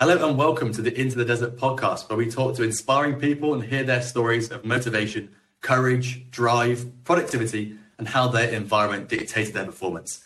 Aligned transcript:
Hello 0.00 0.28
and 0.28 0.36
welcome 0.36 0.72
to 0.72 0.82
the 0.82 1.00
Into 1.00 1.16
the 1.16 1.24
Desert 1.24 1.56
podcast, 1.56 2.08
where 2.08 2.18
we 2.18 2.28
talk 2.28 2.56
to 2.56 2.64
inspiring 2.64 3.14
people 3.20 3.54
and 3.54 3.62
hear 3.62 3.84
their 3.84 4.02
stories 4.02 4.50
of 4.50 4.64
motivation, 4.64 5.32
courage, 5.60 6.28
drive, 6.32 7.04
productivity, 7.04 7.76
and 7.96 8.08
how 8.08 8.26
their 8.26 8.48
environment 8.48 9.08
dictated 9.08 9.54
their 9.54 9.64
performance. 9.64 10.24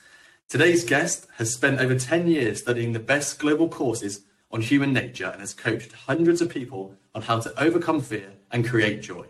Today's 0.49 0.87
guest 0.87 1.27
has 1.37 1.53
spent 1.53 1.81
over 1.81 1.99
10 1.99 2.29
years 2.29 2.61
studying 2.61 2.95
the 2.95 2.99
best 2.99 3.39
global 3.39 3.69
courses 3.69 4.23
on 4.51 4.63
human 4.63 4.95
nature 4.95 5.27
and 5.27 5.41
has 5.41 5.53
coached 5.53 5.93
hundreds 5.93 6.41
of 6.41 6.49
people 6.49 6.95
on 7.15 7.21
how 7.21 7.39
to 7.39 7.63
overcome 7.63 8.01
fear 8.01 8.33
and 8.51 8.67
create 8.67 9.03
joy. 9.03 9.27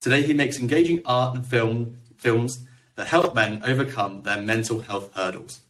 Today, 0.00 0.22
he 0.22 0.34
makes 0.34 0.58
engaging 0.58 1.02
art 1.04 1.36
and 1.36 1.46
film 1.46 1.98
films 2.16 2.66
that 2.96 3.06
help 3.06 3.32
men 3.32 3.62
overcome 3.64 4.22
their 4.22 4.42
mental 4.42 4.80
health 4.80 5.14
hurdles. 5.14 5.60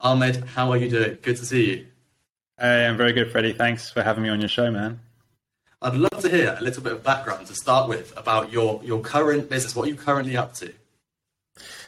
Ahmad, 0.00 0.44
how 0.54 0.70
are 0.72 0.78
you 0.78 0.88
doing? 0.88 1.18
Good 1.20 1.36
to 1.36 1.44
see 1.44 1.70
you. 1.70 1.86
Hey, 2.60 2.84
I'm 2.84 2.98
very 2.98 3.14
good, 3.14 3.32
Freddie. 3.32 3.54
Thanks 3.54 3.88
for 3.88 4.02
having 4.02 4.22
me 4.22 4.28
on 4.28 4.38
your 4.38 4.48
show, 4.50 4.70
man. 4.70 5.00
I'd 5.80 5.94
love 5.94 6.20
to 6.20 6.28
hear 6.28 6.58
a 6.60 6.62
little 6.62 6.82
bit 6.82 6.92
of 6.92 7.02
background 7.02 7.46
to 7.46 7.54
start 7.54 7.88
with 7.88 8.12
about 8.18 8.52
your, 8.52 8.82
your 8.84 9.00
current 9.00 9.48
business. 9.48 9.74
What 9.74 9.86
are 9.86 9.90
you 9.90 9.94
currently 9.94 10.36
up 10.36 10.52
to? 10.56 10.70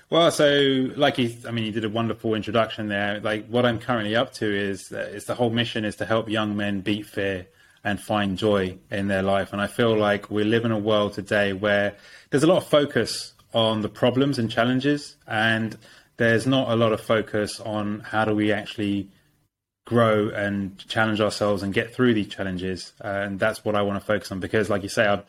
Well, 0.08 0.30
so 0.30 0.88
like 0.96 1.18
you, 1.18 1.36
I 1.46 1.50
mean, 1.50 1.66
you 1.66 1.72
did 1.72 1.84
a 1.84 1.90
wonderful 1.90 2.34
introduction 2.34 2.88
there. 2.88 3.20
Like 3.20 3.46
what 3.48 3.66
I'm 3.66 3.78
currently 3.78 4.16
up 4.16 4.32
to 4.36 4.46
is, 4.46 4.90
is 4.90 5.26
the 5.26 5.34
whole 5.34 5.50
mission 5.50 5.84
is 5.84 5.96
to 5.96 6.06
help 6.06 6.30
young 6.30 6.56
men 6.56 6.80
beat 6.80 7.04
fear 7.04 7.48
and 7.84 8.00
find 8.00 8.38
joy 8.38 8.78
in 8.90 9.08
their 9.08 9.22
life. 9.22 9.52
And 9.52 9.60
I 9.60 9.66
feel 9.66 9.94
like 9.94 10.30
we 10.30 10.42
live 10.42 10.64
in 10.64 10.72
a 10.72 10.78
world 10.78 11.12
today 11.12 11.52
where 11.52 11.94
there's 12.30 12.44
a 12.44 12.46
lot 12.46 12.56
of 12.56 12.66
focus 12.66 13.34
on 13.52 13.82
the 13.82 13.90
problems 13.90 14.38
and 14.38 14.50
challenges, 14.50 15.16
and 15.26 15.76
there's 16.16 16.46
not 16.46 16.70
a 16.70 16.76
lot 16.76 16.94
of 16.94 17.00
focus 17.02 17.60
on 17.60 18.00
how 18.00 18.24
do 18.24 18.34
we 18.34 18.52
actually 18.52 19.10
grow 19.84 20.28
and 20.28 20.78
challenge 20.88 21.20
ourselves 21.20 21.62
and 21.62 21.74
get 21.74 21.94
through 21.94 22.14
these 22.14 22.28
challenges. 22.28 22.92
Uh, 23.02 23.08
and 23.08 23.38
that's 23.38 23.64
what 23.64 23.74
I 23.74 23.82
want 23.82 24.00
to 24.00 24.06
focus 24.06 24.30
on 24.32 24.40
because, 24.40 24.70
like 24.70 24.82
you 24.82 24.88
say, 24.88 25.06
I've 25.06 25.24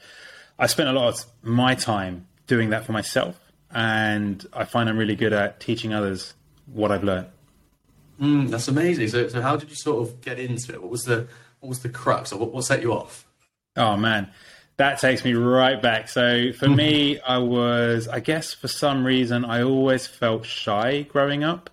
I 0.59 0.67
spent 0.67 0.89
a 0.89 0.93
lot 0.93 1.07
of 1.09 1.25
my 1.41 1.75
time 1.75 2.27
doing 2.47 2.69
that 2.69 2.85
for 2.85 2.91
myself, 2.91 3.39
and 3.71 4.45
I 4.53 4.65
find 4.65 4.87
I'm 4.87 4.97
really 4.97 5.15
good 5.15 5.33
at 5.33 5.59
teaching 5.59 5.93
others 5.93 6.33
what 6.71 6.91
I've 6.91 7.03
learned. 7.03 7.27
Mm, 8.21 8.49
that's 8.49 8.67
amazing. 8.67 9.07
So, 9.07 9.27
so 9.27 9.41
how 9.41 9.55
did 9.55 9.69
you 9.69 9.75
sort 9.75 10.07
of 10.07 10.21
get 10.21 10.39
into 10.39 10.73
it? 10.73 10.81
What 10.81 10.91
was 10.91 11.05
the 11.05 11.27
what 11.59 11.69
was 11.69 11.79
the 11.79 11.89
crux, 11.89 12.31
or 12.31 12.39
what, 12.39 12.53
what 12.53 12.63
set 12.63 12.81
you 12.81 12.93
off? 12.93 13.27
Oh 13.75 13.97
man, 13.97 14.29
that 14.77 14.99
takes 14.99 15.25
me 15.25 15.33
right 15.33 15.81
back. 15.81 16.07
So 16.07 16.51
for 16.53 16.69
me, 16.81 17.19
I 17.19 17.39
was, 17.39 18.07
I 18.07 18.19
guess, 18.19 18.53
for 18.53 18.67
some 18.67 19.05
reason, 19.05 19.45
I 19.45 19.63
always 19.63 20.05
felt 20.05 20.45
shy 20.45 21.01
growing 21.01 21.43
up, 21.43 21.71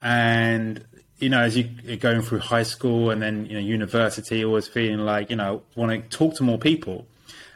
and 0.00 0.84
you 1.18 1.28
know, 1.28 1.40
as 1.40 1.56
you 1.56 1.68
are 1.88 1.96
going 1.96 2.22
through 2.22 2.40
high 2.40 2.62
school 2.62 3.10
and 3.10 3.22
then 3.22 3.46
you 3.46 3.54
know 3.54 3.60
university, 3.60 4.44
always 4.44 4.66
feeling 4.66 5.00
like 5.00 5.30
you 5.30 5.36
know 5.36 5.62
want 5.76 5.90
to 5.92 6.16
talk 6.16 6.34
to 6.36 6.42
more 6.42 6.58
people, 6.58 7.06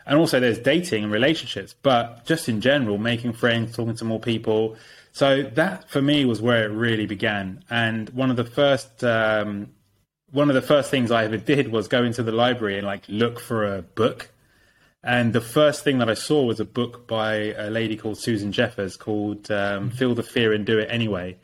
and 0.06 0.18
also 0.18 0.40
there's 0.40 0.58
dating 0.58 1.04
and 1.04 1.12
relationships, 1.12 1.74
but 1.82 2.24
just 2.24 2.48
in 2.48 2.60
general, 2.60 2.98
making 2.98 3.32
friends, 3.32 3.74
talking 3.74 3.96
to 3.96 4.04
more 4.04 4.20
people. 4.20 4.76
So 5.12 5.42
that 5.42 5.90
for 5.90 6.00
me 6.00 6.24
was 6.24 6.40
where 6.40 6.64
it 6.64 6.72
really 6.72 7.06
began. 7.06 7.64
And 7.68 8.08
one 8.10 8.30
of 8.30 8.36
the 8.36 8.44
first 8.44 9.02
um, 9.02 9.70
one 10.30 10.48
of 10.48 10.54
the 10.54 10.62
first 10.62 10.90
things 10.90 11.10
I 11.10 11.24
ever 11.24 11.36
did 11.36 11.72
was 11.72 11.88
go 11.88 12.04
into 12.04 12.22
the 12.22 12.32
library 12.32 12.78
and 12.78 12.86
like 12.86 13.04
look 13.08 13.40
for 13.40 13.74
a 13.74 13.82
book. 13.82 14.30
And 15.02 15.32
the 15.32 15.40
first 15.40 15.84
thing 15.84 15.98
that 15.98 16.10
I 16.10 16.14
saw 16.14 16.44
was 16.44 16.60
a 16.60 16.64
book 16.64 17.06
by 17.06 17.52
a 17.52 17.70
lady 17.70 17.96
called 17.96 18.18
Susan 18.18 18.52
Jeffers 18.52 18.96
called 18.96 19.50
um, 19.50 19.90
"Feel 19.90 20.14
the 20.14 20.22
Fear 20.22 20.52
and 20.52 20.64
Do 20.64 20.78
It 20.78 20.88
Anyway." 20.90 21.38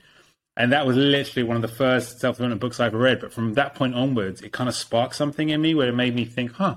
And 0.56 0.72
that 0.72 0.86
was 0.86 0.96
literally 0.96 1.46
one 1.46 1.56
of 1.56 1.62
the 1.62 1.68
first 1.68 2.20
self-development 2.20 2.60
books 2.60 2.78
I 2.78 2.86
ever 2.86 2.98
read. 2.98 3.20
But 3.20 3.32
from 3.32 3.54
that 3.54 3.74
point 3.74 3.94
onwards, 3.94 4.40
it 4.40 4.52
kind 4.52 4.68
of 4.68 4.74
sparked 4.74 5.16
something 5.16 5.48
in 5.48 5.60
me 5.60 5.74
where 5.74 5.88
it 5.88 5.94
made 5.94 6.14
me 6.14 6.24
think, 6.24 6.52
huh, 6.52 6.76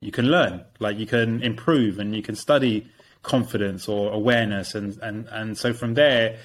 you 0.00 0.12
can 0.12 0.26
learn, 0.26 0.64
like 0.78 0.98
you 0.98 1.06
can 1.06 1.42
improve, 1.42 1.98
and 1.98 2.14
you 2.14 2.22
can 2.22 2.36
study 2.36 2.86
confidence 3.22 3.88
or 3.88 4.12
awareness, 4.12 4.74
and 4.74 4.98
and 5.02 5.26
and 5.28 5.56
so 5.56 5.72
from 5.72 5.94
there, 5.94 6.38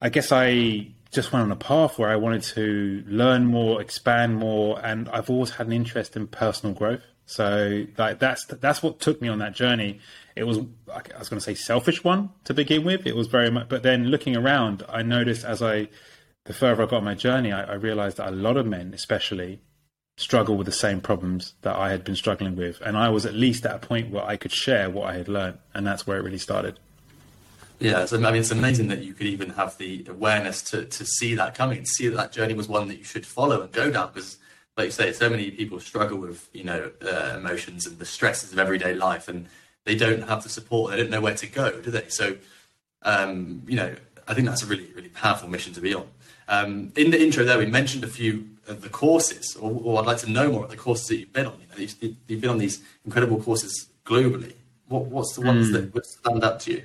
I 0.00 0.08
guess 0.08 0.32
I 0.32 0.88
just 1.12 1.32
went 1.32 1.44
on 1.44 1.52
a 1.52 1.56
path 1.56 1.98
where 1.98 2.10
I 2.10 2.16
wanted 2.16 2.42
to 2.42 3.04
learn 3.06 3.46
more, 3.46 3.80
expand 3.80 4.36
more, 4.36 4.84
and 4.84 5.08
I've 5.08 5.30
always 5.30 5.50
had 5.50 5.68
an 5.68 5.72
interest 5.72 6.16
in 6.16 6.26
personal 6.26 6.74
growth. 6.74 7.02
So 7.26 7.86
like 7.96 8.18
that's 8.18 8.44
that's 8.46 8.82
what 8.82 9.00
took 9.00 9.22
me 9.22 9.28
on 9.28 9.38
that 9.38 9.54
journey. 9.54 10.00
It 10.34 10.44
was 10.44 10.58
I 10.92 11.18
was 11.18 11.28
going 11.28 11.38
to 11.38 11.44
say 11.44 11.54
selfish 11.54 12.02
one 12.04 12.30
to 12.44 12.54
begin 12.54 12.84
with. 12.84 13.06
It 13.06 13.16
was 13.16 13.28
very 13.28 13.50
much, 13.50 13.68
but 13.68 13.82
then 13.82 14.06
looking 14.06 14.36
around, 14.36 14.84
I 14.88 15.02
noticed 15.02 15.44
as 15.44 15.62
I 15.62 15.88
the 16.46 16.52
further 16.52 16.82
I 16.82 16.86
got 16.86 16.98
on 16.98 17.04
my 17.04 17.14
journey, 17.14 17.52
I, 17.52 17.64
I 17.64 17.74
realized 17.74 18.16
that 18.16 18.28
a 18.28 18.32
lot 18.32 18.56
of 18.56 18.66
men, 18.66 18.92
especially, 18.94 19.60
struggle 20.16 20.56
with 20.56 20.66
the 20.66 20.72
same 20.72 21.00
problems 21.00 21.54
that 21.62 21.76
I 21.76 21.90
had 21.90 22.02
been 22.02 22.16
struggling 22.16 22.56
with. 22.56 22.80
And 22.80 22.96
I 22.96 23.10
was 23.10 23.26
at 23.26 23.34
least 23.34 23.66
at 23.66 23.74
a 23.74 23.78
point 23.78 24.10
where 24.10 24.24
I 24.24 24.36
could 24.36 24.52
share 24.52 24.88
what 24.88 25.10
I 25.10 25.14
had 25.18 25.28
learned. 25.28 25.58
And 25.74 25.86
that's 25.86 26.06
where 26.06 26.18
it 26.18 26.22
really 26.22 26.38
started. 26.38 26.78
Yeah, 27.78 28.06
so, 28.06 28.16
I 28.16 28.30
mean, 28.30 28.40
it's 28.40 28.50
amazing 28.50 28.88
that 28.88 29.02
you 29.02 29.12
could 29.12 29.26
even 29.26 29.50
have 29.50 29.76
the 29.76 30.06
awareness 30.08 30.62
to, 30.70 30.86
to 30.86 31.04
see 31.04 31.34
that 31.34 31.54
coming, 31.54 31.82
to 31.82 31.86
see 31.86 32.08
that 32.08 32.16
that 32.16 32.32
journey 32.32 32.54
was 32.54 32.68
one 32.68 32.88
that 32.88 32.96
you 32.96 33.04
should 33.04 33.26
follow 33.26 33.60
and 33.60 33.70
go 33.70 33.90
down. 33.90 34.10
Because, 34.14 34.38
like 34.78 34.86
you 34.86 34.92
say, 34.92 35.12
so 35.12 35.28
many 35.28 35.50
people 35.50 35.78
struggle 35.80 36.16
with, 36.16 36.48
you 36.54 36.64
know, 36.64 36.90
uh, 37.02 37.36
emotions 37.36 37.86
and 37.86 37.98
the 37.98 38.06
stresses 38.06 38.52
of 38.54 38.58
everyday 38.58 38.94
life, 38.94 39.28
and 39.28 39.46
they 39.84 39.94
don't 39.94 40.26
have 40.26 40.42
the 40.42 40.48
support. 40.48 40.92
They 40.92 40.96
don't 40.96 41.10
know 41.10 41.20
where 41.20 41.34
to 41.34 41.46
go, 41.46 41.78
do 41.82 41.90
they? 41.90 42.08
So, 42.08 42.36
um, 43.02 43.62
you 43.66 43.76
know, 43.76 43.94
I 44.26 44.32
think 44.32 44.48
that's 44.48 44.62
a 44.62 44.66
really, 44.66 44.90
really 44.94 45.10
powerful 45.10 45.50
mission 45.50 45.74
to 45.74 45.80
be 45.82 45.92
on. 45.92 46.06
Um, 46.48 46.92
in 46.96 47.10
the 47.10 47.20
intro 47.20 47.44
there, 47.44 47.58
we 47.58 47.66
mentioned 47.66 48.04
a 48.04 48.08
few 48.08 48.48
of 48.68 48.82
the 48.82 48.88
courses, 48.88 49.56
or, 49.56 49.80
or 49.82 50.00
I'd 50.00 50.06
like 50.06 50.18
to 50.18 50.30
know 50.30 50.50
more 50.50 50.64
of 50.64 50.70
the 50.70 50.76
courses 50.76 51.08
that 51.08 51.16
you've 51.16 51.32
been 51.32 51.46
on. 51.46 51.58
You 51.60 51.66
know, 51.68 51.76
you've, 52.00 52.16
you've 52.26 52.40
been 52.40 52.50
on 52.50 52.58
these 52.58 52.80
incredible 53.04 53.42
courses 53.42 53.88
globally. 54.04 54.54
What, 54.88 55.06
what's 55.06 55.34
the 55.34 55.40
ones 55.40 55.70
mm. 55.70 55.92
that 55.92 56.06
stand 56.06 56.44
out 56.44 56.60
to 56.60 56.72
you? 56.72 56.82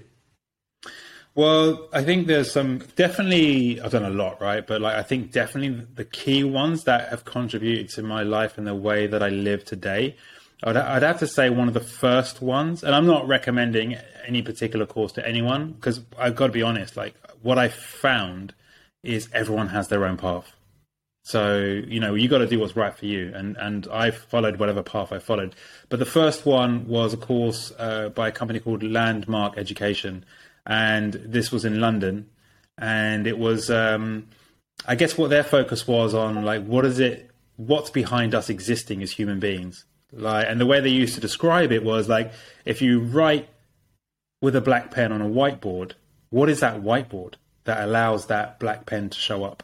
Well, 1.33 1.87
I 1.93 2.03
think 2.03 2.27
there's 2.27 2.51
some 2.51 2.79
definitely 2.97 3.79
I've 3.79 3.91
done 3.91 4.03
a 4.03 4.09
lot, 4.09 4.41
right? 4.41 4.65
But 4.65 4.81
like 4.81 4.97
I 4.97 5.03
think 5.03 5.31
definitely 5.31 5.85
the 5.95 6.03
key 6.03 6.43
ones 6.43 6.83
that 6.83 7.07
have 7.07 7.23
contributed 7.23 7.89
to 7.91 8.03
my 8.03 8.23
life 8.23 8.57
and 8.57 8.67
the 8.67 8.75
way 8.75 9.07
that 9.07 9.23
I 9.23 9.29
live 9.29 9.63
today. 9.63 10.17
I'd, 10.63 10.75
I'd 10.75 11.03
have 11.03 11.19
to 11.19 11.27
say 11.27 11.49
one 11.49 11.69
of 11.69 11.73
the 11.73 11.79
first 11.79 12.41
ones, 12.41 12.83
and 12.83 12.93
I'm 12.93 13.07
not 13.07 13.27
recommending 13.27 13.97
any 14.27 14.41
particular 14.41 14.85
course 14.85 15.13
to 15.13 15.25
anyone 15.25 15.71
because 15.71 16.01
I've 16.19 16.35
got 16.35 16.47
to 16.47 16.53
be 16.53 16.63
honest. 16.63 16.97
Like 16.97 17.15
what 17.41 17.57
I 17.57 17.69
found 17.69 18.53
is 19.03 19.29
everyone 19.33 19.69
has 19.69 19.87
their 19.87 20.05
own 20.05 20.17
path. 20.17 20.53
So 21.23 21.59
you 21.59 21.99
know 21.99 22.15
you 22.15 22.27
got 22.27 22.39
to 22.39 22.47
do 22.47 22.59
what's 22.59 22.75
right 22.75 22.95
for 22.95 23.05
you, 23.05 23.31
and 23.35 23.55
and 23.57 23.87
I 23.91 24.11
followed 24.11 24.57
whatever 24.57 24.81
path 24.81 25.11
I 25.11 25.19
followed. 25.19 25.55
But 25.89 25.99
the 25.99 26.05
first 26.05 26.45
one 26.45 26.87
was 26.87 27.13
a 27.13 27.17
course 27.17 27.71
uh, 27.77 28.09
by 28.09 28.29
a 28.29 28.31
company 28.31 28.59
called 28.59 28.81
Landmark 28.81 29.57
Education, 29.57 30.25
and 30.65 31.13
this 31.13 31.51
was 31.51 31.63
in 31.63 31.79
London, 31.79 32.29
and 32.77 33.27
it 33.27 33.37
was 33.37 33.69
um, 33.69 34.29
I 34.87 34.95
guess 34.95 35.17
what 35.17 35.29
their 35.29 35.43
focus 35.43 35.87
was 35.87 36.15
on 36.15 36.43
like 36.43 36.65
what 36.65 36.85
is 36.85 36.99
it, 36.99 37.29
what's 37.55 37.91
behind 37.91 38.33
us 38.33 38.49
existing 38.49 39.03
as 39.03 39.11
human 39.11 39.39
beings, 39.39 39.85
like, 40.11 40.47
and 40.49 40.59
the 40.59 40.65
way 40.65 40.79
they 40.79 40.89
used 40.89 41.13
to 41.15 41.21
describe 41.21 41.71
it 41.71 41.83
was 41.83 42.09
like 42.09 42.31
if 42.65 42.81
you 42.81 42.99
write 42.99 43.47
with 44.41 44.55
a 44.55 44.61
black 44.61 44.89
pen 44.89 45.11
on 45.11 45.21
a 45.21 45.29
whiteboard, 45.29 45.91
what 46.31 46.49
is 46.49 46.61
that 46.61 46.81
whiteboard? 46.81 47.35
That 47.63 47.83
allows 47.83 48.27
that 48.27 48.59
black 48.59 48.85
pen 48.85 49.09
to 49.09 49.17
show 49.17 49.43
up. 49.43 49.63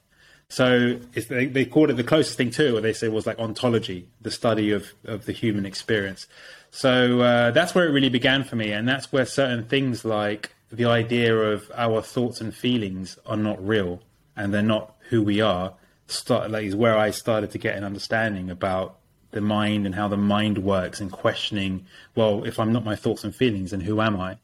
So 0.49 0.99
they, 1.29 1.47
they 1.47 1.65
called 1.65 1.89
it 1.89 1.97
the 1.97 2.03
closest 2.03 2.37
thing 2.37 2.51
to 2.51 2.73
what 2.73 2.83
they 2.83 2.93
say 2.93 3.09
was 3.09 3.27
like 3.27 3.37
ontology, 3.37 4.07
the 4.21 4.31
study 4.31 4.71
of, 4.71 4.93
of 5.03 5.25
the 5.25 5.33
human 5.33 5.65
experience. 5.65 6.27
So 6.71 7.21
uh, 7.21 7.51
that's 7.51 7.75
where 7.75 7.87
it 7.87 7.91
really 7.91 8.09
began 8.09 8.43
for 8.43 8.55
me, 8.55 8.71
and 8.71 8.87
that's 8.87 9.11
where 9.11 9.25
certain 9.25 9.65
things 9.65 10.05
like 10.05 10.53
the 10.71 10.85
idea 10.85 11.35
of 11.35 11.69
our 11.75 12.01
thoughts 12.01 12.41
and 12.41 12.53
feelings 12.53 13.17
are 13.25 13.37
not 13.37 13.65
real 13.65 14.01
and 14.35 14.53
they're 14.53 14.61
not 14.61 14.95
who 15.09 15.23
we 15.23 15.41
are. 15.41 15.73
Start 16.07 16.51
like 16.51 16.65
is 16.65 16.75
where 16.75 16.97
I 16.97 17.11
started 17.11 17.51
to 17.51 17.57
get 17.57 17.75
an 17.75 17.83
understanding 17.83 18.49
about 18.49 18.99
the 19.31 19.41
mind 19.41 19.85
and 19.85 19.95
how 19.95 20.07
the 20.07 20.17
mind 20.17 20.59
works, 20.59 21.01
and 21.01 21.11
questioning, 21.11 21.85
well, 22.15 22.45
if 22.45 22.59
I'm 22.59 22.71
not 22.71 22.85
my 22.85 22.95
thoughts 22.95 23.25
and 23.25 23.35
feelings, 23.35 23.71
then 23.71 23.81
who 23.81 23.99
am 23.99 24.19
I? 24.19 24.37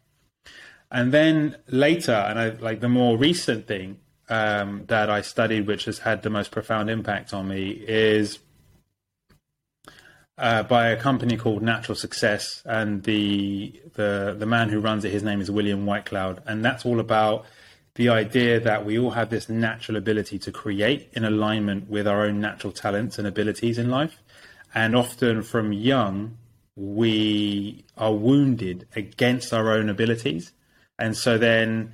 And 0.94 1.12
then 1.12 1.58
later, 1.68 2.14
and 2.14 2.40
I 2.40 2.50
like 2.50 2.80
the 2.80 2.88
more 2.88 3.18
recent 3.18 3.68
thing 3.68 3.98
um, 4.30 4.84
that 4.88 5.10
I 5.10 5.22
studied, 5.22 5.66
which 5.66 5.86
has 5.86 5.98
had 5.98 6.22
the 6.22 6.30
most 6.30 6.52
profound 6.52 6.92
impact 6.92 7.34
on 7.34 7.48
me, 7.48 7.72
is 7.72 8.38
uh, 10.38 10.62
by 10.62 10.90
a 10.90 10.96
company 10.96 11.36
called 11.36 11.64
Natural 11.64 11.96
Success, 11.96 12.62
and 12.64 13.02
the 13.04 13.82
the 13.96 14.36
the 14.38 14.46
man 14.46 14.70
who 14.70 14.80
runs 14.80 15.04
it, 15.04 15.12
his 15.12 15.24
name 15.24 15.42
is 15.42 15.50
William 15.50 15.84
Whitecloud, 15.84 16.44
and 16.46 16.64
that's 16.64 16.86
all 16.86 17.00
about 17.00 17.46
the 17.96 18.10
idea 18.10 18.60
that 18.60 18.86
we 18.86 19.00
all 19.00 19.12
have 19.12 19.32
this 19.32 19.50
natural 19.50 19.98
ability 19.98 20.38
to 20.40 20.52
create 20.52 21.10
in 21.14 21.24
alignment 21.26 21.90
with 21.90 22.08
our 22.08 22.26
own 22.26 22.40
natural 22.40 22.72
talents 22.72 23.18
and 23.18 23.28
abilities 23.28 23.80
in 23.80 23.90
life, 23.90 24.20
and 24.76 24.96
often 24.96 25.42
from 25.42 25.74
young 25.74 26.38
we 26.76 27.84
are 27.98 28.14
wounded 28.14 28.88
against 28.96 29.54
our 29.54 29.72
own 29.72 29.90
abilities 29.90 30.52
and 30.98 31.16
so 31.18 31.38
then 31.38 31.94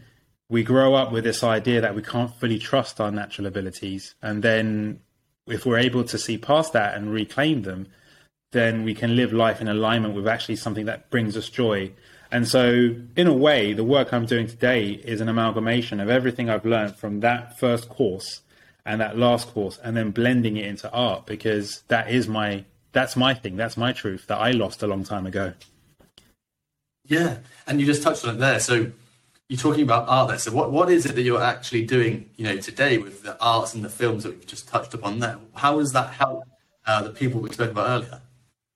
we 0.49 0.63
grow 0.63 0.95
up 0.95 1.11
with 1.11 1.23
this 1.23 1.43
idea 1.43 1.81
that 1.81 1.95
we 1.95 2.01
can't 2.01 2.33
fully 2.35 2.57
trust 2.57 2.99
our 2.99 3.11
natural 3.11 3.47
abilities. 3.47 4.15
And 4.21 4.43
then 4.43 4.99
if 5.47 5.65
we're 5.65 5.77
able 5.77 6.03
to 6.05 6.17
see 6.17 6.37
past 6.37 6.73
that 6.73 6.95
and 6.95 7.13
reclaim 7.13 7.61
them, 7.61 7.87
then 8.51 8.83
we 8.83 8.95
can 8.95 9.15
live 9.15 9.31
life 9.31 9.61
in 9.61 9.67
alignment 9.67 10.15
with 10.15 10.27
actually 10.27 10.55
something 10.55 10.85
that 10.85 11.11
brings 11.11 11.37
us 11.37 11.49
joy. 11.49 11.91
And 12.31 12.47
so, 12.47 12.95
in 13.15 13.27
a 13.27 13.33
way, 13.33 13.73
the 13.73 13.83
work 13.83 14.11
I'm 14.11 14.25
doing 14.25 14.47
today 14.47 14.89
is 14.89 15.21
an 15.21 15.29
amalgamation 15.29 15.99
of 15.99 16.09
everything 16.09 16.49
I've 16.49 16.65
learned 16.65 16.95
from 16.95 17.19
that 17.19 17.59
first 17.59 17.89
course 17.89 18.41
and 18.85 19.01
that 19.01 19.17
last 19.17 19.53
course, 19.53 19.79
and 19.83 19.95
then 19.95 20.09
blending 20.09 20.57
it 20.57 20.65
into 20.65 20.91
art 20.91 21.27
because 21.27 21.83
that 21.89 22.09
is 22.09 22.27
my 22.27 22.65
that's 22.91 23.15
my 23.15 23.35
thing, 23.35 23.55
that's 23.55 23.77
my 23.77 23.93
truth 23.93 24.25
that 24.27 24.37
I 24.37 24.49
lost 24.49 24.81
a 24.81 24.87
long 24.87 25.03
time 25.03 25.27
ago. 25.27 25.53
Yeah, 27.09 27.39
and 27.67 27.81
you 27.81 27.85
just 27.85 28.01
touched 28.01 28.23
on 28.23 28.35
it 28.35 28.37
there. 28.37 28.59
So 28.59 28.91
you're 29.49 29.59
talking 29.59 29.83
about 29.83 30.07
art 30.07 30.29
there. 30.29 30.37
So 30.37 30.51
what, 30.51 30.71
what 30.71 30.89
is 30.89 31.05
it 31.05 31.15
that 31.15 31.23
you're 31.23 31.41
actually 31.41 31.83
doing, 31.85 32.29
you 32.37 32.45
know, 32.45 32.57
today 32.57 32.99
with 32.99 33.23
the 33.23 33.37
arts 33.41 33.73
and 33.73 33.83
the 33.83 33.89
films 33.89 34.23
that 34.23 34.29
we've 34.29 34.47
just 34.47 34.69
touched 34.69 34.93
upon 34.93 35.19
there? 35.19 35.37
How 35.55 35.79
has 35.79 35.91
that 35.91 36.13
helped 36.13 36.47
uh, 36.85 37.01
the 37.01 37.09
people 37.09 37.41
we 37.41 37.51
spoke 37.51 37.71
about 37.71 37.89
earlier? 37.89 38.21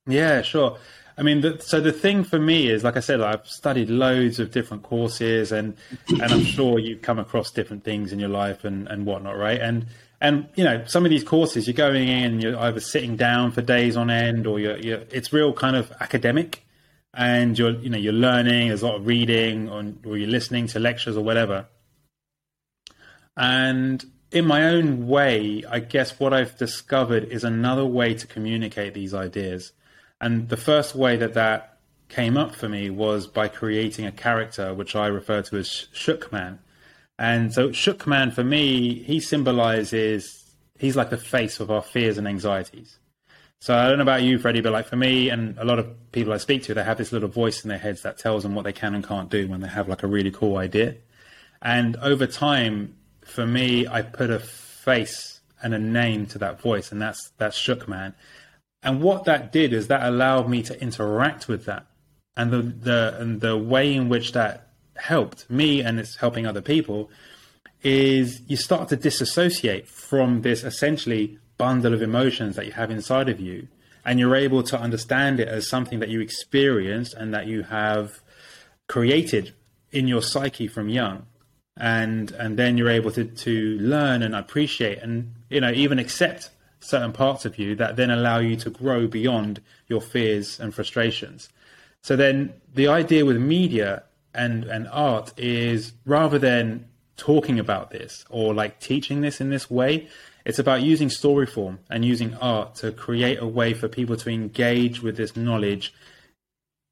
Yeah, 0.07 0.41
sure. 0.41 0.77
I 1.18 1.21
mean, 1.21 1.41
the, 1.41 1.59
so 1.62 1.80
the 1.80 1.91
thing 1.91 2.24
for 2.24 2.39
me 2.39 2.69
is, 2.69 2.83
like 2.83 2.97
I 2.97 3.01
said, 3.01 3.21
I've 3.21 3.47
studied 3.47 3.89
loads 3.89 4.39
of 4.39 4.50
different 4.51 4.81
courses, 4.81 5.51
and 5.51 5.75
and 6.09 6.24
I'm 6.24 6.44
sure 6.44 6.80
you've 6.80 7.03
come 7.03 7.19
across 7.19 7.51
different 7.51 7.83
things 7.83 8.12
in 8.12 8.19
your 8.19 8.30
life 8.30 8.63
and 8.63 8.88
and 8.88 9.06
whatnot, 9.06 9.38
right? 9.38 9.62
And 9.62 9.85
and 10.21 10.47
you 10.56 10.63
know, 10.63 10.83
some 10.88 11.06
of 11.06 11.12
these 11.12 11.24
courses 11.24 11.68
you're 11.68 11.75
going 11.75 12.07
in, 12.07 12.41
you're 12.41 12.57
either 12.57 12.80
sitting 12.80 13.15
down 13.15 13.51
for 13.51 13.62
days 13.62 13.95
on 13.95 14.09
end, 14.09 14.47
or 14.47 14.59
you're, 14.59 14.77
you're 14.77 15.03
it's 15.12 15.31
real 15.31 15.53
kind 15.53 15.75
of 15.75 15.91
academic, 16.00 16.65
and 17.13 17.57
you're 17.57 17.71
you 17.71 17.89
know 17.89 17.98
you're 17.98 18.13
learning. 18.13 18.69
There's 18.69 18.81
a 18.81 18.88
lot 18.88 18.95
of 18.95 19.07
reading, 19.07 19.69
or, 19.69 19.94
or 20.06 20.18
you're 20.18 20.30
listening 20.30 20.68
to 20.68 20.80
lectures 20.80 21.18
or 21.18 21.24
whatever. 21.24 21.68
And 23.36 24.04
in 24.31 24.45
my 24.45 24.63
own 24.63 25.07
way, 25.07 25.63
I 25.69 25.80
guess 25.80 26.19
what 26.19 26.33
I've 26.33 26.57
discovered 26.57 27.25
is 27.25 27.44
another 27.44 27.86
way 27.86 28.13
to 28.15 28.27
communicate 28.27 28.94
these 28.94 29.13
ideas. 29.13 29.71
And 30.19 30.50
the 30.50 30.57
first 30.57 30.95
way 30.95 31.15
that 31.18 31.33
that 31.36 31.77
came 32.10 32.38
up 32.38 32.56
for 32.56 32.69
me 32.69 32.89
was 32.89 33.27
by 33.27 33.48
creating 33.48 34.06
a 34.06 34.12
character 34.12 34.74
which 34.74 34.95
I 34.95 35.07
refer 35.07 35.42
to 35.44 35.57
as 35.57 35.88
Shookman. 35.94 36.59
And 37.19 37.54
so 37.54 37.69
Shookman 37.69 38.33
for 38.33 38.44
me, 38.44 39.04
he 39.04 39.19
symbolizes 39.19 40.56
he's 40.80 40.95
like 40.95 41.09
the 41.09 41.18
face 41.18 41.59
of 41.59 41.69
our 41.69 41.81
fears 41.81 42.18
and 42.18 42.27
anxieties. 42.27 42.98
So 43.63 43.74
I 43.74 43.88
don't 43.88 43.98
know 43.98 44.01
about 44.01 44.24
you, 44.24 44.39
Freddie, 44.39 44.60
but 44.60 44.74
like 44.74 44.88
for 44.88 44.98
me 44.98 45.30
and 45.30 45.57
a 45.57 45.63
lot 45.63 45.80
of 45.80 46.12
people 46.12 46.33
I 46.33 46.38
speak 46.38 46.63
to, 46.63 46.74
they 46.74 46.83
have 46.83 46.98
this 46.98 47.13
little 47.13 47.30
voice 47.30 47.63
in 47.63 47.69
their 47.69 47.77
heads 47.77 48.01
that 48.01 48.18
tells 48.18 48.44
them 48.44 48.56
what 48.56 48.65
they 48.65 48.74
can 48.74 48.94
and 48.94 49.07
can't 49.07 49.30
do 49.30 49.48
when 49.48 49.62
they 49.62 49.69
have 49.69 49.88
like 49.88 50.04
a 50.04 50.07
really 50.07 50.31
cool 50.31 50.57
idea. 50.57 50.95
And 51.62 51.95
over 52.01 52.27
time, 52.27 52.98
for 53.21 53.48
me, 53.48 53.88
I 53.88 54.01
put 54.01 54.30
a 54.31 54.39
face 54.39 55.39
and 55.62 55.74
a 55.74 55.80
name 55.80 56.25
to 56.25 56.39
that 56.39 56.60
voice, 56.60 56.92
and 56.92 57.01
that's 57.01 57.31
that's 57.38 57.57
Shookman. 57.57 58.15
And 58.83 59.01
what 59.01 59.24
that 59.24 59.54
did 59.54 59.71
is 59.71 59.88
that 59.88 60.04
allowed 60.04 60.50
me 60.50 60.62
to 60.63 60.77
interact 60.81 61.48
with 61.48 61.63
that, 61.63 61.86
and 62.36 62.51
the 62.51 62.62
the 62.63 63.16
and 63.18 63.39
the 63.39 63.56
way 63.56 63.94
in 63.94 64.09
which 64.09 64.33
that 64.33 64.74
helped 64.98 65.50
me 65.50 65.80
and 65.81 66.01
it's 66.01 66.18
helping 66.18 66.45
other 66.45 66.62
people 66.62 67.09
is 67.81 68.42
you 68.45 68.57
start 68.57 68.89
to 68.89 68.98
disassociate 68.98 69.88
from 69.88 70.42
this 70.42 70.66
essentially 70.66 71.39
bundle 71.58 71.94
of 71.94 72.02
emotions 72.02 72.56
that 72.56 72.66
you 72.66 72.72
have 72.72 72.92
inside 72.92 73.30
of 73.30 73.40
you 73.40 73.68
and 74.06 74.20
you're 74.20 74.36
able 74.36 74.64
to 74.64 74.80
understand 74.80 75.40
it 75.40 75.48
as 75.48 75.68
something 75.68 76.00
that 76.00 76.10
you 76.10 76.20
experienced 76.20 77.14
and 77.14 77.34
that 77.34 77.48
you 77.48 77.64
have 77.64 78.22
created 78.88 79.54
in 79.92 80.08
your 80.08 80.22
psyche 80.22 80.68
from 80.68 80.90
young. 80.90 81.26
And 81.78 82.32
and 82.34 82.58
then 82.58 82.78
you're 82.78 82.90
able 82.90 83.12
to 83.12 83.24
to 83.24 83.78
learn 83.80 84.22
and 84.22 84.36
appreciate 84.36 85.00
and 85.00 85.34
you 85.50 85.60
know 85.60 85.72
even 85.72 85.98
accept 85.98 86.52
certain 86.80 87.12
parts 87.12 87.46
of 87.46 87.58
you 87.58 87.76
that 87.76 87.96
then 87.96 88.12
allow 88.12 88.38
you 88.38 88.56
to 88.58 88.70
grow 88.70 89.08
beyond 89.08 89.60
your 89.88 90.02
fears 90.02 90.60
and 90.60 90.76
frustrations. 90.76 91.50
So 92.04 92.16
then 92.16 92.54
the 92.76 92.88
idea 92.88 93.26
with 93.26 93.38
media 93.38 94.04
and 94.36 94.66
and 94.66 94.88
art 94.90 95.34
is 95.36 95.94
rather 96.06 96.38
than 96.38 96.86
talking 97.18 97.58
about 97.58 97.90
this 97.90 98.24
or 98.30 98.54
like 98.54 98.80
teaching 98.80 99.22
this 99.22 99.42
in 99.42 99.50
this 99.50 99.70
way 99.70 100.08
it's 100.45 100.60
about 100.60 100.81
using 100.81 101.10
story 101.10 101.45
form 101.45 101.80
and 101.90 102.04
using 102.04 102.34
art 102.36 102.75
to 102.75 102.92
create 102.92 103.40
a 103.42 103.48
way 103.48 103.74
for 103.74 103.88
people 103.88 104.18
to 104.18 104.30
engage 104.30 105.01
with 105.01 105.16
this 105.16 105.36
knowledge. 105.36 105.94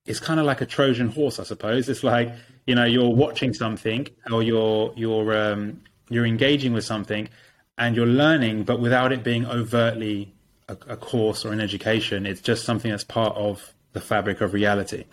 It's 0.05 0.19
kind 0.19 0.39
of 0.39 0.45
like 0.45 0.61
a 0.61 0.65
trojan 0.65 1.09
horse 1.09 1.39
i 1.39 1.43
suppose. 1.43 1.89
It's 1.89 2.03
like 2.03 2.31
you 2.65 2.75
know 2.75 2.85
you're 2.85 3.13
watching 3.13 3.53
something 3.53 4.07
or 4.31 4.41
you're 4.41 4.93
you're 4.95 5.51
um, 5.51 5.81
you're 6.09 6.25
engaging 6.25 6.73
with 6.73 6.85
something 6.85 7.29
and 7.77 7.95
you're 7.95 8.05
learning 8.05 8.63
but 8.63 8.79
without 8.79 9.11
it 9.11 9.23
being 9.23 9.45
overtly 9.45 10.33
a, 10.67 10.77
a 10.93 10.97
course 10.97 11.45
or 11.45 11.51
an 11.51 11.59
education. 11.59 12.25
It's 12.25 12.41
just 12.41 12.63
something 12.63 12.89
that's 12.89 13.03
part 13.03 13.35
of 13.35 13.73
the 13.93 14.01
fabric 14.01 14.41
of 14.41 14.53
reality. 14.53 15.03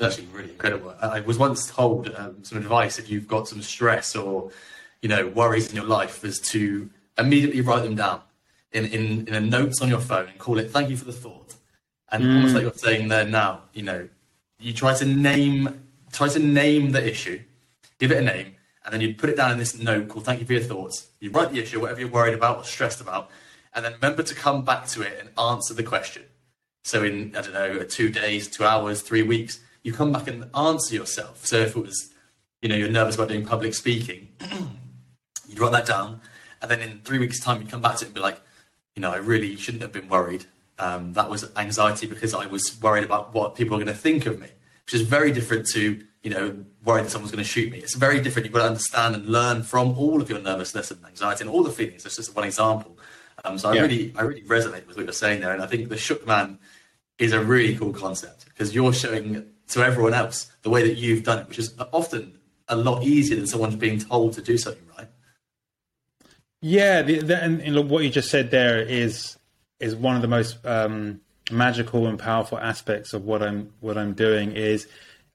Actually 0.00 0.26
really 0.32 0.50
incredible. 0.50 0.94
I 1.02 1.20
was 1.20 1.38
once 1.38 1.66
told 1.66 2.14
um, 2.14 2.44
some 2.44 2.58
advice 2.58 3.00
if 3.00 3.10
you've 3.10 3.26
got 3.26 3.48
some 3.48 3.62
stress 3.62 4.14
or 4.14 4.52
you 5.02 5.08
know 5.08 5.26
worries 5.28 5.68
in 5.68 5.76
your 5.76 5.84
life, 5.84 6.24
is 6.24 6.40
to 6.40 6.88
immediately 7.18 7.60
write 7.60 7.82
them 7.82 7.96
down 7.96 8.22
in 8.72 8.86
in, 8.86 9.28
in 9.28 9.34
a 9.34 9.40
notes 9.40 9.82
on 9.82 9.88
your 9.88 10.00
phone 10.00 10.28
and 10.28 10.38
call 10.38 10.58
it 10.58 10.70
"Thank 10.70 10.90
you 10.90 10.96
for 10.96 11.04
the 11.04 11.12
thought." 11.12 11.54
And 12.10 12.24
mm. 12.24 12.36
almost 12.36 12.54
like 12.54 12.62
you're 12.62 12.72
saying 12.72 13.08
there 13.08 13.26
now, 13.26 13.62
you 13.72 13.82
know, 13.82 14.08
you 14.58 14.72
try 14.72 14.94
to 14.94 15.04
name 15.04 15.86
try 16.12 16.28
to 16.28 16.38
name 16.38 16.92
the 16.92 17.06
issue, 17.06 17.40
give 17.98 18.12
it 18.12 18.18
a 18.18 18.22
name, 18.22 18.54
and 18.84 18.92
then 18.92 19.00
you 19.00 19.14
put 19.14 19.30
it 19.30 19.36
down 19.36 19.50
in 19.50 19.58
this 19.58 19.78
note 19.78 20.08
called 20.08 20.24
"Thank 20.24 20.40
you 20.40 20.46
for 20.46 20.52
your 20.52 20.62
thoughts." 20.62 21.08
You 21.20 21.30
write 21.30 21.52
the 21.52 21.60
issue, 21.60 21.80
whatever 21.80 22.00
you're 22.00 22.08
worried 22.08 22.34
about 22.34 22.58
or 22.58 22.64
stressed 22.64 23.00
about, 23.00 23.30
and 23.74 23.84
then 23.84 23.94
remember 23.94 24.22
to 24.22 24.34
come 24.34 24.64
back 24.64 24.86
to 24.88 25.02
it 25.02 25.18
and 25.20 25.30
answer 25.38 25.74
the 25.74 25.82
question. 25.82 26.22
So 26.84 27.02
in 27.04 27.34
I 27.36 27.42
don't 27.42 27.54
know, 27.54 27.82
two 27.84 28.10
days, 28.10 28.48
two 28.48 28.64
hours, 28.64 29.02
three 29.02 29.22
weeks, 29.22 29.60
you 29.82 29.92
come 29.92 30.12
back 30.12 30.28
and 30.28 30.48
answer 30.54 30.94
yourself. 30.94 31.46
So 31.46 31.58
if 31.58 31.76
it 31.76 31.82
was, 31.82 32.12
you 32.60 32.68
know, 32.68 32.76
you're 32.76 32.88
nervous 32.88 33.14
about 33.14 33.28
doing 33.28 33.44
public 33.44 33.74
speaking, 33.74 34.28
you'd 35.52 35.60
write 35.60 35.72
that 35.72 35.86
down, 35.86 36.20
and 36.60 36.70
then 36.70 36.80
in 36.80 37.00
three 37.00 37.18
weeks' 37.18 37.38
time, 37.38 37.60
you'd 37.60 37.70
come 37.70 37.82
back 37.82 37.96
to 37.96 38.04
it 38.04 38.08
and 38.08 38.14
be 38.14 38.20
like, 38.20 38.40
you 38.96 39.02
know, 39.02 39.12
I 39.12 39.16
really 39.16 39.56
shouldn't 39.56 39.82
have 39.82 39.92
been 39.92 40.08
worried. 40.08 40.46
Um, 40.78 41.12
that 41.12 41.30
was 41.30 41.50
anxiety 41.56 42.06
because 42.06 42.34
I 42.34 42.46
was 42.46 42.78
worried 42.80 43.04
about 43.04 43.34
what 43.34 43.54
people 43.54 43.76
are 43.76 43.78
going 43.78 43.94
to 43.94 44.00
think 44.00 44.26
of 44.26 44.40
me, 44.40 44.48
which 44.84 44.94
is 44.94 45.02
very 45.02 45.30
different 45.32 45.66
to, 45.68 46.02
you 46.22 46.30
know, 46.30 46.64
worried 46.84 47.04
that 47.04 47.10
someone's 47.10 47.30
going 47.30 47.44
to 47.44 47.48
shoot 47.48 47.70
me. 47.70 47.78
It's 47.78 47.94
very 47.94 48.20
different. 48.20 48.46
You've 48.46 48.54
got 48.54 48.62
to 48.62 48.68
understand 48.68 49.14
and 49.14 49.26
learn 49.26 49.62
from 49.62 49.96
all 49.98 50.20
of 50.20 50.28
your 50.28 50.40
nervousness 50.40 50.90
and 50.90 51.04
anxiety 51.04 51.42
and 51.42 51.50
all 51.50 51.62
the 51.62 51.70
feelings. 51.70 52.02
That's 52.02 52.16
just 52.16 52.34
one 52.34 52.44
example. 52.44 52.98
Um, 53.44 53.58
so 53.58 53.70
I 53.70 53.74
yeah. 53.74 53.82
really, 53.82 54.14
I 54.16 54.22
really 54.22 54.42
resonate 54.42 54.86
with 54.86 54.96
what 54.96 55.04
you're 55.04 55.12
saying 55.12 55.40
there, 55.40 55.52
and 55.52 55.62
I 55.62 55.66
think 55.66 55.88
the 55.88 55.96
Shookman 55.96 56.58
is 57.18 57.32
a 57.32 57.42
really 57.42 57.76
cool 57.76 57.92
concept 57.92 58.46
because 58.46 58.74
you're 58.74 58.92
showing 58.92 59.46
to 59.68 59.84
everyone 59.84 60.14
else 60.14 60.50
the 60.62 60.70
way 60.70 60.86
that 60.86 60.96
you've 60.96 61.24
done 61.24 61.38
it, 61.38 61.48
which 61.48 61.58
is 61.58 61.74
often 61.92 62.38
a 62.68 62.76
lot 62.76 63.02
easier 63.02 63.36
than 63.36 63.46
someone's 63.46 63.76
being 63.76 63.98
told 63.98 64.32
to 64.34 64.42
do 64.42 64.56
something? 64.58 64.82
Yeah, 66.64 67.02
the, 67.02 67.18
the, 67.18 67.42
and, 67.42 67.60
and, 67.60 67.90
what 67.90 68.04
you 68.04 68.10
just 68.10 68.30
said 68.30 68.52
there 68.52 68.80
is 68.80 69.36
is 69.80 69.96
one 69.96 70.14
of 70.14 70.22
the 70.22 70.28
most 70.28 70.64
um, 70.64 71.20
magical 71.50 72.06
and 72.06 72.16
powerful 72.16 72.56
aspects 72.56 73.12
of 73.14 73.24
what 73.24 73.42
I'm 73.42 73.72
what 73.80 73.98
I'm 73.98 74.12
doing. 74.12 74.52
Is 74.52 74.86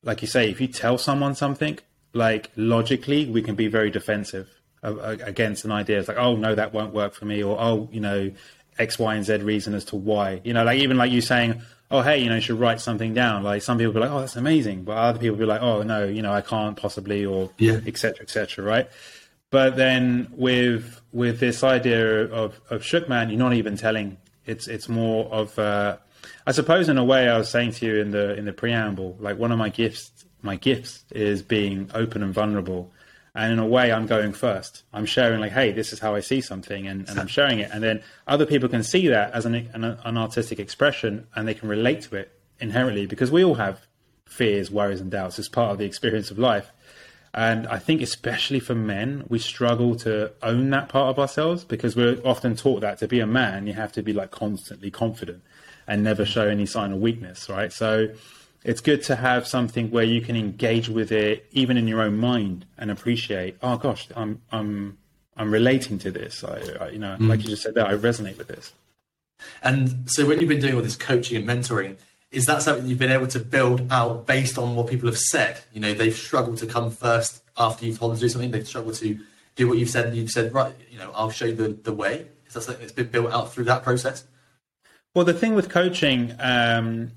like 0.03 0.22
you 0.22 0.27
say, 0.27 0.50
if 0.50 0.62
you 0.62 0.67
tell 0.67 0.98
someone 0.98 1.36
something, 1.36 1.77
like 2.13 2.50
logically, 2.55 3.25
we 3.25 3.41
can 3.41 3.55
be 3.55 3.67
very 3.67 3.91
defensive 3.91 4.50
against 4.81 5.65
an 5.65 5.72
idea. 5.74 6.00
It's 6.00 6.07
like, 6.07 6.17
oh 6.17 6.38
no, 6.38 6.55
that 6.55 6.74
won't 6.74 6.93
work 6.93 7.13
for 7.13 7.25
me, 7.25 7.43
or 7.43 7.57
oh, 7.60 7.89
you 7.91 8.00
know, 8.00 8.31
X, 8.79 8.98
Y, 8.98 9.15
and 9.15 9.25
Z 9.25 9.39
reason 9.39 9.74
as 9.74 9.84
to 9.86 9.98
why. 9.98 10.39
You 10.46 10.53
know, 10.53 10.63
like 10.63 10.79
even 10.79 10.96
like 10.96 11.12
you 11.12 11.19
saying, 11.19 11.62
oh 11.91 12.01
hey 12.01 12.19
you 12.19 12.29
know 12.29 12.36
you 12.36 12.41
should 12.41 12.60
write 12.60 12.81
something 12.81 13.13
down 13.13 13.43
like 13.43 13.62
some 13.62 13.77
people 13.77 13.93
be 13.93 14.00
like 14.00 14.12
oh 14.12 14.19
that's 14.19 14.36
amazing 14.36 14.84
but 14.84 14.98
other 14.98 15.19
people 15.19 15.38
be 15.38 15.46
like 15.46 15.62
oh 15.62 15.84
no 15.84 16.05
you 16.05 16.22
know 16.22 16.34
i 16.34 16.41
can't 16.41 16.75
possibly 16.75 17.25
or 17.25 17.50
yeah 17.57 17.79
etc 17.86 18.24
etc 18.24 18.65
right 18.65 18.89
but 19.50 19.75
then 19.75 20.27
with 20.32 21.01
with 21.12 21.39
this 21.39 21.63
idea 21.63 22.25
of 22.25 22.60
of 22.70 22.82
shookman 22.82 23.30
you're 23.30 23.39
not 23.39 23.54
even 23.54 23.77
telling. 23.77 24.18
It's 24.46 24.68
it's 24.68 24.88
more 24.88 25.25
of 25.25 25.58
uh, 25.60 25.98
i 26.46 26.51
suppose 26.51 26.89
in 26.89 26.98
a 26.98 27.04
way 27.04 27.30
i 27.30 27.38
was 27.38 27.50
saying 27.50 27.72
to 27.72 27.86
you 27.86 27.98
in 27.98 28.12
the 28.12 28.36
in 28.36 28.46
the 28.46 28.54
preamble 28.54 29.18
like 29.20 29.38
one 29.38 29.51
of 29.51 29.58
my 29.58 29.70
gifts 29.70 30.25
my 30.42 30.56
gifts 30.56 31.04
is 31.12 31.42
being 31.42 31.89
open 31.94 32.24
and 32.24 32.34
vulnerable. 32.34 32.92
And 33.36 33.54
in 33.54 33.60
a 33.60 33.66
way 33.68 33.92
i'm 33.92 34.08
going 34.08 34.34
first. 34.34 34.84
I'm 34.94 35.06
sharing 35.06 35.39
like 35.39 35.51
hey 35.51 35.72
this 35.72 35.94
is 35.94 36.00
how 36.00 36.16
i 36.16 36.22
see 36.22 36.42
something 36.42 36.88
and, 36.88 37.08
and 37.08 37.20
i'm 37.20 37.27
sharing 37.27 37.60
it. 37.60 37.70
And 37.72 37.84
then 37.84 38.04
other 38.27 38.46
people 38.46 38.70
can 38.70 38.84
see 38.84 39.08
that 39.08 39.34
as 39.34 39.46
an, 39.46 39.56
an, 39.74 39.84
an, 39.84 40.18
artistic 40.18 40.60
expression 40.60 41.27
and 41.36 41.48
they 41.48 41.54
can 41.54 41.70
relate 41.70 42.01
to 42.04 42.16
it 42.16 42.32
inherently 42.60 43.06
because 43.06 43.30
we 43.30 43.44
all 43.44 43.56
have 43.56 43.86
fears 44.25 44.72
worries 44.72 45.01
and 45.01 45.12
doubts. 45.12 45.38
As 45.38 45.50
part 45.50 45.72
of 45.72 45.77
the 45.77 45.86
experience 45.86 46.32
of 46.32 46.39
life 46.39 46.72
and 47.38 47.65
i 47.67 47.79
think 47.79 48.01
especially 48.01 48.60
for 48.60 48.75
men 48.75 49.24
we 49.29 49.39
struggle 49.39 49.96
to 49.96 50.29
own 50.44 50.70
that 50.72 50.89
part 50.89 51.10
of 51.10 51.17
ourselves 51.17 51.63
because 51.63 51.96
we're 51.96 52.20
often 52.25 52.56
taught 52.56 52.82
that 52.82 52.98
to 52.98 53.08
be 53.08 53.22
a 53.22 53.27
man 53.27 53.65
you 53.65 53.74
have 53.74 53.91
to 53.94 54.03
be 54.03 54.12
like 54.12 54.32
constantly 54.32 54.91
confident 54.91 55.41
and 55.88 56.03
never 56.03 56.25
show 56.25 56.48
any 56.48 56.65
sign 56.65 56.91
of 56.91 57.00
weakness 57.00 57.48
right 57.48 57.72
so 57.72 58.10
it's 58.65 58.82
good 58.82 59.01
to 59.01 59.15
have 59.15 59.48
something 59.48 59.89
where 59.91 60.03
you 60.03 60.20
can 60.20 60.36
engage 60.36 60.89
with 60.89 61.13
it 61.13 61.46
even 61.51 61.77
in 61.77 61.88
your 61.88 62.01
own 62.01 62.17
mind 62.17 62.65
and 62.77 62.91
appreciate 62.91 63.56
oh 63.62 63.77
gosh 63.77 64.10
i'm 64.15 64.41
i'm 64.51 64.98
I'm 65.38 65.51
relating 65.51 66.00
to 66.00 66.12
this. 66.12 66.44
I, 66.44 66.60
I 66.82 66.89
you 66.89 67.00
know, 67.00 67.15
mm. 67.20 67.29
like 67.29 67.44
you 67.44 67.50
just 67.50 67.63
said 67.63 67.75
there, 67.75 67.86
I 67.86 67.94
resonate 67.94 68.38
with 68.38 68.48
this. 68.48 68.74
And 69.62 70.10
so 70.10 70.25
when 70.25 70.39
you've 70.39 70.50
been 70.50 70.60
doing 70.60 70.75
all 70.75 70.82
this 70.82 70.96
coaching 70.96 71.38
and 71.38 71.48
mentoring, 71.48 71.98
is 72.31 72.46
that 72.46 72.62
something 72.62 72.88
you've 72.88 73.00
been 73.00 73.12
able 73.12 73.27
to 73.27 73.39
build 73.39 73.91
out 73.91 74.25
based 74.25 74.57
on 74.57 74.75
what 74.75 74.88
people 74.88 75.07
have 75.07 75.17
said? 75.17 75.62
You 75.74 75.79
know, 75.79 75.93
they've 75.93 76.15
struggled 76.15 76.57
to 76.57 76.67
come 76.67 76.91
first 76.91 77.43
after 77.57 77.86
you've 77.86 78.00
told 78.00 78.12
them 78.12 78.17
to 78.19 78.25
do 78.25 78.29
something. 78.29 78.51
They've 78.51 78.67
struggled 78.67 78.96
to 78.96 79.19
do 79.55 79.67
what 79.67 79.77
you've 79.77 79.89
said. 79.89 80.07
And 80.07 80.15
you've 80.15 80.29
said, 80.29 80.53
right, 80.53 80.74
you 80.89 80.98
know, 80.98 81.12
I'll 81.15 81.31
show 81.31 81.46
you 81.46 81.55
the, 81.55 81.69
the 81.69 81.93
way. 81.93 82.27
Is 82.46 82.53
that 82.53 82.62
something 82.62 82.81
that's 82.81 82.93
been 82.93 83.07
built 83.07 83.31
out 83.31 83.53
through 83.53 83.65
that 83.65 83.84
process? 83.84 84.25
Well, 85.13 85.25
the 85.25 85.34
thing 85.34 85.55
with 85.55 85.69
coaching, 85.69 86.36
um, 86.39 87.12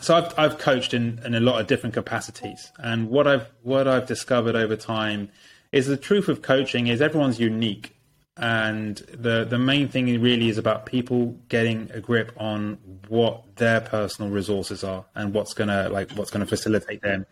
so 0.00 0.16
I've, 0.16 0.38
I've 0.38 0.58
coached 0.58 0.92
in, 0.92 1.20
in 1.24 1.34
a 1.34 1.40
lot 1.40 1.60
of 1.60 1.66
different 1.66 1.94
capacities, 1.94 2.72
and 2.78 3.08
what 3.08 3.26
I've 3.26 3.48
what 3.62 3.86
I've 3.86 4.06
discovered 4.06 4.56
over 4.56 4.76
time 4.76 5.30
is 5.72 5.86
the 5.86 5.96
truth 5.96 6.28
of 6.28 6.42
coaching 6.42 6.88
is 6.88 7.00
everyone's 7.00 7.38
unique, 7.38 7.96
and 8.38 8.96
the 9.12 9.44
the 9.44 9.58
main 9.58 9.88
thing 9.88 10.06
really 10.20 10.48
is 10.48 10.58
about 10.58 10.86
people 10.86 11.36
getting 11.48 11.90
a 11.92 12.00
grip 12.00 12.32
on 12.36 12.78
what 13.08 13.56
their 13.56 13.80
personal 13.80 14.30
resources 14.30 14.84
are 14.84 15.04
and 15.14 15.34
what's 15.34 15.54
gonna 15.54 15.88
like 15.88 16.12
what's 16.12 16.30
gonna 16.30 16.46
facilitate 16.46 17.02
them. 17.02 17.26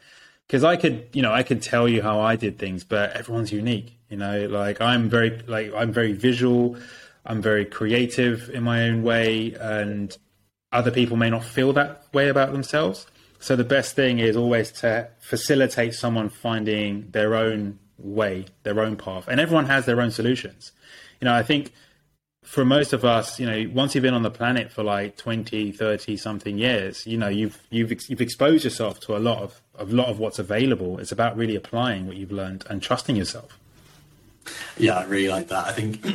Because 0.46 0.64
I 0.64 0.76
could, 0.76 1.08
you 1.12 1.22
know, 1.22 1.32
I 1.32 1.42
could 1.42 1.62
tell 1.62 1.88
you 1.88 2.02
how 2.02 2.20
I 2.20 2.36
did 2.36 2.58
things, 2.58 2.84
but 2.84 3.12
everyone's 3.12 3.52
unique. 3.52 3.98
You 4.08 4.16
know, 4.16 4.46
like 4.46 4.80
I'm 4.80 5.08
very 5.08 5.40
like 5.46 5.72
I'm 5.74 5.92
very 5.92 6.12
visual. 6.12 6.76
I'm 7.24 7.40
very 7.40 7.64
creative 7.64 8.50
in 8.50 8.62
my 8.62 8.88
own 8.88 9.02
way, 9.02 9.54
and 9.60 10.16
other 10.72 10.90
people 10.90 11.16
may 11.16 11.30
not 11.30 11.44
feel 11.44 11.72
that 11.74 12.04
way 12.12 12.28
about 12.28 12.52
themselves. 12.52 13.06
So 13.38 13.54
the 13.54 13.64
best 13.64 13.94
thing 13.94 14.18
is 14.18 14.36
always 14.36 14.72
to 14.80 15.08
facilitate 15.20 15.94
someone 15.94 16.30
finding 16.30 17.10
their 17.10 17.34
own 17.34 17.78
way, 17.98 18.46
their 18.62 18.80
own 18.80 18.96
path, 18.96 19.28
and 19.28 19.40
everyone 19.40 19.66
has 19.66 19.86
their 19.86 20.00
own 20.00 20.10
solutions. 20.10 20.72
You 21.20 21.26
know, 21.26 21.34
I 21.34 21.42
think 21.42 21.72
for 22.46 22.64
most 22.64 22.92
of 22.92 23.04
us, 23.04 23.40
you 23.40 23.46
know, 23.46 23.68
once 23.74 23.94
you've 23.94 24.02
been 24.02 24.14
on 24.14 24.22
the 24.22 24.30
planet 24.30 24.70
for 24.70 24.84
like 24.84 25.16
20, 25.16 25.72
30 25.72 26.16
something 26.16 26.58
years, 26.58 27.04
you 27.04 27.18
know, 27.18 27.28
you've 27.28 27.60
you've 27.70 27.92
you've 28.08 28.20
exposed 28.20 28.62
yourself 28.62 29.00
to 29.00 29.16
a 29.16 29.18
lot 29.18 29.42
of 29.42 29.60
a 29.78 29.84
lot 29.84 30.06
of 30.06 30.20
what's 30.20 30.38
available. 30.38 30.98
It's 30.98 31.12
about 31.12 31.36
really 31.36 31.56
applying 31.56 32.06
what 32.06 32.16
you've 32.16 32.32
learned 32.32 32.64
and 32.70 32.80
trusting 32.80 33.16
yourself. 33.16 33.58
Yeah, 34.78 34.98
I 34.98 35.04
really 35.04 35.28
like 35.28 35.48
that. 35.48 35.66
I 35.66 35.72
think 35.72 36.06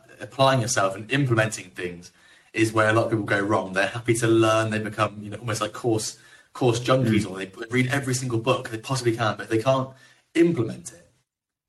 applying 0.20 0.60
yourself 0.60 0.94
and 0.94 1.10
implementing 1.10 1.70
things 1.70 2.12
is 2.52 2.72
where 2.72 2.88
a 2.88 2.92
lot 2.92 3.06
of 3.06 3.10
people 3.10 3.24
go 3.24 3.40
wrong. 3.40 3.72
They're 3.72 3.88
happy 3.88 4.14
to 4.14 4.28
learn. 4.28 4.70
They 4.70 4.78
become, 4.78 5.18
you 5.20 5.30
know, 5.30 5.38
almost 5.38 5.60
like 5.60 5.72
course 5.72 6.16
course 6.52 6.78
junkies, 6.78 7.24
mm. 7.24 7.30
or 7.30 7.38
they 7.38 7.50
read 7.70 7.88
every 7.88 8.14
single 8.14 8.38
book 8.38 8.68
they 8.68 8.78
possibly 8.78 9.16
can, 9.16 9.36
but 9.36 9.48
they 9.48 9.60
can't 9.60 9.88
implement 10.34 10.92
it. 10.92 11.01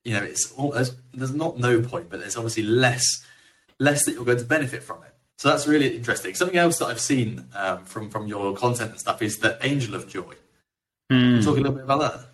You 0.03 0.13
know, 0.15 0.23
it's 0.23 0.51
all, 0.53 0.71
there's, 0.71 0.95
there's 1.13 1.33
not 1.33 1.57
no 1.57 1.81
point, 1.81 2.09
but 2.09 2.19
there's 2.19 2.35
obviously 2.35 2.63
less 2.63 3.05
less 3.79 4.05
that 4.05 4.13
you're 4.13 4.25
going 4.25 4.37
to 4.37 4.45
benefit 4.45 4.83
from 4.83 5.03
it. 5.03 5.13
So 5.37 5.49
that's 5.49 5.67
really 5.67 5.95
interesting. 5.95 6.35
Something 6.35 6.57
else 6.57 6.77
that 6.79 6.85
I've 6.85 6.99
seen 6.99 7.45
um, 7.55 7.85
from 7.85 8.09
from 8.09 8.27
your 8.27 8.55
content 8.55 8.91
and 8.91 8.99
stuff 8.99 9.21
is 9.21 9.39
the 9.39 9.57
Angel 9.65 9.95
of 9.95 10.07
Joy. 10.07 10.35
Mm. 11.11 11.43
Talk 11.43 11.57
a 11.57 11.61
little 11.61 11.73
bit 11.73 11.83
about 11.83 12.01
that. 12.01 12.25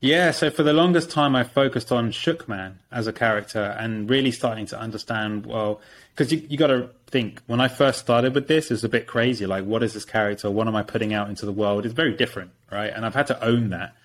Yeah, 0.00 0.30
so 0.30 0.50
for 0.50 0.62
the 0.62 0.74
longest 0.74 1.10
time, 1.10 1.34
I 1.34 1.42
focused 1.42 1.90
on 1.90 2.12
Shookman 2.12 2.74
as 2.92 3.06
a 3.06 3.12
character 3.14 3.74
and 3.78 4.10
really 4.10 4.30
starting 4.30 4.66
to 4.66 4.78
understand, 4.78 5.46
well, 5.46 5.80
because 6.14 6.30
you, 6.30 6.46
you 6.50 6.58
got 6.58 6.66
to 6.66 6.90
think, 7.06 7.40
when 7.46 7.60
I 7.60 7.68
first 7.68 8.00
started 8.00 8.34
with 8.34 8.46
this, 8.46 8.66
it 8.66 8.74
was 8.74 8.84
a 8.84 8.90
bit 8.90 9.06
crazy. 9.06 9.46
Like, 9.46 9.64
what 9.64 9.82
is 9.82 9.94
this 9.94 10.04
character? 10.04 10.50
What 10.50 10.68
am 10.68 10.76
I 10.76 10.82
putting 10.82 11.14
out 11.14 11.30
into 11.30 11.46
the 11.46 11.52
world? 11.52 11.86
It's 11.86 11.94
very 11.94 12.12
different, 12.12 12.50
right? 12.70 12.92
And 12.94 13.06
I've 13.06 13.14
had 13.14 13.26
to 13.28 13.42
own 13.42 13.70
that. 13.70 13.96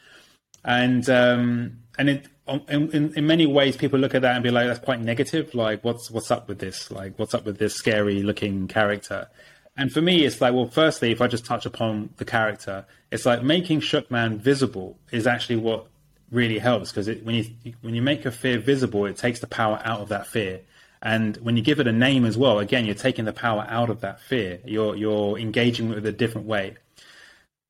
And, 0.63 1.09
um, 1.09 1.79
and 2.01 2.09
it, 2.09 2.27
um, 2.47 2.63
in, 2.67 2.89
in, 2.89 3.13
in 3.13 3.27
many 3.27 3.45
ways, 3.45 3.77
people 3.77 3.99
look 3.99 4.15
at 4.15 4.23
that 4.23 4.33
and 4.33 4.43
be 4.43 4.49
like, 4.49 4.65
that's 4.65 4.79
quite 4.79 4.99
negative. 4.99 5.53
Like, 5.53 5.83
what's, 5.83 6.09
what's 6.09 6.31
up 6.31 6.47
with 6.47 6.57
this? 6.57 6.89
Like, 6.89 7.19
what's 7.19 7.35
up 7.35 7.45
with 7.45 7.59
this 7.59 7.75
scary 7.75 8.23
looking 8.23 8.67
character? 8.67 9.29
And 9.77 9.91
for 9.91 10.01
me, 10.01 10.25
it's 10.25 10.41
like, 10.41 10.55
well, 10.55 10.67
firstly, 10.67 11.11
if 11.11 11.21
I 11.21 11.27
just 11.27 11.45
touch 11.45 11.67
upon 11.67 12.09
the 12.17 12.25
character, 12.25 12.87
it's 13.11 13.27
like 13.27 13.43
making 13.43 13.81
Shookman 13.81 14.37
visible 14.39 14.97
is 15.11 15.27
actually 15.27 15.57
what 15.57 15.85
really 16.31 16.57
helps 16.57 16.91
because 16.91 17.07
when 17.23 17.35
you 17.35 17.73
when 17.81 17.93
you 17.93 18.01
make 18.01 18.25
a 18.25 18.31
fear 18.31 18.57
visible, 18.57 19.05
it 19.05 19.17
takes 19.17 19.39
the 19.39 19.47
power 19.47 19.79
out 19.85 19.99
of 19.99 20.09
that 20.09 20.25
fear. 20.25 20.61
And 21.03 21.37
when 21.37 21.55
you 21.55 21.61
give 21.61 21.79
it 21.79 21.87
a 21.87 21.91
name 21.91 22.25
as 22.25 22.35
well, 22.35 22.57
again, 22.57 22.85
you're 22.85 22.95
taking 22.95 23.25
the 23.25 23.33
power 23.33 23.65
out 23.69 23.91
of 23.91 24.01
that 24.01 24.21
fear. 24.21 24.59
You're 24.65 24.95
you're 24.95 25.37
engaging 25.37 25.89
with 25.89 25.99
it 25.99 26.05
a 26.05 26.11
different 26.11 26.47
way. 26.47 26.77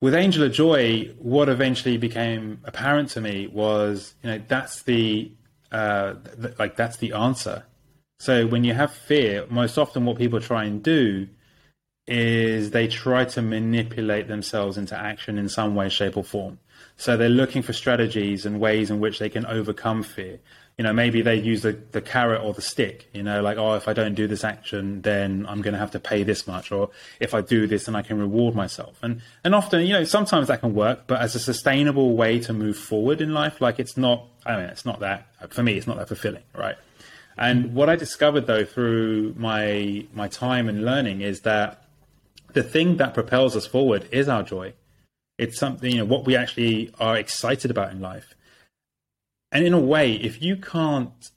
With 0.02 0.16
Angel 0.16 0.44
of 0.44 0.52
Joy, 0.52 1.14
what 1.20 1.48
eventually 1.48 1.98
became 1.98 2.60
apparent 2.64 3.10
to 3.12 3.22
me 3.22 3.46
was, 3.46 4.16
you 4.24 4.32
know, 4.32 4.42
that's 4.48 4.82
the 4.82 5.32
uh, 5.72 6.16
th- 6.42 6.58
like 6.58 6.76
that's 6.76 6.98
the 6.98 7.14
answer. 7.14 7.66
So 8.20 8.48
when 8.48 8.64
you 8.64 8.74
have 8.74 8.92
fear, 8.92 9.46
most 9.50 9.78
often 9.78 10.06
what 10.06 10.18
people 10.18 10.42
try 10.42 10.66
and 10.66 10.82
do 10.82 11.28
is 12.08 12.72
they 12.72 12.88
try 12.88 13.26
to 13.26 13.42
manipulate 13.44 14.28
themselves 14.28 14.76
into 14.76 14.98
action 14.98 15.38
in 15.38 15.48
some 15.48 15.76
way, 15.76 15.88
shape, 15.88 16.18
or 16.18 16.24
form. 16.24 16.58
So 16.98 17.16
they're 17.16 17.30
looking 17.30 17.62
for 17.62 17.74
strategies 17.74 18.46
and 18.46 18.60
ways 18.60 18.90
in 18.90 19.00
which 19.00 19.20
they 19.20 19.30
can 19.30 19.46
overcome 19.46 20.02
fear. 20.02 20.40
You 20.78 20.84
know, 20.84 20.94
maybe 20.94 21.22
they 21.22 21.36
use 21.36 21.62
the, 21.62 21.74
the 21.92 22.02
carrot 22.02 22.42
or 22.42 22.54
the 22.54 22.62
stick, 22.62 23.08
you 23.14 23.22
know, 23.22 23.42
like, 23.42 23.58
oh, 23.58 23.76
if 23.76 23.88
I 23.88 23.94
don't 23.94 24.16
do 24.16 24.26
this 24.26 24.44
action, 24.44 25.02
then 25.02 25.46
I'm 25.48 25.62
going 25.62 25.74
to 25.74 25.80
have 25.80 25.92
to 25.92 26.00
pay 26.00 26.24
this 26.24 26.48
much. 26.48 26.72
Or 26.72 26.90
if 27.20 27.36
I 27.36 27.42
do 27.42 27.68
this, 27.68 27.86
then 27.86 27.96
I 27.96 28.02
can 28.02 28.18
reward 28.18 28.56
myself. 28.56 28.98
And, 29.04 29.22
and 29.44 29.54
often, 29.54 29.86
you 29.86 29.94
know, 29.94 30.06
sometimes 30.06 30.48
that 30.48 30.62
can 30.62 30.74
work, 30.74 31.06
but 31.06 31.22
as 31.22 31.36
a 31.36 31.40
sustainable 31.40 32.16
way 32.16 32.40
to 32.40 32.54
move 32.54 32.78
forward 32.78 33.22
in 33.22 33.34
life, 33.34 33.62
like 33.62 33.80
it's 33.80 33.96
not, 33.96 34.26
I 34.46 34.56
mean, 34.56 34.66
it's 34.66 34.86
not 34.86 35.02
that, 35.02 35.28
for 35.50 35.62
me, 35.62 35.74
it's 35.78 35.86
not 35.86 35.98
that 35.98 36.08
fulfilling, 36.08 36.44
right? 36.58 36.78
And 37.38 37.76
what 37.76 37.90
I 37.90 37.96
discovered 37.96 38.48
though 38.48 38.66
through 38.66 39.36
my, 39.38 40.08
my 40.14 40.28
time 40.30 40.68
and 40.68 40.84
learning 40.84 41.22
is 41.22 41.42
that 41.42 41.86
the 42.54 42.64
thing 42.64 42.98
that 42.98 43.14
propels 43.14 43.56
us 43.56 43.66
forward 43.68 44.08
is 44.12 44.28
our 44.28 44.44
joy. 44.44 44.74
It's 45.38 45.58
something, 45.58 45.92
you 45.92 46.00
know, 46.00 46.06
what 46.06 46.26
we 46.26 46.36
actually 46.36 46.94
are 47.00 47.18
excited 47.18 47.72
about 47.72 47.92
in 47.92 48.02
life. 48.02 48.36
And 49.52 49.66
in 49.66 49.74
a 49.74 49.80
way, 49.80 50.14
if 50.14 50.42
you 50.42 50.56
can't 50.56 51.32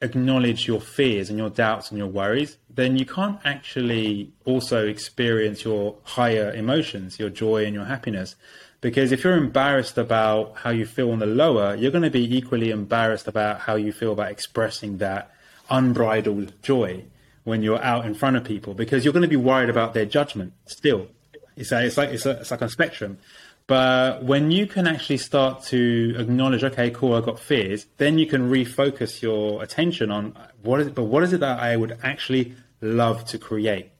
acknowledge 0.00 0.68
your 0.68 0.80
fears 0.80 1.28
and 1.28 1.38
your 1.38 1.50
doubts 1.50 1.90
and 1.90 1.98
your 1.98 2.06
worries, 2.06 2.58
then 2.70 2.96
you 2.96 3.04
can't 3.04 3.40
actually 3.44 4.32
also 4.44 4.86
experience 4.86 5.64
your 5.64 5.96
higher 6.04 6.52
emotions, 6.52 7.18
your 7.18 7.30
joy 7.30 7.64
and 7.64 7.74
your 7.74 7.84
happiness. 7.84 8.36
Because 8.80 9.10
if 9.10 9.24
you're 9.24 9.36
embarrassed 9.36 9.98
about 9.98 10.56
how 10.58 10.70
you 10.70 10.86
feel 10.86 11.10
on 11.10 11.18
the 11.18 11.26
lower, 11.26 11.74
you're 11.74 11.90
going 11.90 12.04
to 12.04 12.10
be 12.10 12.36
equally 12.36 12.70
embarrassed 12.70 13.26
about 13.26 13.60
how 13.60 13.74
you 13.74 13.92
feel 13.92 14.12
about 14.12 14.30
expressing 14.30 14.98
that 14.98 15.32
unbridled 15.68 16.52
joy 16.62 17.04
when 17.42 17.62
you're 17.62 17.82
out 17.82 18.04
in 18.04 18.14
front 18.14 18.36
of 18.36 18.44
people 18.44 18.74
because 18.74 19.04
you're 19.04 19.12
going 19.12 19.22
to 19.22 19.28
be 19.28 19.36
worried 19.36 19.70
about 19.70 19.94
their 19.94 20.04
judgment 20.04 20.52
still. 20.66 21.08
It's, 21.56 21.72
a, 21.72 21.84
it's 21.84 21.96
like 21.96 22.10
it's, 22.10 22.24
a, 22.24 22.38
it's 22.40 22.52
like 22.52 22.62
a 22.62 22.68
spectrum. 22.68 23.18
But 23.68 24.24
when 24.24 24.50
you 24.50 24.66
can 24.66 24.88
actually 24.88 25.18
start 25.18 25.62
to 25.66 26.16
acknowledge, 26.18 26.64
okay, 26.64 26.90
cool, 26.90 27.14
I've 27.14 27.24
got 27.24 27.38
fears, 27.38 27.86
then 27.98 28.18
you 28.18 28.26
can 28.26 28.50
refocus 28.50 29.22
your 29.22 29.62
attention 29.62 30.10
on 30.10 30.36
what 30.62 30.80
is 30.80 30.88
it, 30.88 30.94
but 30.96 31.04
what 31.04 31.22
is 31.22 31.32
it 31.32 31.40
that 31.40 31.60
I 31.60 31.76
would 31.76 31.96
actually 32.02 32.56
love 32.80 33.24
to 33.26 33.38
create? 33.38 33.92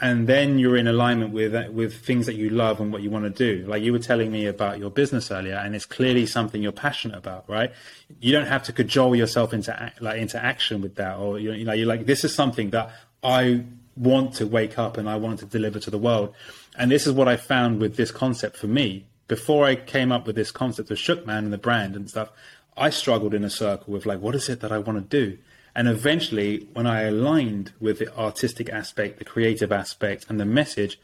and 0.00 0.26
then 0.26 0.58
you're 0.58 0.76
in 0.76 0.88
alignment 0.88 1.32
with 1.32 1.52
with 1.72 1.94
things 1.94 2.26
that 2.26 2.34
you 2.34 2.48
love 2.48 2.80
and 2.80 2.92
what 2.92 3.02
you 3.02 3.10
want 3.10 3.24
to 3.24 3.30
do. 3.30 3.66
Like 3.66 3.82
you 3.82 3.92
were 3.92 3.98
telling 3.98 4.32
me 4.32 4.46
about 4.46 4.78
your 4.78 4.90
business 4.90 5.30
earlier, 5.30 5.56
and 5.56 5.74
it's 5.76 5.84
clearly 5.84 6.26
something 6.26 6.62
you're 6.62 6.72
passionate 6.72 7.18
about, 7.18 7.48
right? 7.48 7.72
You 8.20 8.32
don't 8.32 8.46
have 8.46 8.62
to 8.64 8.72
cajole 8.72 9.14
yourself 9.14 9.52
into 9.52 9.92
like 10.00 10.18
into 10.18 10.42
action 10.42 10.80
with 10.80 10.94
that, 10.96 11.18
or 11.18 11.38
you 11.38 11.64
know, 11.64 11.72
you're 11.72 11.86
like, 11.86 12.06
this 12.06 12.24
is 12.24 12.34
something 12.34 12.70
that 12.70 12.92
I 13.22 13.64
want 13.96 14.34
to 14.34 14.46
wake 14.46 14.78
up 14.78 14.96
and 14.96 15.08
I 15.08 15.16
want 15.16 15.40
to 15.40 15.46
deliver 15.46 15.78
to 15.80 15.90
the 15.90 15.98
world. 15.98 16.34
And 16.76 16.90
this 16.90 17.06
is 17.06 17.12
what 17.12 17.28
I 17.28 17.36
found 17.36 17.80
with 17.80 17.96
this 17.96 18.10
concept 18.10 18.56
for 18.56 18.66
me. 18.66 19.06
Before 19.28 19.64
I 19.64 19.76
came 19.76 20.10
up 20.10 20.26
with 20.26 20.36
this 20.36 20.50
concept 20.50 20.90
of 20.90 20.98
Shookman 20.98 21.38
and 21.38 21.52
the 21.52 21.58
brand 21.58 21.94
and 21.94 22.08
stuff, 22.08 22.30
I 22.76 22.90
struggled 22.90 23.34
in 23.34 23.44
a 23.44 23.50
circle 23.50 23.92
with 23.92 24.06
like, 24.06 24.20
what 24.20 24.34
is 24.34 24.48
it 24.48 24.60
that 24.60 24.72
I 24.72 24.78
want 24.78 24.98
to 24.98 25.26
do? 25.26 25.38
And 25.74 25.88
eventually, 25.88 26.68
when 26.72 26.86
I 26.86 27.02
aligned 27.02 27.72
with 27.80 27.98
the 27.98 28.16
artistic 28.16 28.68
aspect, 28.70 29.18
the 29.18 29.24
creative 29.24 29.70
aspect, 29.70 30.26
and 30.28 30.40
the 30.40 30.44
message, 30.44 30.98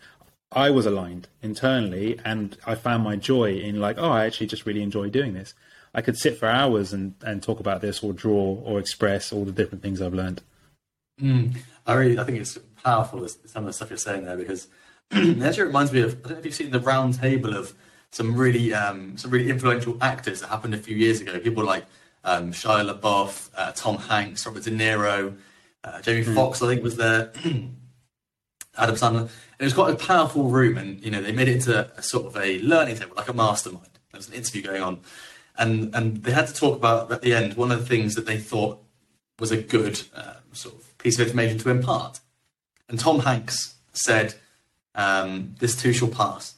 I 0.51 0.71
was 0.71 0.87
aligned 0.87 1.29
internally, 1.43 2.19
and 2.25 2.57
I 2.67 2.75
found 2.75 3.05
my 3.05 3.17
joy 3.17 3.59
in 3.59 3.81
like, 3.81 3.97
oh, 3.99 4.11
I 4.11 4.27
actually 4.27 4.49
just 4.49 4.67
really 4.67 4.83
enjoy 4.83 5.11
doing 5.11 5.35
this. 5.35 5.55
I 5.95 6.03
could 6.03 6.19
sit 6.19 6.39
for 6.39 6.47
hours 6.47 6.93
and, 6.93 7.15
and 7.23 7.43
talk 7.43 7.61
about 7.61 7.81
this, 7.81 8.03
or 8.03 8.13
draw, 8.13 8.61
or 8.65 8.81
express 8.81 9.33
all 9.33 9.45
the 9.45 9.53
different 9.53 9.83
things 9.83 10.03
I've 10.03 10.15
learned. 10.15 10.43
Mm, 11.21 11.57
I 11.87 11.95
really, 11.95 12.19
I 12.19 12.25
think 12.25 12.39
it's 12.39 12.59
powerful 12.83 13.27
some 13.29 13.63
of 13.63 13.67
the 13.67 13.73
stuff 13.73 13.91
you're 13.91 13.97
saying 13.97 14.25
there 14.25 14.37
because 14.37 14.69
it 15.11 15.43
actually 15.43 15.65
reminds 15.65 15.93
me 15.93 16.01
of 16.01 16.15
I 16.25 16.29
don't 16.29 16.31
know 16.33 16.39
if 16.39 16.45
you've 16.45 16.55
seen 16.55 16.71
the 16.71 16.81
round 16.81 17.21
table 17.21 17.57
of 17.57 17.75
some 18.11 18.35
really 18.37 18.73
um, 18.73 19.17
some 19.17 19.31
really 19.31 19.51
influential 19.51 19.97
actors 20.01 20.41
that 20.41 20.49
happened 20.49 20.75
a 20.75 20.79
few 20.79 20.97
years 20.97 21.21
ago. 21.21 21.39
People 21.39 21.65
like 21.65 21.85
um, 22.25 22.53
Shia 22.53 22.93
LaBeouf, 22.93 23.51
uh, 23.57 23.73
Tom 23.73 23.99
Hanks, 23.99 24.45
Robert 24.47 24.65
De 24.65 24.71
Niro, 24.71 25.37
uh, 25.85 26.01
Jamie 26.03 26.25
mm. 26.25 26.35
Foxx, 26.35 26.63
I 26.63 26.67
think 26.67 26.83
was 26.83 26.97
there, 26.97 27.33
Adam 28.77 28.97
Sandler. 28.97 29.21
And 29.21 29.61
it 29.61 29.65
was 29.65 29.75
quite 29.75 29.93
a 29.93 29.97
powerful 29.97 30.45
room, 30.45 30.77
and 30.77 31.03
you 31.03 31.11
know 31.11 31.23
they 31.23 31.33
made 31.33 31.49
it 31.49 31.57
into 31.57 31.91
a 31.97 32.03
sort 32.03 32.27
of 32.27 32.37
a 32.37 32.59
learning 32.61 32.97
table, 32.97 33.15
like 33.17 33.29
a 33.29 33.33
mastermind. 33.33 33.99
There 34.13 34.19
was 34.19 34.29
an 34.29 34.35
interview 34.35 34.63
going 34.63 34.83
on, 34.83 35.01
and 35.57 35.95
and 35.95 36.23
they 36.23 36.33
had 36.33 36.49
to 36.49 36.55
talk 36.55 36.77
about 36.77 37.13
at 37.13 37.23
the 37.23 37.35
end. 37.35 37.55
One 37.55 37.71
of 37.71 37.79
the 37.79 37.87
things 37.87 38.15
that 38.17 38.27
they 38.27 38.39
thought 38.39 38.83
was 39.39 39.51
a 39.51 39.61
good 39.63 40.03
uh, 40.15 40.35
sort 40.53 40.75
of 40.75 40.99
piece 40.99 41.19
of 41.19 41.27
information 41.27 41.59
to 41.59 41.71
impart. 41.71 42.21
And 42.89 42.99
Tom 42.99 43.21
Hanks 43.21 43.75
said, 43.93 44.35
um, 44.97 45.55
"This 45.61 45.81
too 45.81 45.93
shall 45.93 46.09
pass," 46.09 46.55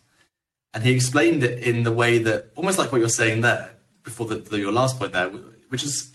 and 0.73 0.85
he 0.85 0.92
explained 0.92 1.42
it 1.42 1.62
in 1.62 1.83
the 1.83 1.92
way 1.92 2.18
that 2.18 2.50
almost 2.57 2.78
like 2.78 2.90
what 2.90 3.00
you're 3.00 3.11
saying 3.11 3.42
there 3.42 3.73
before 4.02 4.26
the, 4.26 4.37
the, 4.37 4.59
your 4.59 4.73
last 4.73 4.99
point 4.99 5.12
there, 5.12 5.28
which 5.68 5.85
is 5.85 6.12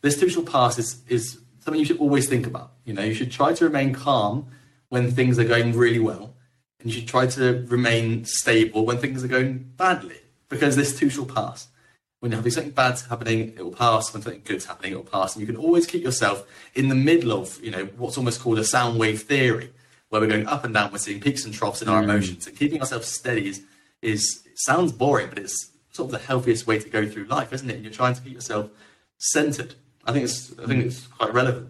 this 0.00 0.18
too 0.18 0.28
shall 0.28 0.42
pass 0.42 0.78
is 0.78 1.02
is 1.08 1.38
something 1.60 1.80
you 1.80 1.86
should 1.86 1.98
always 1.98 2.28
think 2.28 2.46
about. 2.46 2.72
You 2.84 2.94
know, 2.94 3.02
you 3.02 3.14
should 3.14 3.30
try 3.30 3.52
to 3.52 3.64
remain 3.64 3.92
calm 3.92 4.46
when 4.88 5.10
things 5.10 5.38
are 5.38 5.44
going 5.44 5.76
really 5.76 5.98
well, 5.98 6.34
and 6.78 6.90
you 6.90 7.00
should 7.00 7.08
try 7.08 7.26
to 7.26 7.64
remain 7.68 8.24
stable 8.24 8.86
when 8.86 8.98
things 8.98 9.24
are 9.24 9.28
going 9.28 9.72
badly, 9.76 10.20
because 10.48 10.76
this 10.76 10.98
too 10.98 11.10
shall 11.10 11.26
pass. 11.26 11.68
When 12.20 12.30
you're 12.30 12.38
having 12.38 12.52
something 12.52 12.72
bad 12.72 12.98
happening, 13.00 13.52
it 13.54 13.62
will 13.62 13.72
pass. 13.72 14.12
When 14.14 14.22
something 14.22 14.40
good's 14.46 14.64
happening, 14.64 14.92
it 14.92 14.96
will 14.96 15.04
pass. 15.04 15.34
And 15.34 15.40
you 15.42 15.46
can 15.46 15.62
always 15.62 15.86
keep 15.86 16.02
yourself 16.02 16.46
in 16.74 16.88
the 16.88 16.94
middle 16.94 17.32
of, 17.32 17.62
you 17.62 17.70
know, 17.70 17.84
what's 17.98 18.16
almost 18.16 18.40
called 18.40 18.58
a 18.58 18.64
sound 18.64 18.98
wave 18.98 19.24
theory, 19.24 19.70
where 20.14 20.20
we're 20.20 20.28
going 20.28 20.46
up 20.46 20.62
and 20.62 20.72
down, 20.72 20.92
we're 20.92 20.98
seeing 20.98 21.20
peaks 21.20 21.44
and 21.44 21.52
troughs 21.52 21.82
in 21.82 21.88
our 21.88 22.00
mm. 22.00 22.04
emotions. 22.04 22.46
And 22.46 22.56
keeping 22.56 22.78
ourselves 22.78 23.08
steady 23.08 23.48
is, 23.48 23.64
is 24.00 24.44
sounds 24.54 24.92
boring, 24.92 25.28
but 25.28 25.40
it's 25.40 25.72
sort 25.90 26.06
of 26.06 26.12
the 26.12 26.24
healthiest 26.24 26.68
way 26.68 26.78
to 26.78 26.88
go 26.88 27.04
through 27.08 27.24
life, 27.24 27.52
isn't 27.52 27.68
it? 27.68 27.74
And 27.74 27.82
you're 27.82 27.92
trying 27.92 28.14
to 28.14 28.20
keep 28.20 28.32
yourself 28.32 28.70
centered. 29.18 29.74
I 30.04 30.12
think 30.12 30.24
it's 30.24 30.56
I 30.56 30.66
think 30.66 30.84
it's 30.84 31.08
quite 31.08 31.34
relevant. 31.34 31.68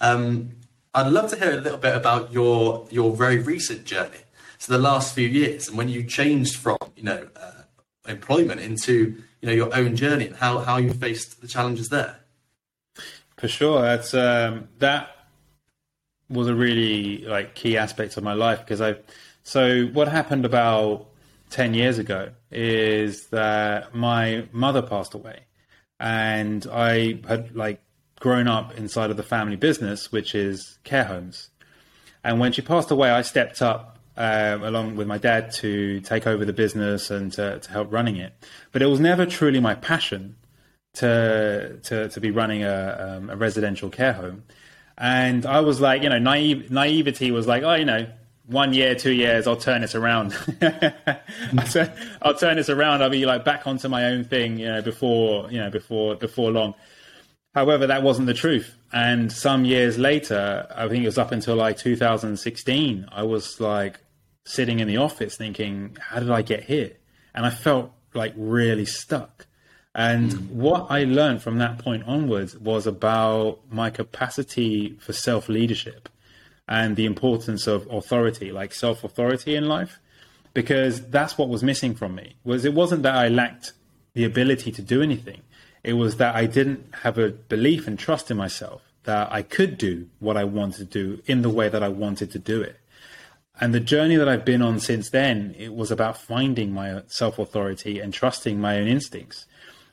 Um, 0.00 0.50
I'd 0.94 1.08
love 1.08 1.30
to 1.30 1.36
hear 1.36 1.52
a 1.52 1.60
little 1.60 1.78
bit 1.78 1.96
about 1.96 2.32
your 2.32 2.86
your 2.92 3.16
very 3.16 3.38
recent 3.38 3.86
journey, 3.86 4.22
so 4.58 4.72
the 4.72 4.78
last 4.78 5.12
few 5.12 5.26
years, 5.26 5.66
and 5.66 5.76
when 5.76 5.88
you 5.88 6.04
changed 6.04 6.56
from 6.56 6.78
you 6.94 7.02
know 7.02 7.26
uh, 7.34 7.62
employment 8.06 8.60
into 8.60 9.20
you 9.40 9.48
know 9.48 9.52
your 9.52 9.74
own 9.74 9.96
journey 9.96 10.28
and 10.28 10.36
how 10.36 10.58
how 10.58 10.76
you 10.76 10.92
faced 10.92 11.40
the 11.40 11.48
challenges 11.48 11.88
there. 11.88 12.20
For 13.36 13.48
sure, 13.48 13.82
that's 13.82 14.14
um, 14.14 14.68
that 14.78 15.19
was 16.30 16.48
a 16.48 16.54
really 16.54 17.24
like 17.26 17.54
key 17.54 17.76
aspect 17.76 18.16
of 18.16 18.24
my 18.24 18.34
life 18.34 18.60
because 18.60 18.80
I. 18.80 18.96
So 19.42 19.86
what 19.86 20.08
happened 20.08 20.44
about 20.44 21.08
ten 21.50 21.74
years 21.74 21.98
ago 21.98 22.30
is 22.50 23.26
that 23.28 23.94
my 23.94 24.46
mother 24.52 24.82
passed 24.82 25.14
away, 25.14 25.40
and 25.98 26.66
I 26.70 27.20
had 27.26 27.54
like 27.56 27.80
grown 28.20 28.46
up 28.46 28.76
inside 28.78 29.10
of 29.10 29.16
the 29.16 29.22
family 29.22 29.56
business, 29.56 30.12
which 30.12 30.34
is 30.34 30.78
care 30.84 31.04
homes. 31.04 31.50
And 32.22 32.38
when 32.38 32.52
she 32.52 32.62
passed 32.62 32.90
away, 32.90 33.10
I 33.10 33.22
stepped 33.22 33.62
up 33.62 33.98
um, 34.16 34.62
along 34.62 34.96
with 34.96 35.06
my 35.06 35.16
dad 35.16 35.50
to 35.52 36.00
take 36.00 36.26
over 36.26 36.44
the 36.44 36.52
business 36.52 37.10
and 37.10 37.32
to, 37.32 37.58
to, 37.58 37.70
help 37.70 37.90
running 37.90 38.16
it. 38.16 38.34
But 38.70 38.82
it 38.82 38.86
was 38.86 39.00
never 39.00 39.24
truly 39.24 39.60
my 39.60 39.74
passion 39.74 40.36
to 40.94 41.78
to, 41.84 42.08
to 42.08 42.20
be 42.20 42.30
running 42.30 42.62
a, 42.62 43.16
um, 43.16 43.30
a 43.30 43.36
residential 43.36 43.88
care 43.88 44.12
home. 44.12 44.42
And 45.00 45.46
I 45.46 45.60
was 45.60 45.80
like, 45.80 46.02
you 46.02 46.10
know, 46.10 46.18
naive, 46.18 46.70
naivety 46.70 47.30
was 47.30 47.46
like, 47.46 47.62
oh, 47.62 47.74
you 47.74 47.86
know, 47.86 48.06
one 48.44 48.74
year, 48.74 48.94
two 48.94 49.12
years, 49.12 49.46
I'll 49.46 49.56
turn 49.56 49.80
this 49.80 49.94
around. 49.94 50.32
Hmm. 51.50 51.58
I'll 52.22 52.34
turn 52.34 52.56
this 52.56 52.68
around. 52.68 53.02
I'll 53.02 53.10
be 53.10 53.24
like 53.26 53.44
back 53.44 53.66
onto 53.66 53.88
my 53.88 54.04
own 54.04 54.24
thing, 54.24 54.58
you 54.58 54.66
know, 54.66 54.82
before, 54.82 55.50
you 55.50 55.58
know, 55.58 55.70
before, 55.70 56.16
before 56.16 56.50
long. 56.50 56.74
However, 57.54 57.86
that 57.86 58.02
wasn't 58.02 58.26
the 58.26 58.34
truth. 58.34 58.76
And 58.92 59.32
some 59.32 59.64
years 59.64 59.98
later, 59.98 60.66
I 60.74 60.88
think 60.88 61.02
it 61.02 61.06
was 61.06 61.18
up 61.18 61.32
until 61.32 61.56
like 61.56 61.78
2016, 61.78 63.08
I 63.10 63.22
was 63.22 63.60
like 63.60 64.00
sitting 64.44 64.80
in 64.80 64.86
the 64.86 64.98
office 64.98 65.36
thinking, 65.36 65.96
how 66.00 66.20
did 66.20 66.30
I 66.30 66.42
get 66.42 66.64
here? 66.64 66.92
And 67.34 67.46
I 67.46 67.50
felt 67.50 67.92
like 68.14 68.34
really 68.36 68.86
stuck. 68.86 69.46
And 69.94 70.30
mm. 70.30 70.50
what 70.50 70.86
I 70.90 71.04
learned 71.04 71.42
from 71.42 71.58
that 71.58 71.78
point 71.78 72.04
onwards 72.06 72.56
was 72.56 72.86
about 72.86 73.60
my 73.70 73.90
capacity 73.90 74.96
for 75.00 75.12
self 75.12 75.48
leadership 75.48 76.08
and 76.68 76.94
the 76.94 77.06
importance 77.06 77.66
of 77.66 77.90
authority, 77.90 78.52
like 78.52 78.72
self 78.72 79.02
authority 79.02 79.56
in 79.56 79.66
life, 79.66 79.98
because 80.54 81.08
that's 81.08 81.36
what 81.36 81.48
was 81.48 81.62
missing 81.62 81.94
from 81.94 82.14
me. 82.14 82.36
Was 82.44 82.64
it 82.64 82.74
wasn't 82.74 83.02
that 83.02 83.14
I 83.14 83.28
lacked 83.28 83.72
the 84.14 84.24
ability 84.24 84.70
to 84.72 84.82
do 84.82 85.02
anything; 85.02 85.42
it 85.82 85.94
was 85.94 86.16
that 86.16 86.36
I 86.36 86.46
didn't 86.46 86.94
have 87.02 87.18
a 87.18 87.30
belief 87.30 87.86
and 87.88 87.98
trust 87.98 88.30
in 88.30 88.36
myself 88.36 88.82
that 89.04 89.32
I 89.32 89.42
could 89.42 89.78
do 89.78 90.08
what 90.18 90.36
I 90.36 90.44
wanted 90.44 90.78
to 90.78 90.84
do 90.84 91.22
in 91.26 91.42
the 91.42 91.50
way 91.50 91.68
that 91.68 91.82
I 91.82 91.88
wanted 91.88 92.30
to 92.32 92.38
do 92.38 92.60
it. 92.60 92.76
And 93.60 93.74
the 93.74 93.80
journey 93.80 94.16
that 94.16 94.28
I've 94.28 94.44
been 94.44 94.62
on 94.62 94.78
since 94.78 95.10
then, 95.10 95.54
it 95.58 95.74
was 95.74 95.90
about 95.90 96.16
finding 96.16 96.72
my 96.72 97.02
self 97.08 97.38
authority 97.38 97.98
and 97.98 98.12
trusting 98.12 98.60
my 98.60 98.78
own 98.78 98.86
instincts. 98.86 99.46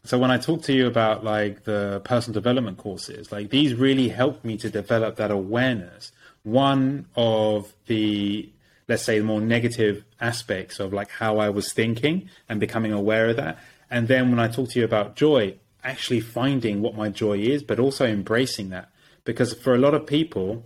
So 0.08 0.17
when 0.17 0.32
I 0.32 0.38
talk 0.38 0.62
to 0.63 0.74
you 0.74 0.88
about 0.88 1.26
like 1.26 1.65
the 1.65 2.02
personal 2.06 2.34
development 2.34 2.78
courses, 2.78 3.30
like 3.30 3.50
these 3.50 3.74
really 3.74 4.08
helped 4.08 4.46
me 4.46 4.56
to 4.58 4.70
develop 4.70 5.17
that 5.17 5.32
awareness 5.32 6.13
one 6.43 7.06
of 7.17 7.74
the 7.88 8.50
let's 8.88 9.04
say 9.04 9.20
the 9.20 9.26
more 9.26 9.41
negative 9.41 10.06
aspects 10.22 10.80
of 10.80 10.93
like 10.93 11.10
how 11.10 11.39
I 11.39 11.50
was 11.50 11.74
thinking 11.74 12.30
and 12.48 12.58
becoming 12.58 12.93
aware 12.93 13.28
of 13.28 13.36
that. 13.36 13.60
And 13.91 14.08
then 14.08 14.30
when 14.30 14.39
I 14.39 14.48
talk 14.48 14.70
to 14.70 14.80
you 14.80 14.86
about 14.86 15.17
joy, 15.17 15.56
actually 15.84 16.22
finding 16.22 16.82
what 16.82 16.96
my 16.96 17.10
joy 17.10 17.39
is, 17.39 17.63
but 17.63 17.78
also 17.78 18.06
embracing 18.06 18.70
that. 18.70 18.89
Because 19.26 19.54
for 19.54 19.76
a 19.76 19.78
lot 19.78 19.93
of 19.93 20.08
people, 20.08 20.63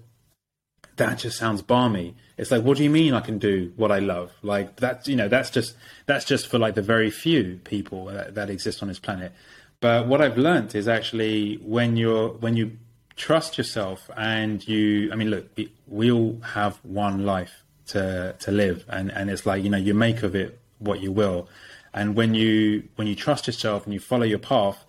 that 0.98 1.18
just 1.18 1.40
sounds 1.40 1.64
barmy. 1.64 2.16
It's 2.42 2.50
like, 2.50 2.64
what 2.64 2.76
do 2.76 2.84
you 2.84 2.90
mean 2.90 3.14
I 3.14 3.20
can 3.20 3.38
do 3.38 3.72
what 3.76 3.92
I 3.92 4.00
love? 4.00 4.32
Like 4.42 4.76
that's 4.78 5.08
you 5.08 5.16
know 5.16 5.28
that's 5.28 5.52
just 5.52 5.76
that's 6.08 6.26
just 6.26 6.48
for 6.48 6.58
like 6.58 6.74
the 6.74 6.82
very 6.82 7.12
few 7.12 7.60
people 7.64 8.06
that, 8.06 8.34
that 8.34 8.50
exist 8.50 8.82
on 8.82 8.88
this 8.88 8.98
planet. 8.98 9.32
But 9.80 10.08
what 10.08 10.22
I've 10.22 10.40
learned 10.40 10.74
is 10.74 10.88
actually 10.88 11.58
when 11.58 11.98
you're 11.98 12.30
when 12.30 12.58
you 12.58 12.80
trust 13.16 13.60
yourself 13.60 14.10
and 14.18 14.68
you 14.68 15.12
i 15.12 15.16
mean 15.16 15.30
look 15.30 15.46
we 15.88 16.12
all 16.12 16.40
have 16.42 16.80
one 16.82 17.28
life 17.28 17.64
to 17.90 18.36
to 18.40 18.52
live. 18.52 18.86
And 18.90 19.12
and 19.12 19.30
it's 19.30 19.46
like 19.46 19.64
you 19.64 19.70
know 19.70 19.78
you 19.78 19.94
make 19.94 20.24
of 20.24 20.36
it 20.36 20.60
what 20.80 21.00
you 21.00 21.12
will. 21.12 21.48
And 21.94 22.16
when 22.16 22.34
you 22.34 22.90
when 22.96 23.06
you 23.06 23.14
trust 23.14 23.46
yourself 23.46 23.86
and 23.86 23.94
you 23.94 24.00
follow 24.00 24.26
your 24.26 24.40
path 24.40 24.84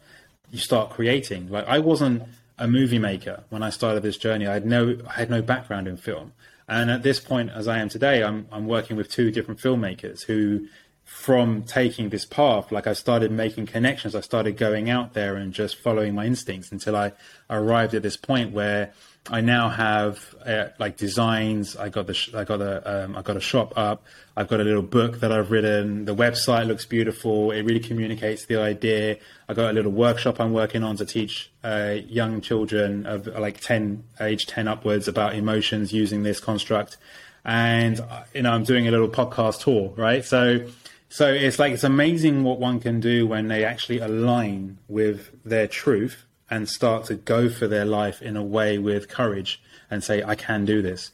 you 0.50 0.58
start 0.58 0.88
creating. 0.88 1.50
Like 1.50 1.68
i 1.68 1.78
wasn't 1.78 2.22
a 2.58 2.66
movie 2.66 2.98
maker 2.98 3.44
when 3.50 3.62
i 3.62 3.68
started 3.68 4.02
this 4.02 4.16
journey. 4.16 4.46
I 4.46 4.54
had 4.54 4.64
no 4.64 4.96
i 5.06 5.12
had 5.12 5.28
no 5.28 5.42
background 5.42 5.86
in 5.86 5.98
film 5.98 6.32
and 6.68 6.90
at 6.90 7.02
this 7.02 7.20
point 7.20 7.50
as 7.50 7.68
i 7.68 7.78
am 7.78 7.88
today 7.88 8.22
i'm 8.22 8.46
i'm 8.52 8.66
working 8.66 8.96
with 8.96 9.10
two 9.10 9.30
different 9.30 9.60
filmmakers 9.60 10.24
who 10.24 10.66
from 11.04 11.62
taking 11.62 12.08
this 12.08 12.24
path, 12.24 12.72
like 12.72 12.86
I 12.86 12.94
started 12.94 13.30
making 13.30 13.66
connections. 13.66 14.14
I 14.14 14.20
started 14.20 14.56
going 14.56 14.88
out 14.88 15.12
there 15.12 15.36
and 15.36 15.52
just 15.52 15.76
following 15.76 16.14
my 16.14 16.24
instincts 16.24 16.72
until 16.72 16.96
I 16.96 17.12
arrived 17.50 17.94
at 17.94 18.02
this 18.02 18.16
point 18.16 18.52
where 18.52 18.92
I 19.30 19.40
now 19.40 19.68
have 19.68 20.34
uh, 20.44 20.68
like 20.78 20.96
designs. 20.96 21.76
I 21.76 21.90
got 21.90 22.08
the 22.08 22.14
sh- 22.14 22.34
I 22.34 22.42
got 22.42 22.60
a 22.60 23.04
um, 23.04 23.16
I 23.16 23.22
got 23.22 23.36
a 23.36 23.40
shop 23.40 23.72
up. 23.76 24.02
I've 24.36 24.48
got 24.48 24.60
a 24.60 24.64
little 24.64 24.82
book 24.82 25.20
that 25.20 25.30
I've 25.30 25.52
written. 25.52 26.06
The 26.06 26.14
website 26.14 26.66
looks 26.66 26.84
beautiful. 26.86 27.52
It 27.52 27.62
really 27.62 27.78
communicates 27.78 28.46
the 28.46 28.56
idea. 28.56 29.18
I 29.48 29.54
got 29.54 29.70
a 29.70 29.72
little 29.72 29.92
workshop 29.92 30.40
I'm 30.40 30.52
working 30.52 30.82
on 30.82 30.96
to 30.96 31.06
teach 31.06 31.52
uh, 31.62 31.98
young 32.04 32.40
children 32.40 33.06
of 33.06 33.28
like 33.28 33.60
ten 33.60 34.02
age 34.20 34.46
ten 34.46 34.66
upwards 34.66 35.06
about 35.06 35.36
emotions 35.36 35.92
using 35.92 36.24
this 36.24 36.40
construct. 36.40 36.96
And 37.44 38.00
uh, 38.00 38.24
you 38.34 38.42
know 38.42 38.50
I'm 38.50 38.64
doing 38.64 38.88
a 38.88 38.90
little 38.90 39.08
podcast 39.08 39.60
tour, 39.60 39.92
right? 39.96 40.24
So 40.24 40.66
so 41.10 41.32
it's 41.32 41.60
like 41.60 41.72
it's 41.72 41.84
amazing 41.84 42.42
what 42.42 42.58
one 42.58 42.80
can 42.80 42.98
do 42.98 43.28
when 43.28 43.46
they 43.46 43.64
actually 43.64 44.00
align 44.00 44.78
with 44.88 45.30
their 45.44 45.68
truth 45.68 46.24
and 46.52 46.68
start 46.68 47.06
to 47.06 47.14
go 47.14 47.48
for 47.48 47.66
their 47.66 47.86
life 47.86 48.20
in 48.20 48.36
a 48.36 48.42
way 48.42 48.76
with 48.76 49.08
courage 49.08 49.60
and 49.90 50.04
say, 50.04 50.22
"I 50.22 50.34
can 50.34 50.66
do 50.66 50.82
this." 50.82 51.10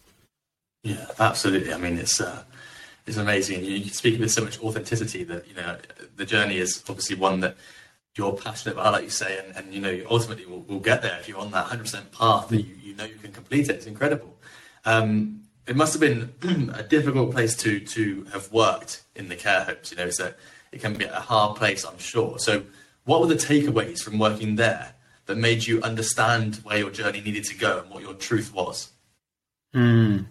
Yeah, 0.82 1.06
absolutely. 1.20 1.72
I 1.72 1.78
mean, 1.78 1.96
it's 1.96 2.20
uh, 2.20 2.42
it's 3.06 3.16
amazing. 3.16 3.64
You, 3.64 3.76
you 3.76 3.90
speak 3.90 4.18
with 4.18 4.32
so 4.32 4.42
much 4.42 4.60
authenticity 4.60 5.22
that 5.24 5.46
you 5.46 5.54
know 5.54 5.78
the 6.16 6.26
journey 6.26 6.58
is 6.58 6.82
obviously 6.88 7.14
one 7.14 7.38
that 7.40 7.56
you're 8.16 8.32
passionate 8.32 8.72
about, 8.72 8.94
like 8.94 9.04
you 9.04 9.10
say, 9.10 9.38
and, 9.38 9.56
and 9.56 9.72
you 9.72 9.80
know 9.80 10.04
ultimately 10.10 10.44
will 10.44 10.62
will 10.62 10.80
get 10.80 11.02
there 11.02 11.16
if 11.20 11.28
you're 11.28 11.38
on 11.38 11.52
that 11.52 11.66
100% 11.66 12.10
path 12.10 12.48
that 12.48 12.60
you, 12.60 12.74
you 12.82 12.94
know 12.96 13.04
you 13.04 13.14
can 13.14 13.30
complete 13.30 13.68
it. 13.68 13.76
It's 13.76 13.86
incredible. 13.86 14.36
Um, 14.84 15.42
it 15.68 15.76
must 15.76 15.92
have 15.92 16.00
been 16.00 16.72
a 16.74 16.82
difficult 16.82 17.30
place 17.30 17.54
to 17.58 17.78
to 17.78 18.24
have 18.32 18.50
worked 18.52 19.04
in 19.14 19.28
the 19.28 19.36
care 19.36 19.62
homes. 19.62 19.92
You 19.92 19.98
know, 19.98 20.10
so 20.10 20.34
it 20.72 20.80
can 20.80 20.94
be 20.94 21.04
a 21.04 21.20
hard 21.20 21.56
place, 21.56 21.84
I'm 21.84 21.98
sure. 21.98 22.40
So, 22.40 22.64
what 23.04 23.20
were 23.20 23.28
the 23.28 23.36
takeaways 23.36 24.02
from 24.02 24.18
working 24.18 24.56
there 24.56 24.94
that 25.28 25.36
made 25.36 25.66
you 25.66 25.80
understand 25.82 26.56
where 26.64 26.78
your 26.78 26.90
journey 26.90 27.20
needed 27.20 27.44
to 27.44 27.54
go 27.54 27.80
and 27.80 27.90
what 27.90 28.02
your 28.02 28.14
truth 28.14 28.52
was? 28.52 28.88
Hmm. 29.72 30.22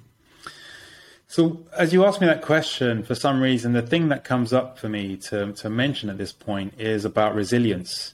So, 1.27 1.65
as 1.77 1.93
you 1.93 2.03
ask 2.03 2.19
me 2.19 2.27
that 2.27 2.41
question, 2.41 3.03
for 3.03 3.13
some 3.13 3.39
reason, 3.39 3.73
the 3.73 3.81
thing 3.81 4.09
that 4.09 4.23
comes 4.23 4.53
up 4.53 4.79
for 4.79 4.89
me 4.89 5.17
to 5.29 5.53
to 5.53 5.69
mention 5.69 6.09
at 6.09 6.17
this 6.17 6.33
point 6.33 6.73
is 6.79 7.05
about 7.05 7.35
resilience 7.35 8.13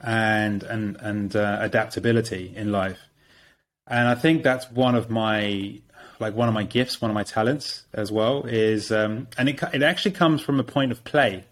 and 0.00 0.62
and 0.62 0.96
and 0.96 1.36
uh, 1.36 1.58
adaptability 1.60 2.52
in 2.56 2.72
life. 2.72 2.98
And 3.86 4.08
I 4.08 4.14
think 4.14 4.42
that's 4.42 4.70
one 4.70 4.94
of 4.94 5.10
my 5.10 5.80
like 6.18 6.34
one 6.34 6.48
of 6.48 6.54
my 6.54 6.62
gifts, 6.62 7.00
one 7.00 7.10
of 7.10 7.14
my 7.14 7.24
talents 7.24 7.84
as 7.92 8.10
well 8.10 8.44
is, 8.44 8.90
um, 8.90 9.26
and 9.36 9.48
it 9.50 9.62
it 9.74 9.82
actually 9.82 10.12
comes 10.12 10.40
from 10.40 10.58
a 10.58 10.64
point 10.64 10.92
of 10.92 11.04
play. 11.04 11.44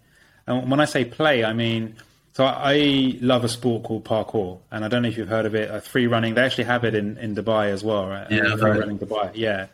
And 0.47 0.71
when 0.71 0.79
I 0.79 0.85
say 0.85 1.05
play, 1.05 1.43
I 1.43 1.53
mean 1.53 1.97
so 2.41 2.47
I 2.47 3.19
love 3.21 3.43
a 3.43 3.47
sport 3.47 3.83
called 3.83 4.03
parkour, 4.03 4.61
and 4.71 4.83
I 4.83 4.87
don't 4.87 5.03
know 5.03 5.09
if 5.09 5.15
you've 5.15 5.29
heard 5.29 5.45
of 5.45 5.53
it. 5.53 5.69
Uh, 5.69 5.79
free 5.79 6.07
running. 6.07 6.33
They 6.33 6.41
actually 6.41 6.63
have 6.63 6.83
it 6.83 6.95
in, 6.95 7.19
in 7.19 7.35
Dubai 7.35 7.67
as 7.67 7.83
well, 7.83 8.07
right? 8.07 8.25
Yeah, 8.31 8.55
free 8.55 8.71
running 8.71 8.97
Dubai. 8.97 9.29
Yeah. 9.35 9.67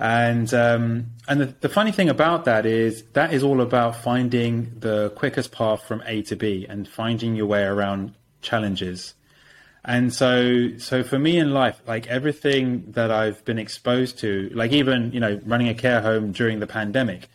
And 0.00 0.52
um, 0.52 1.12
and 1.28 1.40
the, 1.40 1.54
the 1.60 1.68
funny 1.68 1.92
thing 1.92 2.08
about 2.08 2.46
that 2.46 2.66
is 2.66 3.04
that 3.12 3.32
is 3.32 3.44
all 3.44 3.60
about 3.60 3.94
finding 3.94 4.72
the 4.80 5.10
quickest 5.10 5.52
path 5.52 5.84
from 5.84 6.02
A 6.04 6.22
to 6.22 6.34
B 6.34 6.66
and 6.68 6.88
finding 6.88 7.36
your 7.36 7.46
way 7.46 7.62
around 7.62 8.14
challenges. 8.40 9.14
And 9.84 10.12
so 10.12 10.76
so 10.78 11.04
for 11.04 11.20
me 11.20 11.38
in 11.38 11.54
life, 11.54 11.80
like 11.86 12.08
everything 12.08 12.90
that 12.96 13.12
I've 13.12 13.44
been 13.44 13.60
exposed 13.60 14.18
to, 14.18 14.50
like 14.54 14.72
even 14.72 15.12
you 15.12 15.20
know 15.20 15.40
running 15.44 15.68
a 15.68 15.74
care 15.74 16.00
home 16.00 16.32
during 16.32 16.58
the 16.58 16.66
pandemic, 16.66 17.28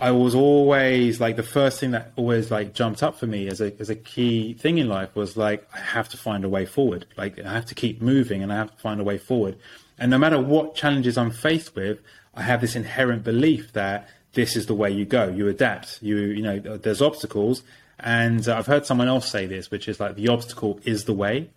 I 0.00 0.12
was 0.12 0.34
always 0.34 1.20
like 1.20 1.36
the 1.36 1.42
first 1.42 1.78
thing 1.78 1.90
that 1.90 2.12
always 2.16 2.50
like 2.50 2.72
jumped 2.72 3.02
up 3.02 3.18
for 3.18 3.26
me 3.26 3.48
as 3.48 3.60
a 3.60 3.78
as 3.78 3.90
a 3.90 3.94
key 3.94 4.54
thing 4.54 4.78
in 4.78 4.88
life 4.88 5.14
was 5.14 5.36
like 5.36 5.68
I 5.74 5.78
have 5.78 6.08
to 6.08 6.16
find 6.16 6.42
a 6.42 6.48
way 6.48 6.64
forward. 6.64 7.04
Like 7.18 7.38
I 7.38 7.52
have 7.52 7.66
to 7.66 7.74
keep 7.74 8.00
moving 8.00 8.42
and 8.42 8.50
I 8.50 8.56
have 8.56 8.74
to 8.74 8.78
find 8.78 8.98
a 8.98 9.04
way 9.04 9.18
forward. 9.18 9.58
And 9.98 10.10
no 10.10 10.16
matter 10.16 10.40
what 10.40 10.74
challenges 10.74 11.18
I'm 11.18 11.30
faced 11.30 11.76
with, 11.76 11.98
I 12.34 12.42
have 12.42 12.62
this 12.62 12.74
inherent 12.74 13.24
belief 13.24 13.74
that 13.74 14.08
this 14.32 14.56
is 14.56 14.64
the 14.64 14.74
way 14.74 14.90
you 14.90 15.04
go. 15.04 15.28
You 15.28 15.48
adapt. 15.48 16.02
You 16.02 16.16
you 16.16 16.42
know 16.42 16.58
there's 16.58 17.02
obstacles, 17.02 17.62
and 17.98 18.48
uh, 18.48 18.56
I've 18.56 18.66
heard 18.66 18.86
someone 18.86 19.08
else 19.08 19.30
say 19.30 19.44
this, 19.44 19.70
which 19.70 19.86
is 19.86 20.00
like 20.00 20.14
the 20.16 20.28
obstacle 20.28 20.80
is 20.84 21.04
the 21.04 21.12
way. 21.12 21.50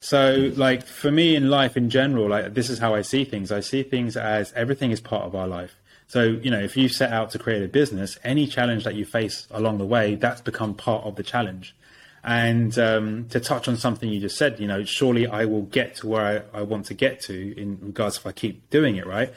So 0.00 0.52
like 0.56 0.84
for 0.84 1.12
me 1.12 1.36
in 1.36 1.48
life 1.48 1.76
in 1.76 1.90
general, 1.90 2.28
like 2.28 2.54
this 2.54 2.70
is 2.70 2.80
how 2.80 2.96
I 2.96 3.02
see 3.02 3.24
things. 3.24 3.52
I 3.52 3.60
see 3.60 3.84
things 3.84 4.16
as 4.16 4.52
everything 4.54 4.90
is 4.90 5.00
part 5.00 5.24
of 5.24 5.36
our 5.36 5.46
life. 5.46 5.76
So, 6.08 6.22
you 6.22 6.50
know, 6.50 6.58
if 6.58 6.76
you 6.76 6.88
set 6.88 7.12
out 7.12 7.30
to 7.32 7.38
create 7.38 7.62
a 7.62 7.68
business, 7.68 8.18
any 8.24 8.46
challenge 8.46 8.84
that 8.84 8.94
you 8.94 9.04
face 9.04 9.46
along 9.50 9.76
the 9.76 9.84
way, 9.84 10.14
that's 10.14 10.40
become 10.40 10.74
part 10.74 11.04
of 11.04 11.16
the 11.16 11.22
challenge. 11.22 11.76
And 12.24 12.76
um, 12.78 13.28
to 13.28 13.40
touch 13.40 13.68
on 13.68 13.76
something 13.76 14.08
you 14.08 14.18
just 14.20 14.38
said, 14.38 14.58
you 14.58 14.66
know, 14.66 14.84
surely 14.84 15.26
I 15.26 15.44
will 15.44 15.62
get 15.62 15.96
to 15.96 16.06
where 16.08 16.46
I, 16.54 16.60
I 16.60 16.62
want 16.62 16.86
to 16.86 16.94
get 16.94 17.20
to 17.22 17.60
in 17.60 17.78
regards 17.80 18.16
if 18.16 18.26
I 18.26 18.32
keep 18.32 18.70
doing 18.70 18.96
it, 18.96 19.06
right? 19.06 19.32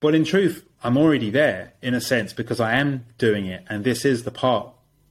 But 0.00 0.14
in 0.16 0.24
truth, 0.24 0.64
I'm 0.82 0.98
already 0.98 1.30
there 1.30 1.72
in 1.80 1.94
a 1.94 2.00
sense 2.00 2.32
because 2.32 2.60
I 2.60 2.74
am 2.74 3.06
doing 3.18 3.46
it. 3.46 3.64
And 3.68 3.84
this 3.84 4.04
is 4.04 4.24
the 4.24 4.30
part 4.30 4.68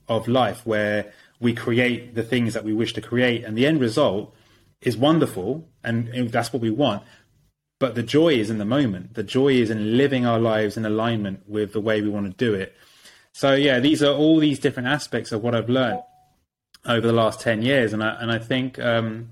of 0.07 0.27
life 0.27 0.65
where 0.65 1.13
we 1.39 1.53
create 1.53 2.13
the 2.13 2.23
things 2.23 2.53
that 2.53 2.63
we 2.63 2.73
wish 2.73 2.93
to 2.93 3.01
create. 3.01 3.43
And 3.43 3.57
the 3.57 3.65
end 3.65 3.79
result 3.79 4.35
is 4.81 4.95
wonderful. 4.97 5.67
And 5.83 6.29
that's 6.29 6.51
what 6.51 6.61
we 6.61 6.71
want. 6.71 7.03
But 7.79 7.95
the 7.95 8.03
joy 8.03 8.35
is 8.35 8.49
in 8.49 8.57
the 8.57 8.65
moment. 8.65 9.15
The 9.15 9.23
joy 9.23 9.53
is 9.53 9.69
in 9.69 9.97
living 9.97 10.25
our 10.25 10.39
lives 10.39 10.77
in 10.77 10.85
alignment 10.85 11.47
with 11.47 11.73
the 11.73 11.81
way 11.81 12.01
we 12.01 12.09
want 12.09 12.25
to 12.25 12.45
do 12.45 12.53
it. 12.53 12.73
So 13.33 13.53
yeah, 13.53 13.79
these 13.79 14.01
are 14.01 14.13
all 14.13 14.39
these 14.39 14.59
different 14.59 14.87
aspects 14.87 15.33
of 15.33 15.43
what 15.43 15.53
I've 15.53 15.69
learned 15.69 16.01
over 16.85 17.05
the 17.05 17.13
last 17.13 17.41
ten 17.41 17.61
years, 17.61 17.91
and 17.91 18.01
I 18.01 18.15
and 18.21 18.31
I 18.31 18.39
think 18.39 18.79
um, 18.79 19.31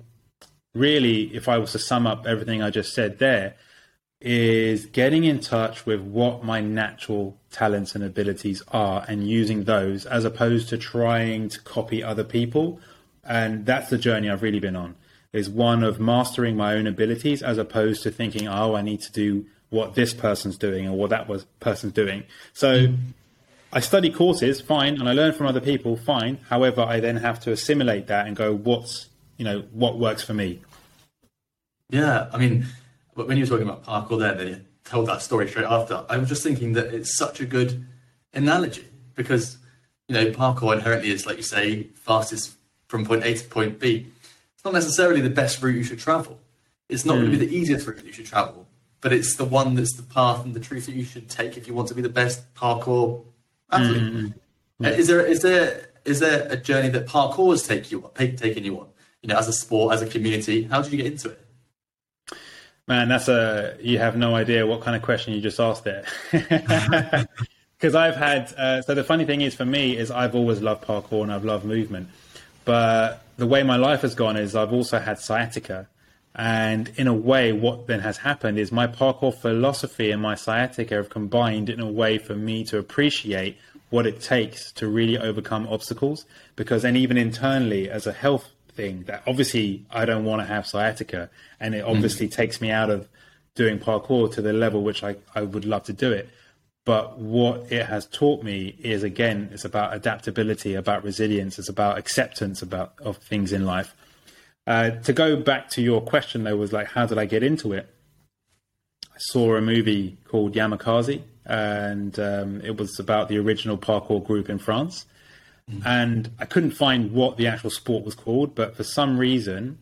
really, 0.73 1.33
if 1.33 1.47
I 1.47 1.57
was 1.57 1.71
to 1.71 1.79
sum 1.79 2.05
up 2.05 2.25
everything 2.27 2.61
I 2.61 2.69
just 2.69 2.93
said 2.93 3.19
there, 3.19 3.55
is 4.19 4.87
getting 4.87 5.23
in 5.23 5.39
touch 5.39 5.85
with 5.85 6.01
what 6.01 6.43
my 6.43 6.59
natural 6.59 7.37
talents 7.49 7.95
and 7.95 8.03
abilities 8.03 8.61
are, 8.69 9.05
and 9.07 9.29
using 9.29 9.63
those 9.63 10.05
as 10.05 10.25
opposed 10.25 10.67
to 10.69 10.77
trying 10.77 11.47
to 11.47 11.61
copy 11.61 12.03
other 12.03 12.25
people. 12.25 12.81
And 13.23 13.65
that's 13.65 13.89
the 13.89 13.97
journey 13.97 14.29
I've 14.29 14.43
really 14.43 14.59
been 14.59 14.75
on 14.75 14.95
is 15.33 15.49
one 15.49 15.83
of 15.83 15.99
mastering 15.99 16.55
my 16.55 16.75
own 16.75 16.87
abilities 16.87 17.41
as 17.41 17.57
opposed 17.57 18.03
to 18.03 18.11
thinking, 18.11 18.47
oh, 18.47 18.75
I 18.75 18.81
need 18.81 19.01
to 19.01 19.11
do 19.11 19.45
what 19.69 19.95
this 19.95 20.13
person's 20.13 20.57
doing 20.57 20.87
or 20.87 20.95
what 20.95 21.09
that 21.09 21.27
was 21.27 21.45
person's 21.59 21.93
doing. 21.93 22.23
So. 22.53 22.93
I 23.75 23.79
study 23.79 24.11
courses, 24.11 24.61
fine, 24.61 24.99
and 24.99 25.09
I 25.09 25.13
learn 25.13 25.33
from 25.33 25.47
other 25.47 25.59
people, 25.59 25.97
fine. 25.97 26.37
However, 26.47 26.81
I 26.81 26.99
then 26.99 27.15
have 27.15 27.39
to 27.39 27.51
assimilate 27.51 28.05
that 28.05 28.27
and 28.27 28.35
go, 28.35 28.53
what's 28.53 29.09
you 29.37 29.45
know 29.45 29.61
what 29.71 29.97
works 29.97 30.23
for 30.23 30.33
me. 30.33 30.61
Yeah, 31.89 32.29
I 32.31 32.37
mean, 32.37 32.65
but 33.15 33.27
when 33.27 33.37
you 33.37 33.43
were 33.43 33.49
talking 33.49 33.67
about 33.67 33.83
parkour 33.83 34.19
there, 34.19 34.35
then 34.35 34.47
you 34.47 34.61
told 34.83 35.07
that 35.07 35.21
story 35.21 35.47
straight 35.47 35.65
after. 35.65 36.05
I 36.09 36.17
was 36.17 36.29
just 36.29 36.43
thinking 36.43 36.73
that 36.73 36.93
it's 36.93 37.17
such 37.17 37.39
a 37.39 37.45
good 37.45 37.85
analogy 38.33 38.85
because 39.15 39.57
you 40.07 40.15
know 40.15 40.31
parkour 40.31 40.73
inherently 40.73 41.11
is 41.11 41.25
like 41.25 41.37
you 41.37 41.43
say 41.43 41.83
fastest 41.95 42.55
from 42.87 43.05
point 43.05 43.23
A 43.23 43.33
to 43.33 43.43
point 43.45 43.79
B 43.79 44.07
it's 44.63 44.73
not 44.73 44.75
necessarily 44.75 45.19
the 45.19 45.29
best 45.29 45.61
route 45.61 45.75
you 45.75 45.83
should 45.83 45.99
travel. 45.99 46.39
It's 46.87 47.03
not 47.03 47.17
mm. 47.17 47.21
going 47.21 47.31
to 47.33 47.37
be 47.37 47.45
the 47.45 47.53
easiest 47.53 47.85
route 47.85 48.01
you 48.05 48.13
should 48.13 48.27
travel, 48.27 48.65
but 49.01 49.11
it's 49.11 49.35
the 49.35 49.43
one 49.43 49.75
that's 49.75 49.93
the 49.97 50.03
path 50.03 50.45
and 50.45 50.53
the 50.53 50.61
truth 50.61 50.85
that 50.85 50.95
you 50.95 51.03
should 51.03 51.29
take 51.29 51.57
if 51.57 51.67
you 51.67 51.73
want 51.73 51.89
to 51.89 51.93
be 51.93 52.01
the 52.01 52.07
best 52.07 52.53
parkour 52.53 53.25
athlete. 53.69 54.33
Mm. 54.81 54.97
Is 54.97 55.07
there 55.07 55.25
is 55.25 55.41
there 55.41 55.89
is 56.05 56.21
there 56.21 56.47
a 56.49 56.55
journey 56.55 56.87
that 56.89 57.07
parkour 57.07 57.51
has 57.51 57.67
taken 57.67 57.89
you 57.91 58.09
taken 58.15 58.63
you 58.63 58.79
on? 58.79 58.87
You 59.21 59.27
know, 59.27 59.37
as 59.37 59.49
a 59.49 59.53
sport, 59.53 59.95
as 59.95 60.01
a 60.01 60.07
community, 60.07 60.63
how 60.63 60.81
did 60.81 60.93
you 60.93 60.97
get 60.97 61.07
into 61.07 61.29
it? 61.29 61.45
Man, 62.87 63.09
that's 63.09 63.27
a 63.27 63.75
you 63.81 63.97
have 63.97 64.15
no 64.15 64.33
idea 64.33 64.65
what 64.65 64.79
kind 64.79 64.95
of 64.95 65.01
question 65.01 65.33
you 65.33 65.41
just 65.41 65.59
asked 65.59 65.83
there. 65.83 66.05
Because 67.77 67.95
I've 67.95 68.15
had 68.15 68.53
uh, 68.57 68.81
so 68.81 68.95
the 68.95 69.03
funny 69.03 69.25
thing 69.25 69.41
is 69.41 69.55
for 69.55 69.65
me 69.65 69.97
is 69.97 70.09
I've 70.09 70.35
always 70.35 70.61
loved 70.61 70.85
parkour 70.85 71.21
and 71.21 71.33
I've 71.33 71.43
loved 71.43 71.65
movement, 71.65 72.07
but 72.63 73.22
the 73.37 73.47
way 73.47 73.63
my 73.63 73.75
life 73.75 74.01
has 74.01 74.15
gone 74.15 74.37
is 74.37 74.55
I've 74.55 74.73
also 74.73 74.99
had 74.99 75.19
sciatica. 75.19 75.87
And 76.35 76.91
in 76.95 77.07
a 77.07 77.13
way, 77.13 77.51
what 77.53 77.85
then 77.87 77.99
has 77.99 78.17
happened 78.17 78.57
is 78.57 78.71
my 78.71 78.87
parkour 78.87 79.35
philosophy 79.35 80.09
and 80.11 80.21
my 80.21 80.35
sciatica 80.35 80.95
have 80.95 81.09
combined 81.09 81.69
in 81.69 81.79
a 81.79 81.91
way 81.91 82.17
for 82.17 82.35
me 82.35 82.63
to 82.65 82.79
appreciate 82.79 83.57
what 83.91 84.07
it 84.07 84.19
takes 84.19 84.71
to 84.73 84.87
really 84.87 85.17
overcome 85.17 85.67
obstacles. 85.67 86.25
Because 86.55 86.81
then, 86.81 86.95
even 86.95 87.17
internally, 87.17 87.89
as 87.89 88.07
a 88.07 88.11
health 88.11 88.49
thing, 88.73 89.03
that 89.03 89.21
obviously 89.27 89.85
I 89.91 90.05
don't 90.05 90.25
want 90.25 90.41
to 90.41 90.47
have 90.47 90.65
sciatica, 90.65 91.29
and 91.59 91.75
it 91.75 91.85
obviously 91.85 92.27
mm. 92.27 92.31
takes 92.31 92.59
me 92.59 92.71
out 92.71 92.89
of 92.89 93.07
doing 93.53 93.77
parkour 93.77 94.31
to 94.33 94.41
the 94.41 94.53
level 94.53 94.81
which 94.81 95.03
I, 95.03 95.17
I 95.35 95.43
would 95.43 95.65
love 95.65 95.83
to 95.83 95.93
do 95.93 96.11
it. 96.11 96.29
But 96.85 97.17
what 97.17 97.71
it 97.71 97.85
has 97.85 98.05
taught 98.07 98.43
me 98.43 98.75
is 98.79 99.03
again, 99.03 99.49
it's 99.53 99.63
about 99.63 99.93
adaptability, 99.93 100.75
about 100.75 101.03
resilience, 101.03 101.57
it's 101.57 101.69
about 101.69 101.97
acceptance 101.97 102.61
about 102.61 102.93
of 102.99 103.17
things 103.17 103.53
in 103.53 103.65
life. 103.65 103.95
Uh, 104.67 104.91
to 104.91 105.13
go 105.13 105.35
back 105.35 105.69
to 105.71 105.81
your 105.81 106.01
question, 106.01 106.43
though, 106.43 106.55
was 106.57 106.73
like, 106.73 106.87
how 106.87 107.05
did 107.05 107.17
I 107.17 107.25
get 107.25 107.43
into 107.43 107.73
it? 107.73 107.93
I 109.13 109.17
saw 109.17 109.55
a 109.55 109.61
movie 109.61 110.17
called 110.25 110.55
Yamakasi, 110.55 111.21
and 111.45 112.17
um, 112.19 112.61
it 112.61 112.77
was 112.77 112.99
about 112.99 113.27
the 113.27 113.37
original 113.37 113.77
parkour 113.77 114.25
group 114.25 114.49
in 114.49 114.59
France. 114.59 115.05
Mm-hmm. 115.69 115.87
And 115.87 116.31
I 116.39 116.45
couldn't 116.45 116.71
find 116.71 117.11
what 117.11 117.37
the 117.37 117.47
actual 117.47 117.69
sport 117.69 118.03
was 118.03 118.15
called, 118.15 118.55
but 118.55 118.75
for 118.75 118.83
some 118.83 119.17
reason, 119.17 119.77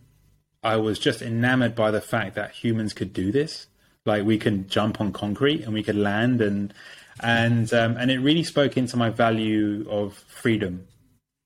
I 0.64 0.76
was 0.78 1.00
just 1.00 1.22
enamored 1.22 1.76
by 1.76 1.90
the 1.90 2.02
fact 2.02 2.36
that 2.36 2.52
humans 2.52 2.94
could 2.94 3.14
do 3.14 3.32
this. 3.32 3.68
Like 4.06 4.26
we 4.26 4.38
can 4.38 4.68
jump 4.68 5.00
on 5.00 5.14
concrete 5.14 5.62
and 5.64 5.74
we 5.74 5.84
could 5.84 5.96
land 5.96 6.42
and 6.42 6.74
and 7.22 7.72
um, 7.74 7.98
and 7.98 8.10
it 8.10 8.20
really 8.20 8.44
spoke 8.44 8.78
into 8.78 8.98
my 8.98 9.10
value 9.10 9.86
of 9.90 10.14
freedom 10.28 10.88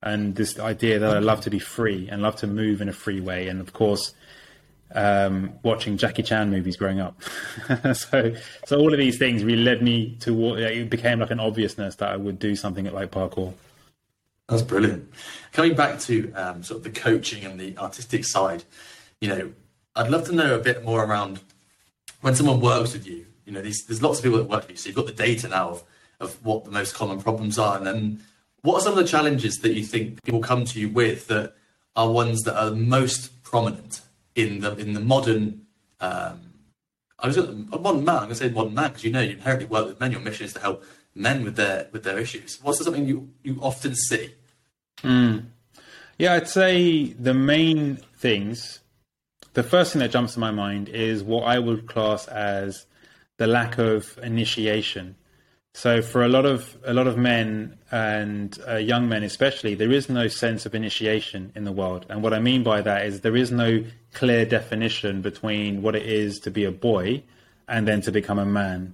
and 0.05 0.35
this 0.35 0.59
idea 0.59 0.99
that 0.99 1.15
I 1.15 1.19
love 1.19 1.41
to 1.41 1.49
be 1.49 1.59
free 1.59 2.07
and 2.09 2.21
love 2.21 2.35
to 2.37 2.47
move 2.47 2.79
in 2.79 2.87
a 2.87 2.93
free 2.93 3.19
way. 3.19 3.47
And 3.47 3.59
of 3.59 3.73
course, 3.73 4.13
um, 4.93 5.53
watching 5.63 5.97
Jackie 5.97 6.21
Chan 6.21 6.51
movies 6.51 6.77
growing 6.77 6.99
up. 6.99 7.19
so, 7.93 8.33
so 8.65 8.79
all 8.79 8.93
of 8.93 8.99
these 8.99 9.17
things 9.17 9.43
really 9.43 9.63
led 9.63 9.81
me 9.81 10.15
to 10.21 10.33
what 10.33 10.59
it 10.59 10.89
became 10.91 11.19
like 11.19 11.31
an 11.31 11.39
obviousness 11.39 11.95
that 11.95 12.09
I 12.09 12.17
would 12.17 12.37
do 12.37 12.55
something 12.55 12.85
at 12.85 12.93
like 12.93 13.11
parkour. 13.11 13.53
That's 14.47 14.61
brilliant. 14.61 15.11
Coming 15.53 15.73
back 15.73 15.99
to 16.01 16.31
um, 16.33 16.61
sort 16.61 16.77
of 16.77 16.83
the 16.83 16.99
coaching 16.99 17.43
and 17.43 17.59
the 17.59 17.75
artistic 17.79 18.25
side, 18.25 18.63
you 19.19 19.27
know, 19.27 19.51
I'd 19.95 20.11
love 20.11 20.27
to 20.27 20.33
know 20.33 20.53
a 20.53 20.59
bit 20.59 20.85
more 20.85 21.03
around 21.03 21.39
when 22.25 22.33
someone 22.33 22.59
works 22.59 22.93
with 22.93 23.05
you, 23.05 23.23
you 23.45 23.53
know, 23.53 23.61
these, 23.61 23.85
there's 23.85 24.01
lots 24.01 24.17
of 24.17 24.23
people 24.23 24.39
that 24.39 24.49
work 24.49 24.63
with 24.63 24.71
you, 24.71 24.77
so 24.77 24.87
you've 24.87 24.95
got 24.95 25.05
the 25.05 25.11
data 25.11 25.47
now 25.47 25.69
of, 25.69 25.83
of 26.19 26.43
what 26.43 26.65
the 26.65 26.71
most 26.71 26.95
common 26.95 27.21
problems 27.21 27.59
are, 27.59 27.77
and 27.77 27.85
then 27.85 28.19
what 28.63 28.73
are 28.73 28.81
some 28.81 28.93
of 28.93 28.97
the 28.97 29.07
challenges 29.07 29.57
that 29.59 29.73
you 29.73 29.83
think 29.83 30.23
people 30.23 30.41
come 30.41 30.65
to 30.65 30.79
you 30.79 30.89
with 30.89 31.27
that 31.27 31.53
are 31.95 32.09
ones 32.09 32.41
that 32.41 32.59
are 32.59 32.71
most 32.71 33.43
prominent 33.43 34.01
in 34.33 34.61
the 34.61 34.75
in 34.77 34.93
the 34.93 34.99
modern 34.99 35.67
um, 35.99 36.53
I 37.19 37.27
was 37.27 37.37
a 37.37 37.53
modern 37.53 38.03
man. 38.03 38.15
I'm 38.15 38.23
going 38.23 38.29
to 38.29 38.35
say 38.35 38.49
modern 38.49 38.73
man 38.73 38.89
because 38.89 39.03
you 39.03 39.11
know 39.11 39.21
you 39.21 39.33
inherently 39.33 39.67
work 39.67 39.85
with 39.85 39.99
men. 39.99 40.11
Your 40.11 40.21
mission 40.21 40.47
is 40.47 40.53
to 40.53 40.59
help 40.59 40.83
men 41.13 41.43
with 41.43 41.57
their 41.57 41.89
with 41.91 42.03
their 42.03 42.17
issues. 42.17 42.57
What's 42.63 42.83
something 42.83 43.05
you 43.05 43.29
you 43.43 43.59
often 43.61 43.93
see? 43.93 44.33
Mm. 45.03 45.45
Yeah, 46.17 46.33
I'd 46.33 46.49
say 46.49 47.13
the 47.13 47.35
main 47.35 47.97
things 48.17 48.79
the 49.55 49.63
first 49.63 49.93
thing 49.93 50.01
that 50.01 50.11
jumps 50.11 50.33
to 50.33 50.39
my 50.39 50.51
mind 50.51 50.89
is 50.89 51.23
what 51.23 51.43
I 51.45 51.59
would 51.59 51.87
class 51.87 52.27
as 52.27 52.85
the 53.37 53.47
lack 53.47 53.77
of 53.77 54.17
initiation. 54.21 55.15
So 55.73 56.01
for 56.01 56.23
a 56.23 56.29
lot 56.29 56.45
of 56.45 56.77
a 56.85 56.93
lot 56.93 57.07
of 57.07 57.17
men 57.17 57.77
and 57.91 58.57
uh, 58.67 58.75
young 58.75 59.09
men 59.09 59.23
especially, 59.23 59.75
there 59.75 59.91
is 59.91 60.07
no 60.09 60.27
sense 60.27 60.65
of 60.65 60.75
initiation 60.75 61.51
in 61.55 61.63
the 61.63 61.71
world. 61.71 62.05
And 62.09 62.21
what 62.21 62.33
I 62.33 62.39
mean 62.39 62.63
by 62.63 62.81
that 62.81 63.05
is 63.05 63.21
there 63.21 63.35
is 63.35 63.51
no 63.51 63.83
clear 64.13 64.45
definition 64.45 65.21
between 65.21 65.81
what 65.81 65.95
it 65.95 66.05
is 66.05 66.39
to 66.41 66.51
be 66.51 66.63
a 66.65 66.71
boy 66.71 67.23
and 67.67 67.87
then 67.87 68.01
to 68.01 68.11
become 68.11 68.39
a 68.39 68.45
man. 68.45 68.93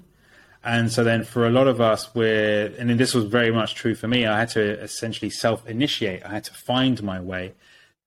And 0.64 0.92
so 0.92 1.04
then 1.04 1.24
for 1.24 1.48
a 1.48 1.52
lot 1.52 1.68
of 1.68 1.82
us, 1.82 2.14
we're, 2.14 2.68
and 2.78 3.00
this 3.00 3.16
was 3.16 3.26
very 3.26 3.52
much 3.52 3.74
true 3.74 3.96
for 3.96 4.08
me, 4.08 4.28
I 4.28 4.40
had 4.40 4.50
to 4.50 4.80
essentially 4.80 5.32
self 5.32 5.68
initiate, 5.68 6.24
I 6.24 6.30
had 6.30 6.44
to 6.46 6.54
find 6.54 7.02
my 7.02 7.20
way. 7.20 7.54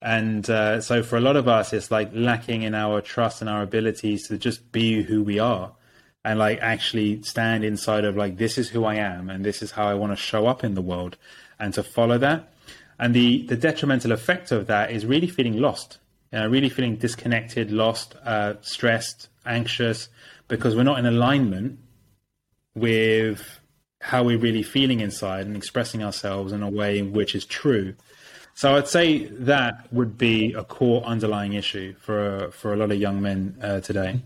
And 0.05 0.49
uh, 0.51 0.83
so 0.83 1.03
for 1.03 1.17
a 1.17 1.21
lot 1.21 1.35
of 1.35 1.49
us, 1.49 1.73
it's 1.73 1.90
like 1.90 2.11
lacking 2.12 2.61
in 2.62 2.75
our 2.75 3.01
trust 3.01 3.40
and 3.40 3.49
our 3.49 3.62
abilities 3.62 4.29
to 4.29 4.37
just 4.37 4.71
be 4.71 5.03
who 5.03 5.23
we 5.23 5.38
are 5.38 5.73
and 6.27 6.38
like 6.38 6.59
actually 6.61 7.23
stand 7.23 7.64
inside 7.64 8.05
of 8.05 8.14
like, 8.14 8.37
this 8.37 8.59
is 8.59 8.69
who 8.69 8.85
I 8.85 8.97
am 8.97 9.31
and 9.31 9.43
this 9.43 9.62
is 9.62 9.71
how 9.71 9.87
I 9.87 9.95
want 9.95 10.12
to 10.12 10.17
show 10.17 10.47
up 10.47 10.62
in 10.62 10.75
the 10.75 10.83
world 10.83 11.17
and 11.59 11.73
to 11.73 11.83
follow 11.83 12.19
that. 12.19 12.53
And 12.99 13.14
the, 13.14 13.47
the 13.47 13.57
detrimental 13.57 14.12
effect 14.12 14.53
of 14.53 14.67
that 14.67 14.90
is 14.90 15.07
really 15.07 15.27
feeling 15.27 15.59
lost, 15.59 15.97
you 16.31 16.38
know, 16.38 16.49
really 16.49 16.69
feeling 16.69 16.97
disconnected, 16.97 17.71
lost, 17.71 18.14
uh, 18.27 18.55
stressed, 18.61 19.29
anxious, 19.47 20.11
because 20.49 20.77
we're 20.77 20.83
not 20.83 20.99
in 20.99 21.07
alignment 21.07 21.79
with 22.75 23.59
how 24.03 24.23
we're 24.23 24.37
really 24.37 24.62
feeling 24.62 25.01
inside 25.01 25.47
and 25.47 25.57
expressing 25.57 26.05
ourselves 26.05 26.53
in 26.53 26.62
a 26.62 26.69
way 26.69 27.01
which 27.01 27.35
is 27.35 27.47
true. 27.47 27.95
So 28.55 28.77
I'd 28.77 28.88
say 28.88 29.25
that 29.25 29.93
would 29.93 30.17
be 30.17 30.53
a 30.53 30.62
core 30.62 31.03
underlying 31.05 31.55
issue 31.55 31.95
for 32.01 32.51
for 32.53 32.73
a 32.73 32.77
lot 32.77 32.93
of 32.93 32.99
young 32.99 33.21
men 33.21 33.57
uh, 33.61 33.81
today. 33.81 34.23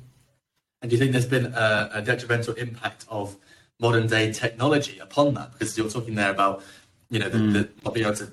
And 0.83 0.91
do 0.91 0.97
you 0.97 0.99
think 0.99 1.13
there's 1.13 1.27
been 1.27 1.47
a, 1.47 1.91
a, 1.95 2.03
detrimental 2.03 2.55
impact 2.55 3.05
of 3.09 3.37
modern 3.81 4.07
day 4.07 4.33
technology 4.33 4.99
upon 5.01 5.35
that? 5.35 5.53
Because 5.53 5.77
you're 5.77 5.89
talking 5.89 6.15
there 6.15 6.31
about, 6.31 6.63
you 7.11 7.19
know, 7.19 7.29
the, 7.29 7.39
mm. 7.39 7.53
the, 7.53 7.69
not 7.85 7.95
being 7.95 8.07
able 8.07 8.17
to 8.17 8.31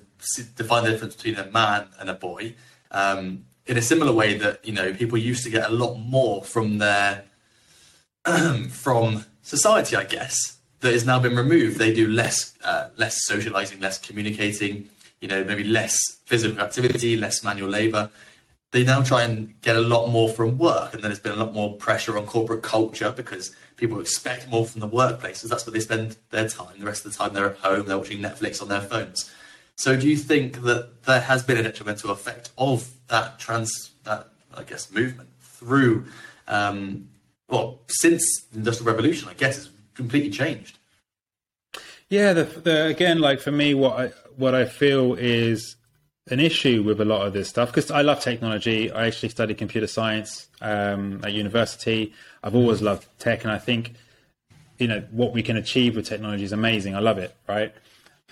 define 0.55 0.83
the 0.83 0.91
difference 0.91 1.15
between 1.15 1.37
a 1.37 1.49
man 1.49 1.87
and 1.99 2.07
a 2.07 2.13
boy. 2.13 2.53
Um, 2.91 3.45
in 3.65 3.77
a 3.77 3.81
similar 3.81 4.11
way 4.11 4.37
that 4.37 4.63
you 4.65 4.73
know 4.73 4.93
people 4.93 5.17
used 5.17 5.43
to 5.43 5.49
get 5.49 5.69
a 5.69 5.73
lot 5.73 5.95
more 5.95 6.43
from 6.43 6.77
their 6.77 7.25
from 8.69 9.25
society, 9.41 9.95
I 9.95 10.03
guess, 10.03 10.57
that 10.81 10.93
has 10.93 11.05
now 11.05 11.19
been 11.19 11.35
removed. 11.35 11.79
They 11.79 11.93
do 11.93 12.07
less 12.07 12.53
uh, 12.63 12.89
less 12.97 13.25
socializing, 13.25 13.79
less 13.79 13.97
communicating. 13.97 14.89
You 15.25 15.31
know, 15.31 15.43
maybe 15.43 15.63
less 15.63 15.97
physical 16.27 16.61
activity, 16.61 17.17
less 17.17 17.43
manual 17.43 17.67
labor. 17.67 18.11
They 18.69 18.83
now 18.83 19.01
try 19.01 19.23
and 19.23 19.59
get 19.61 19.75
a 19.75 19.81
lot 19.81 20.09
more 20.09 20.29
from 20.29 20.59
work, 20.59 20.93
and 20.93 21.01
then 21.01 21.09
there's 21.09 21.19
been 21.19 21.31
a 21.31 21.43
lot 21.43 21.51
more 21.51 21.75
pressure 21.77 22.15
on 22.15 22.27
corporate 22.27 22.61
culture 22.61 23.11
because 23.11 23.51
people 23.75 23.99
expect 23.99 24.47
more 24.49 24.67
from 24.67 24.81
the 24.81 24.87
workplaces. 24.87 25.49
That's 25.49 25.65
where 25.65 25.73
they 25.73 25.79
spend 25.79 26.17
their 26.29 26.47
time. 26.47 26.77
The 26.77 26.85
rest 26.85 27.07
of 27.07 27.11
the 27.11 27.17
time, 27.17 27.33
they're 27.33 27.49
at 27.49 27.57
home. 27.57 27.87
They're 27.87 27.97
watching 27.97 28.19
Netflix 28.19 28.61
on 28.61 28.67
their 28.67 28.81
phones. 28.81 29.31
So, 29.77 29.99
do 29.99 30.07
you 30.07 30.15
think 30.15 30.61
that 30.61 31.05
there 31.05 31.21
has 31.21 31.41
been 31.41 31.57
a 31.57 31.63
detrimental 31.63 32.11
effect 32.11 32.51
of 32.55 32.91
that 33.07 33.39
trans, 33.39 33.89
that 34.03 34.27
I 34.55 34.61
guess, 34.61 34.91
movement 34.91 35.29
through, 35.41 36.05
um, 36.47 37.09
well, 37.49 37.79
since 37.87 38.23
the 38.51 38.59
Industrial 38.59 38.93
Revolution? 38.93 39.27
I 39.27 39.33
guess 39.33 39.57
it's 39.57 39.69
completely 39.95 40.29
changed. 40.29 40.77
Yeah, 42.09 42.33
the, 42.33 42.43
the, 42.43 42.85
again, 42.85 43.17
like 43.17 43.39
for 43.39 43.51
me, 43.51 43.73
what 43.73 43.99
I 43.99 44.11
what 44.37 44.55
I 44.55 44.65
feel 44.65 45.13
is 45.15 45.75
an 46.29 46.39
issue 46.39 46.81
with 46.81 46.99
a 46.99 47.05
lot 47.05 47.27
of 47.27 47.33
this 47.33 47.49
stuff 47.49 47.69
because 47.69 47.91
I 47.91 48.01
love 48.01 48.19
technology. 48.19 48.91
I 48.91 49.07
actually 49.07 49.29
studied 49.29 49.57
computer 49.57 49.87
science 49.87 50.47
um, 50.61 51.21
at 51.23 51.33
university. 51.33 52.13
I've 52.43 52.55
always 52.55 52.81
loved 52.81 53.07
tech, 53.19 53.43
and 53.43 53.51
I 53.51 53.59
think 53.59 53.93
you 54.77 54.87
know 54.87 55.03
what 55.11 55.33
we 55.33 55.43
can 55.43 55.57
achieve 55.57 55.95
with 55.95 56.05
technology 56.05 56.43
is 56.43 56.51
amazing. 56.51 56.95
I 56.95 56.99
love 56.99 57.17
it, 57.17 57.35
right? 57.47 57.73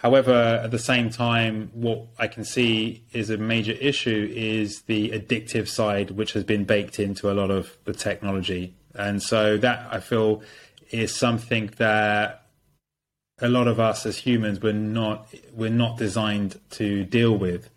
However, 0.03 0.59
at 0.61 0.71
the 0.71 0.79
same 0.79 1.09
time, 1.09 1.71
what 1.73 2.07
I 2.19 2.27
can 2.27 2.43
see 2.43 3.03
is 3.13 3.29
a 3.29 3.37
major 3.37 3.71
issue 3.71 4.29
is 4.35 4.81
the 4.81 5.11
addictive 5.11 5.69
side, 5.69 6.11
which 6.11 6.33
has 6.33 6.43
been 6.43 6.65
baked 6.65 6.99
into 6.99 7.31
a 7.31 7.33
lot 7.33 7.49
of 7.51 7.77
the 7.85 7.93
technology. 7.93 8.73
And 8.95 9.23
so 9.23 9.55
that 9.57 9.87
I 9.89 10.01
feel 10.01 10.43
is 10.91 11.15
something 11.15 11.71
that 11.77 12.42
a 13.43 13.49
lot 13.49 13.67
of 13.67 13.79
us 13.79 14.05
as 14.05 14.17
humans 14.17 14.61
we're 14.61 14.71
not 14.71 15.27
we're 15.53 15.69
not 15.69 15.97
designed 15.97 16.59
to 16.71 17.03
deal 17.03 17.37
with. 17.37 17.69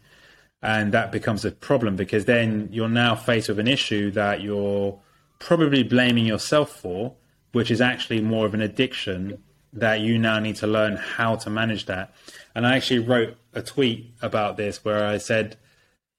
And 0.62 0.92
that 0.92 1.12
becomes 1.12 1.44
a 1.44 1.50
problem 1.50 1.96
because 1.96 2.24
then 2.24 2.68
you're 2.72 2.88
now 2.88 3.14
faced 3.14 3.48
with 3.48 3.58
an 3.58 3.68
issue 3.68 4.10
that 4.12 4.40
you're 4.40 4.98
probably 5.38 5.82
blaming 5.82 6.24
yourself 6.24 6.70
for, 6.70 7.14
which 7.52 7.70
is 7.70 7.80
actually 7.80 8.22
more 8.22 8.46
of 8.46 8.54
an 8.54 8.62
addiction 8.62 9.42
that 9.72 10.00
you 10.00 10.18
now 10.18 10.38
need 10.38 10.56
to 10.56 10.66
learn 10.66 10.96
how 10.96 11.36
to 11.36 11.50
manage 11.50 11.86
that. 11.86 12.14
And 12.54 12.66
I 12.66 12.76
actually 12.76 13.00
wrote 13.00 13.36
a 13.52 13.60
tweet 13.60 14.14
about 14.22 14.56
this 14.56 14.84
where 14.84 15.04
I 15.04 15.18
said 15.18 15.56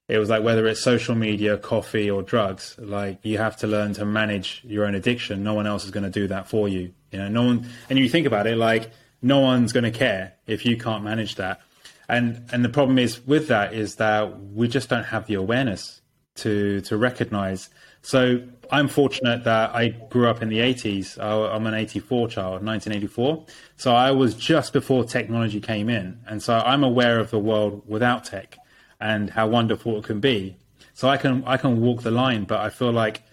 it 0.07 0.19
was 0.19 0.29
like 0.29 0.43
whether 0.43 0.67
it's 0.67 0.81
social 0.81 1.15
media, 1.15 1.57
coffee, 1.57 2.09
or 2.09 2.21
drugs, 2.21 2.75
like 2.77 3.19
you 3.23 3.37
have 3.39 3.57
to 3.57 3.67
learn 3.67 3.93
to 3.93 4.05
manage 4.05 4.61
your 4.65 4.85
own 4.85 4.95
addiction. 4.95 5.43
No 5.43 5.53
one 5.53 5.67
else 5.67 5.83
is 5.83 5.91
going 5.91 6.03
to 6.03 6.09
do 6.09 6.27
that 6.27 6.47
for 6.47 6.69
you. 6.69 6.93
You 7.11 7.19
know, 7.19 7.27
no 7.29 7.43
one, 7.43 7.69
and 7.89 7.97
you 7.97 8.07
think 8.07 8.27
about 8.27 8.45
it 8.45 8.57
like 8.57 8.91
no 9.21 9.39
one's 9.39 9.73
going 9.73 9.83
to 9.83 9.91
care 9.91 10.33
if 10.45 10.65
you 10.65 10.77
can't 10.77 11.03
manage 11.03 11.35
that. 11.35 11.61
And 12.09 12.43
and 12.51 12.63
the 12.63 12.69
problem 12.69 12.97
is 12.99 13.25
with 13.25 13.47
that 13.49 13.73
is 13.73 13.95
that 13.95 14.39
we 14.39 14.67
just 14.67 14.89
don't 14.89 15.05
have 15.05 15.27
the 15.27 15.33
awareness 15.33 16.01
to 16.35 16.81
to 16.81 16.97
recognize. 16.97 17.69
So 18.01 18.41
I'm 18.71 18.87
fortunate 18.87 19.43
that 19.43 19.75
I 19.75 19.89
grew 19.89 20.29
up 20.29 20.41
in 20.41 20.49
the 20.49 20.59
80s. 20.59 21.17
I'm 21.21 21.67
an 21.67 21.73
84 21.73 22.29
child, 22.29 22.65
1984. 22.65 23.45
So 23.75 23.93
I 23.93 24.11
was 24.11 24.35
just 24.35 24.71
before 24.71 25.03
technology 25.03 25.59
came 25.59 25.89
in. 25.89 26.19
And 26.25 26.41
so 26.41 26.57
I'm 26.57 26.83
aware 26.83 27.19
of 27.19 27.31
the 27.31 27.39
world 27.39 27.83
without 27.85 28.23
tech 28.23 28.57
and 28.99 29.29
how 29.29 29.47
wonderful 29.47 29.97
it 29.97 30.05
can 30.05 30.19
be. 30.19 30.57
So 30.93 31.09
I 31.09 31.17
can 31.17 31.43
I 31.45 31.57
can 31.57 31.81
walk 31.81 32.03
the 32.03 32.11
line, 32.11 32.45
but 32.45 32.59
I 32.59 32.69
feel 32.69 32.91
like 32.91 33.23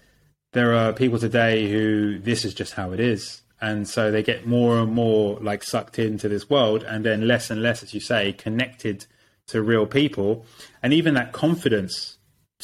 there 0.53 0.75
are 0.75 0.92
people 0.92 1.18
today 1.18 1.70
who 1.70 2.18
this 2.18 2.44
is 2.44 2.55
just 2.55 2.75
how 2.75 2.92
it 2.92 3.01
is. 3.01 3.42
And 3.64 3.88
so 3.88 4.11
they 4.11 4.22
get 4.22 4.46
more 4.46 4.79
and 4.79 4.92
more 4.92 5.38
like 5.40 5.62
sucked 5.62 5.98
into 5.98 6.29
this 6.29 6.50
world 6.50 6.83
and 6.83 7.03
then 7.03 7.27
less 7.27 7.48
and 7.48 7.62
less, 7.62 7.83
as 7.83 7.94
you 7.94 8.00
say, 8.00 8.35
connected 8.35 9.07
to 9.46 9.62
real 9.62 9.87
people. 9.87 10.44
And 10.83 10.92
even 10.92 11.14
that 11.14 11.33
confidence 11.33 12.18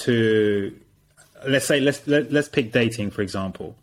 to 0.05 0.79
let's 1.49 1.65
say 1.65 1.81
let's 1.81 2.07
let, 2.07 2.25
us 2.25 2.33
let 2.33 2.41
us 2.41 2.49
pick 2.51 2.71
dating 2.71 3.13
for 3.13 3.23
example. 3.23 3.77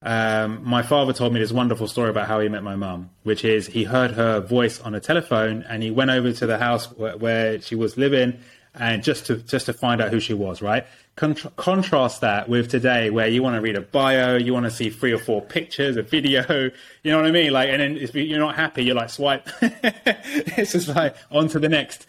Um, 0.00 0.60
my 0.64 0.80
father 0.80 1.12
told 1.12 1.34
me 1.34 1.40
this 1.40 1.52
wonderful 1.52 1.88
story 1.88 2.08
about 2.08 2.26
how 2.26 2.40
he 2.40 2.48
met 2.48 2.62
my 2.62 2.76
mum, 2.76 3.10
which 3.22 3.44
is 3.44 3.66
he 3.66 3.84
heard 3.84 4.12
her 4.12 4.40
voice 4.40 4.80
on 4.80 4.94
a 4.94 5.00
telephone 5.00 5.62
and 5.68 5.82
he 5.82 5.90
went 5.90 6.10
over 6.10 6.32
to 6.32 6.46
the 6.46 6.56
house 6.56 6.86
where, 6.92 7.18
where 7.18 7.60
she 7.60 7.74
was 7.74 7.98
living 7.98 8.38
and 8.76 9.02
just 9.02 9.26
to 9.26 9.36
just 9.36 9.66
to 9.66 9.72
find 9.72 10.00
out 10.00 10.10
who 10.10 10.20
she 10.20 10.34
was. 10.34 10.62
Right. 10.62 10.86
Contra- 11.16 11.50
contrast 11.52 12.20
that 12.20 12.48
with 12.48 12.70
today, 12.70 13.08
where 13.10 13.26
you 13.26 13.42
want 13.42 13.56
to 13.56 13.60
read 13.60 13.76
a 13.76 13.80
bio, 13.80 14.36
you 14.36 14.52
want 14.52 14.64
to 14.64 14.70
see 14.70 14.90
three 14.90 15.12
or 15.12 15.18
four 15.18 15.40
pictures, 15.40 15.96
a 15.96 16.02
video. 16.02 16.70
You 17.02 17.12
know 17.12 17.18
what 17.18 17.26
I 17.26 17.30
mean? 17.30 17.52
Like, 17.52 17.70
and 17.70 17.80
then 17.80 18.08
you're 18.14 18.40
not 18.40 18.56
happy, 18.56 18.82
you're 18.82 18.96
like 18.96 19.10
swipe. 19.10 19.48
it's 19.62 20.72
just 20.72 20.88
like 20.88 21.14
on 21.30 21.46
to 21.48 21.60
the 21.60 21.68
next. 21.68 22.04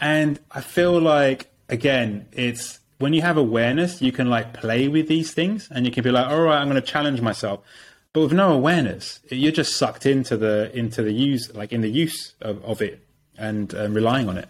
And 0.00 0.40
I 0.50 0.60
feel 0.60 1.00
like 1.00 1.48
again, 1.68 2.26
it's 2.32 2.80
when 2.98 3.12
you 3.12 3.22
have 3.22 3.36
awareness, 3.36 4.02
you 4.02 4.12
can 4.12 4.28
like 4.28 4.52
play 4.52 4.88
with 4.88 5.08
these 5.08 5.32
things 5.32 5.68
and 5.70 5.86
you 5.86 5.92
can 5.92 6.04
be 6.04 6.10
like, 6.10 6.26
all 6.26 6.42
right, 6.42 6.58
I'm 6.58 6.68
going 6.68 6.80
to 6.80 6.86
challenge 6.86 7.20
myself. 7.20 7.60
But 8.12 8.20
with 8.20 8.32
no 8.32 8.52
awareness, 8.52 9.20
you're 9.30 9.52
just 9.52 9.76
sucked 9.76 10.06
into 10.06 10.36
the 10.36 10.70
into 10.76 11.02
the 11.02 11.12
use, 11.12 11.52
like 11.54 11.72
in 11.72 11.80
the 11.80 11.90
use 11.90 12.34
of, 12.40 12.62
of 12.64 12.82
it 12.82 13.00
and 13.38 13.74
um, 13.74 13.94
relying 13.94 14.28
on 14.28 14.38
it. 14.38 14.48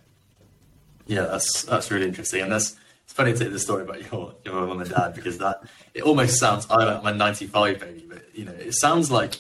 Yeah, 1.07 1.23
that's 1.23 1.63
that's 1.65 1.91
really 1.91 2.07
interesting, 2.07 2.43
and 2.43 2.53
that's 2.53 2.77
it's 3.05 3.13
funny 3.13 3.33
to 3.33 3.39
hear 3.39 3.51
the 3.51 3.59
story 3.59 3.83
about 3.83 4.11
your 4.13 4.35
your 4.45 4.67
mum 4.67 4.81
and 4.81 4.91
dad 4.91 5.15
because 5.15 5.39
that 5.39 5.63
it 5.95 6.03
almost 6.03 6.39
sounds. 6.39 6.67
I'm 6.71 7.07
a 7.07 7.15
'95 7.15 7.81
baby, 7.81 8.07
but 8.09 8.23
you 8.35 8.45
know, 8.45 8.53
it 8.53 8.73
sounds 8.75 9.11
like 9.11 9.37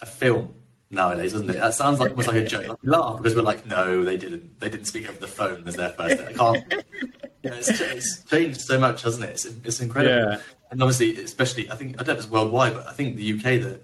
a 0.00 0.06
film 0.06 0.54
nowadays, 0.90 1.32
doesn't 1.32 1.50
it? 1.50 1.54
That 1.54 1.74
sounds 1.74 1.98
like 1.98 2.10
almost 2.10 2.28
like 2.28 2.36
a 2.36 2.46
joke. 2.46 2.68
Like 2.68 2.82
we 2.82 2.90
laugh 2.90 3.16
because 3.16 3.34
we're 3.34 3.42
like, 3.42 3.66
no, 3.66 4.04
they 4.04 4.16
didn't. 4.16 4.60
They 4.60 4.68
didn't 4.68 4.86
speak 4.86 5.08
over 5.08 5.18
the 5.18 5.26
phone 5.26 5.66
as 5.66 5.76
their 5.76 5.90
first 5.90 6.18
day. 6.18 6.26
I 6.26 6.32
can't. 6.32 6.70
Know, 6.70 7.52
it's, 7.52 7.80
it's, 7.80 8.24
changed 8.24 8.60
so 8.60 8.78
much, 8.78 9.02
hasn't 9.02 9.24
it? 9.24 9.30
It's, 9.30 9.44
it's 9.44 9.80
incredible. 9.80 10.32
Yeah. 10.32 10.40
And 10.70 10.82
obviously, 10.82 11.16
especially, 11.22 11.70
I 11.70 11.76
think 11.76 11.94
I 11.94 11.98
don't 11.98 12.08
know 12.08 12.12
if 12.14 12.18
it's 12.20 12.30
worldwide, 12.30 12.74
but 12.74 12.86
I 12.86 12.92
think 12.92 13.16
the 13.16 13.32
UK 13.34 13.60
the 13.60 13.80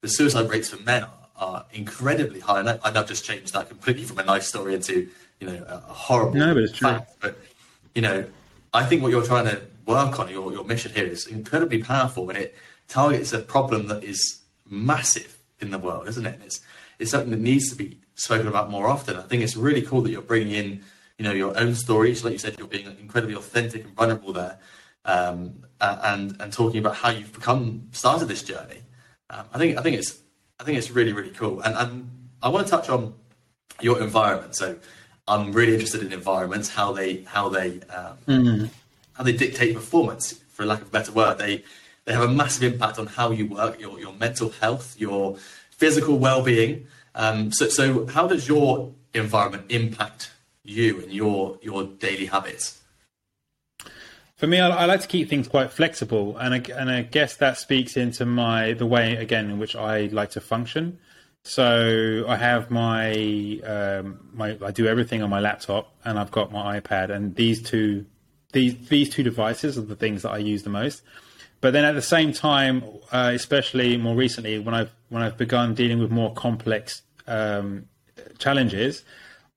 the 0.00 0.08
suicide 0.08 0.48
rates 0.48 0.70
for 0.70 0.82
men 0.82 1.04
are, 1.04 1.28
are 1.36 1.66
incredibly 1.72 2.40
high. 2.40 2.60
And 2.60 2.70
I, 2.70 2.78
I've 2.82 3.08
just 3.08 3.24
changed 3.24 3.52
that 3.54 3.68
completely 3.68 4.04
from 4.04 4.18
a 4.18 4.24
nice 4.24 4.46
story 4.46 4.74
into 4.74 5.08
you 5.40 5.46
know 5.46 5.64
a, 5.68 5.78
horrible 5.78 6.34
no, 6.34 6.54
but 6.54 6.62
it's 6.62 6.72
true. 6.72 6.88
fact. 6.88 7.12
But 7.20 7.38
you 7.94 8.02
know, 8.02 8.26
I 8.72 8.84
think 8.84 9.02
what 9.02 9.10
you're 9.10 9.24
trying 9.24 9.46
to 9.46 9.60
work 9.86 10.18
on, 10.18 10.28
your 10.28 10.52
your 10.52 10.64
mission 10.64 10.92
here, 10.92 11.06
is 11.06 11.26
incredibly 11.26 11.82
powerful, 11.82 12.28
and 12.28 12.38
it 12.38 12.54
targets 12.88 13.32
a 13.32 13.40
problem 13.40 13.86
that 13.88 14.04
is 14.04 14.40
massive 14.68 15.38
in 15.60 15.70
the 15.70 15.78
world, 15.78 16.08
isn't 16.08 16.26
it? 16.26 16.40
It's 16.44 16.60
it's 16.98 17.10
something 17.10 17.30
that 17.30 17.40
needs 17.40 17.70
to 17.70 17.76
be 17.76 17.98
spoken 18.14 18.48
about 18.48 18.70
more 18.70 18.88
often. 18.88 19.16
I 19.16 19.22
think 19.22 19.42
it's 19.42 19.56
really 19.56 19.82
cool 19.82 20.02
that 20.02 20.10
you're 20.10 20.22
bringing 20.22 20.54
in, 20.54 20.82
you 21.18 21.24
know, 21.24 21.32
your 21.32 21.56
own 21.58 21.74
stories. 21.74 22.24
Like 22.24 22.32
you 22.32 22.38
said, 22.38 22.56
you're 22.58 22.66
being 22.66 22.86
incredibly 23.00 23.36
authentic 23.36 23.84
and 23.84 23.94
vulnerable 23.94 24.32
there, 24.32 24.58
um, 25.04 25.64
and 25.80 26.36
and 26.40 26.52
talking 26.52 26.80
about 26.80 26.96
how 26.96 27.10
you've 27.10 27.32
become 27.32 27.88
started 27.92 28.26
this 28.26 28.42
journey. 28.42 28.82
Um, 29.30 29.46
I 29.52 29.58
think 29.58 29.78
I 29.78 29.82
think 29.82 29.96
it's 29.96 30.18
I 30.58 30.64
think 30.64 30.78
it's 30.78 30.90
really 30.90 31.12
really 31.12 31.30
cool. 31.30 31.60
And 31.60 31.76
and 31.76 32.10
I 32.42 32.48
want 32.48 32.66
to 32.66 32.70
touch 32.70 32.88
on 32.88 33.14
your 33.80 34.00
environment. 34.00 34.56
So 34.56 34.76
I'm 35.28 35.52
really 35.52 35.74
interested 35.74 36.02
in 36.02 36.12
environments, 36.12 36.70
how 36.70 36.92
they 36.92 37.22
how 37.22 37.48
they 37.48 37.80
um, 37.90 38.16
mm-hmm. 38.26 38.64
how 39.12 39.24
they 39.24 39.32
dictate 39.32 39.74
performance. 39.74 40.32
For 40.32 40.66
lack 40.66 40.80
of 40.80 40.88
a 40.88 40.90
better 40.90 41.12
word, 41.12 41.38
they 41.38 41.62
they 42.04 42.14
have 42.14 42.22
a 42.22 42.32
massive 42.32 42.72
impact 42.72 42.98
on 42.98 43.06
how 43.06 43.30
you 43.30 43.46
work, 43.46 43.78
your, 43.78 44.00
your 44.00 44.14
mental 44.14 44.48
health, 44.48 44.96
your 44.98 45.36
physical 45.70 46.18
well-being. 46.18 46.86
Um, 47.14 47.52
so, 47.52 47.68
so 47.68 48.06
how 48.06 48.26
does 48.26 48.48
your 48.48 48.92
environment 49.12 49.66
impact 49.68 50.30
you 50.64 51.00
and 51.00 51.12
your 51.12 51.58
your 51.62 51.84
daily 51.84 52.26
habits? 52.26 52.80
For 54.36 54.46
me, 54.46 54.58
I, 54.58 54.68
I, 54.70 54.84
like 54.86 55.00
to 55.00 55.08
keep 55.08 55.28
things 55.28 55.48
quite 55.48 55.72
flexible, 55.72 56.36
and 56.38 56.54
I, 56.54 56.62
and 56.80 56.90
I 56.90 57.02
guess 57.02 57.36
that 57.36 57.58
speaks 57.58 57.96
into 57.96 58.24
my 58.24 58.72
the 58.72 58.86
way 58.86 59.16
again 59.16 59.50
in 59.50 59.58
which 59.58 59.76
I 59.76 60.06
like 60.06 60.30
to 60.30 60.40
function. 60.40 60.98
So 61.48 62.26
I 62.28 62.36
have 62.36 62.70
my 62.70 63.60
um, 63.64 64.20
my 64.34 64.58
I 64.62 64.70
do 64.70 64.86
everything 64.86 65.22
on 65.22 65.30
my 65.30 65.40
laptop, 65.40 65.94
and 66.04 66.18
I've 66.18 66.30
got 66.30 66.52
my 66.52 66.78
iPad, 66.78 67.08
and 67.08 67.34
these 67.34 67.62
two 67.62 68.04
these 68.52 68.76
these 68.88 69.08
two 69.08 69.22
devices 69.22 69.78
are 69.78 69.82
the 69.82 69.96
things 69.96 70.22
that 70.22 70.30
I 70.30 70.38
use 70.38 70.62
the 70.62 70.70
most. 70.70 71.02
But 71.62 71.72
then 71.72 71.86
at 71.86 71.94
the 71.94 72.02
same 72.02 72.34
time, 72.34 72.84
uh, 73.10 73.30
especially 73.34 73.96
more 73.96 74.14
recently, 74.14 74.58
when 74.58 74.74
I've 74.74 74.92
when 75.08 75.22
I've 75.22 75.38
begun 75.38 75.74
dealing 75.74 75.98
with 75.98 76.10
more 76.10 76.34
complex 76.34 77.00
um, 77.26 77.86
challenges, 78.36 79.02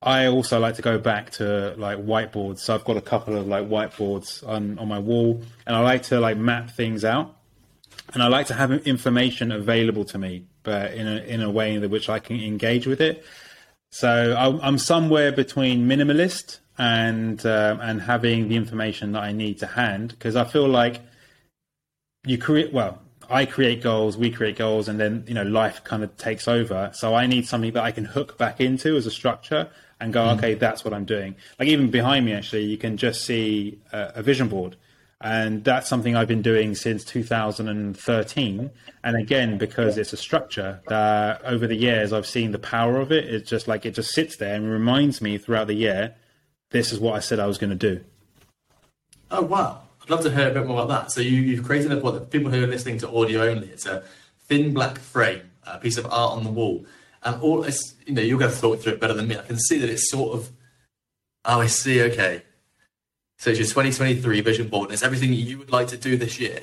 I 0.02 0.28
also 0.28 0.60
like 0.60 0.76
to 0.76 0.82
go 0.82 0.98
back 0.98 1.32
to 1.32 1.76
like 1.78 1.98
whiteboards. 2.00 2.60
So 2.60 2.74
I've 2.74 2.86
got 2.86 2.96
a 2.96 3.02
couple 3.02 3.38
of 3.38 3.48
like 3.48 3.66
whiteboards 3.68 4.48
on, 4.48 4.80
on 4.80 4.88
my 4.88 4.98
wall 4.98 5.42
and 5.68 5.76
I 5.76 5.80
like 5.82 6.04
to 6.04 6.20
like 6.20 6.38
map 6.38 6.72
things 6.72 7.04
out. 7.06 7.36
And 8.14 8.24
I 8.24 8.28
like 8.28 8.48
to 8.48 8.54
have 8.54 8.72
information 8.88 9.52
available 9.52 10.06
to 10.06 10.18
me, 10.18 10.46
but 10.64 10.94
in 10.94 11.08
a, 11.08 11.18
in 11.22 11.42
a 11.42 11.50
way 11.50 11.74
in 11.74 11.90
which 11.90 12.10
I 12.10 12.20
can 12.20 12.40
engage 12.40 12.88
with 12.88 13.02
it. 13.02 13.24
So 13.92 14.36
I'm 14.38 14.78
somewhere 14.78 15.32
between 15.32 15.88
minimalist 15.88 16.60
and 16.78 17.46
um, 17.46 17.80
and 17.82 18.02
having 18.02 18.48
the 18.48 18.56
information 18.56 19.12
that 19.12 19.24
I 19.24 19.34
need 19.34 19.60
to 19.60 19.68
hand 19.68 20.10
because 20.10 20.36
I 20.36 20.46
feel 20.46 20.68
like 20.68 21.02
you 22.26 22.38
create 22.38 22.72
well 22.72 23.02
I 23.32 23.46
create 23.46 23.82
goals, 23.82 24.18
we 24.18 24.30
create 24.30 24.58
goals, 24.58 24.90
and 24.90 25.00
then 25.00 25.24
you 25.28 25.34
know 25.34 25.44
life 25.44 25.84
kind 25.84 26.04
of 26.04 26.16
takes 26.18 26.48
over. 26.48 26.92
So 26.94 27.16
I 27.16 27.28
need 27.28 27.48
something 27.48 27.72
that 27.74 27.84
I 27.84 27.92
can 27.92 28.06
hook 28.06 28.38
back 28.38 28.60
into 28.60 28.98
as 28.98 29.06
a 29.06 29.12
structure 29.12 29.70
and 30.00 30.12
go, 30.12 30.22
mm. 30.22 30.38
okay, 30.38 30.54
that's 30.56 30.84
what 30.84 30.94
I'm 30.94 31.06
doing. 31.06 31.36
Like 31.58 31.70
even 31.70 31.90
behind 31.90 32.26
me, 32.26 32.34
actually, 32.34 32.66
you 32.66 32.78
can 32.78 32.98
just 32.98 33.24
see 33.24 33.80
a, 33.94 34.14
a 34.16 34.24
vision 34.24 34.50
board. 34.50 34.76
And 35.24 35.64
that's 35.64 35.88
something 35.88 36.16
I've 36.16 36.28
been 36.28 36.42
doing 36.42 36.74
since 36.74 37.04
2013. 37.06 38.72
And 39.04 39.16
again, 39.16 39.58
because 39.58 39.98
it's 39.98 40.14
a 40.14 40.18
structure 40.18 40.82
that 40.88 41.44
over 41.46 41.68
the 41.68 41.76
years 41.76 42.12
I've 42.12 42.26
seen 42.26 42.52
the 42.52 42.60
power 42.60 43.00
of 43.00 43.12
it. 43.12 43.26
It's 43.26 43.50
just 43.50 43.68
like 43.68 43.86
it 43.86 43.92
just 43.92 44.14
sits 44.14 44.38
there 44.38 44.56
and 44.56 44.70
reminds 44.70 45.22
me 45.22 45.38
throughout 45.38 45.68
the 45.68 45.76
year, 45.76 46.16
this 46.72 46.92
is 46.92 47.00
what 47.00 47.16
I 47.16 47.20
said 47.20 47.40
I 47.40 47.46
was 47.46 47.58
going 47.58 47.70
to 47.70 47.76
do. 47.76 48.04
Oh, 49.30 49.44
wow. 49.44 49.82
I'd 50.02 50.10
love 50.10 50.24
to 50.24 50.32
hear 50.32 50.50
a 50.50 50.54
bit 50.54 50.66
more 50.66 50.82
about 50.82 51.04
that. 51.04 51.12
So 51.12 51.22
you, 51.22 51.56
have 51.56 51.66
created 51.66 51.92
a, 51.92 52.00
what, 52.00 52.32
people 52.32 52.50
who 52.50 52.64
are 52.64 52.68
listening 52.68 52.98
to 53.00 53.10
audio 53.10 53.44
only, 53.44 53.68
it's 53.68 53.86
a 53.86 54.04
thin 54.48 54.74
black 54.74 54.98
frame, 54.98 55.52
a 55.68 55.78
piece 55.78 55.98
of 55.98 56.06
art 56.08 56.38
on 56.38 56.44
the 56.44 56.52
wall 56.52 56.86
and 57.24 57.42
all 57.42 57.64
it's 57.64 57.94
you 58.06 58.14
know 58.14 58.22
you're 58.22 58.40
going 58.40 58.52
to 58.52 58.58
thought 58.58 58.82
through 58.82 58.94
it 58.94 59.00
better 59.00 59.14
than 59.14 59.28
me. 59.28 59.38
I 59.38 59.44
can 59.44 59.60
see 59.60 59.78
that 59.80 59.90
it's 59.90 60.10
sort 60.10 60.38
of 60.38 60.52
oh 61.46 61.62
I 61.62 61.68
see 61.68 62.02
okay. 62.04 62.44
So 63.42 63.50
it's 63.50 63.58
your 63.58 63.68
2023 63.70 64.42
vision 64.42 64.68
board, 64.68 64.90
and 64.90 64.94
it's 64.94 65.02
everything 65.02 65.34
you 65.34 65.58
would 65.58 65.72
like 65.72 65.88
to 65.88 65.98
do 65.98 66.16
this 66.16 66.40
year. 66.40 66.60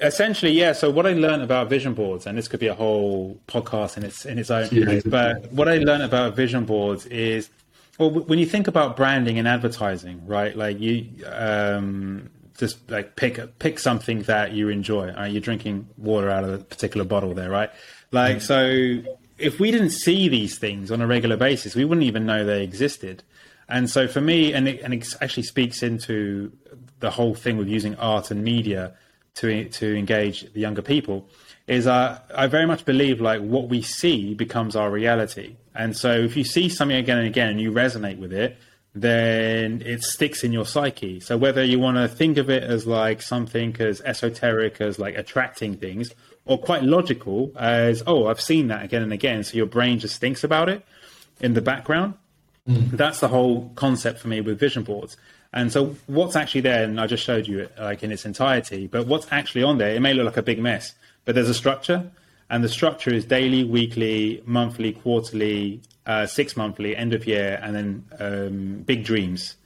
Essentially, 0.00 0.50
yeah. 0.50 0.72
So 0.72 0.90
what 0.90 1.06
I 1.06 1.12
learned 1.12 1.44
about 1.44 1.70
vision 1.70 1.94
boards, 1.94 2.26
and 2.26 2.36
this 2.36 2.48
could 2.48 2.58
be 2.58 2.66
a 2.66 2.74
whole 2.74 3.40
podcast 3.46 3.96
in 3.96 4.02
its 4.02 4.26
in 4.26 4.40
its 4.40 4.50
own, 4.50 4.68
yeah. 4.72 4.98
but 5.06 5.52
what 5.52 5.68
I 5.68 5.78
learned 5.78 6.02
about 6.02 6.34
vision 6.34 6.64
boards 6.64 7.06
is, 7.06 7.48
well, 7.96 8.10
when 8.10 8.40
you 8.40 8.46
think 8.46 8.66
about 8.66 8.96
branding 8.96 9.38
and 9.38 9.46
advertising, 9.46 10.26
right? 10.26 10.56
Like 10.56 10.80
you, 10.80 11.06
um, 11.26 12.28
just 12.58 12.90
like 12.90 13.14
pick 13.14 13.56
pick 13.60 13.78
something 13.78 14.22
that 14.22 14.50
you 14.50 14.68
enjoy. 14.68 15.12
Right? 15.12 15.30
You're 15.30 15.40
drinking 15.40 15.88
water 15.96 16.28
out 16.28 16.42
of 16.42 16.54
a 16.54 16.58
particular 16.58 17.06
bottle 17.06 17.34
there, 17.34 17.50
right? 17.50 17.70
Like, 18.10 18.38
mm. 18.38 18.42
so 18.42 19.12
if 19.38 19.60
we 19.60 19.70
didn't 19.70 19.90
see 19.90 20.28
these 20.28 20.58
things 20.58 20.90
on 20.90 21.00
a 21.00 21.06
regular 21.06 21.36
basis, 21.36 21.76
we 21.76 21.84
wouldn't 21.84 22.08
even 22.08 22.26
know 22.26 22.44
they 22.44 22.64
existed. 22.64 23.22
And 23.70 23.88
so 23.88 24.08
for 24.08 24.20
me, 24.20 24.52
and 24.52 24.68
it, 24.68 24.80
and 24.82 24.92
it 24.92 25.14
actually 25.20 25.44
speaks 25.44 25.82
into 25.82 26.52
the 26.98 27.10
whole 27.10 27.34
thing 27.34 27.56
with 27.56 27.68
using 27.68 27.94
art 27.96 28.30
and 28.30 28.42
media 28.42 28.94
to 29.36 29.68
to 29.68 29.96
engage 29.96 30.52
the 30.52 30.60
younger 30.60 30.82
people, 30.82 31.28
is 31.66 31.86
uh, 31.86 32.18
I 32.34 32.48
very 32.48 32.66
much 32.66 32.84
believe 32.84 33.20
like 33.20 33.40
what 33.40 33.68
we 33.68 33.80
see 33.80 34.34
becomes 34.34 34.74
our 34.74 34.90
reality. 34.90 35.56
And 35.74 35.96
so 35.96 36.12
if 36.12 36.36
you 36.36 36.44
see 36.44 36.68
something 36.68 36.96
again 36.96 37.18
and 37.18 37.26
again 37.26 37.48
and 37.48 37.60
you 37.60 37.70
resonate 37.70 38.18
with 38.18 38.32
it, 38.32 38.58
then 38.92 39.82
it 39.86 40.02
sticks 40.02 40.42
in 40.42 40.52
your 40.52 40.66
psyche. 40.66 41.20
So 41.20 41.36
whether 41.36 41.62
you 41.62 41.78
want 41.78 41.96
to 41.96 42.08
think 42.08 42.38
of 42.38 42.50
it 42.50 42.64
as 42.64 42.88
like 42.88 43.22
something 43.22 43.76
as 43.78 44.00
esoteric 44.00 44.80
as 44.80 44.98
like 44.98 45.16
attracting 45.16 45.76
things, 45.76 46.12
or 46.44 46.58
quite 46.58 46.82
logical 46.82 47.52
as, 47.56 48.02
oh, 48.06 48.26
I've 48.26 48.40
seen 48.40 48.68
that 48.68 48.84
again 48.84 49.02
and 49.02 49.12
again. 49.12 49.44
So 49.44 49.56
your 49.56 49.66
brain 49.66 50.00
just 50.00 50.20
thinks 50.20 50.42
about 50.42 50.68
it 50.68 50.84
in 51.40 51.54
the 51.54 51.62
background. 51.62 52.14
Mm. 52.70 52.90
That's 52.92 53.20
the 53.20 53.28
whole 53.28 53.70
concept 53.74 54.20
for 54.20 54.28
me 54.28 54.40
with 54.40 54.58
vision 54.58 54.82
boards. 54.82 55.16
And 55.52 55.72
so 55.72 55.96
what's 56.06 56.36
actually 56.36 56.60
there, 56.60 56.84
and 56.84 57.00
I 57.00 57.06
just 57.06 57.24
showed 57.24 57.46
you 57.48 57.60
it 57.60 57.72
like 57.78 58.02
in 58.02 58.12
its 58.12 58.24
entirety, 58.24 58.86
but 58.86 59.06
what's 59.06 59.26
actually 59.32 59.64
on 59.64 59.78
there, 59.78 59.94
it 59.94 60.00
may 60.00 60.14
look 60.14 60.26
like 60.26 60.36
a 60.36 60.42
big 60.42 60.60
mess, 60.60 60.94
but 61.24 61.34
there's 61.34 61.48
a 61.48 61.54
structure. 61.54 62.10
And 62.48 62.64
the 62.64 62.68
structure 62.68 63.12
is 63.12 63.24
daily, 63.24 63.62
weekly, 63.62 64.42
monthly, 64.44 64.92
quarterly, 64.92 65.82
uh, 66.06 66.26
six 66.26 66.56
monthly, 66.56 66.96
end 66.96 67.14
of 67.14 67.26
year, 67.26 67.60
and 67.62 67.76
then 67.76 68.04
um, 68.18 68.82
big 68.82 69.04
dreams. 69.04 69.56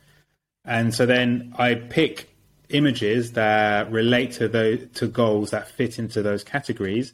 And 0.66 0.94
so 0.94 1.06
then 1.06 1.54
I 1.58 1.74
pick 1.74 2.28
images 2.70 3.32
that 3.32 3.90
relate 3.90 4.32
to 4.32 4.48
those 4.48 4.86
to 4.94 5.06
goals 5.06 5.50
that 5.50 5.68
fit 5.68 5.98
into 5.98 6.22
those 6.22 6.44
categories. 6.44 7.12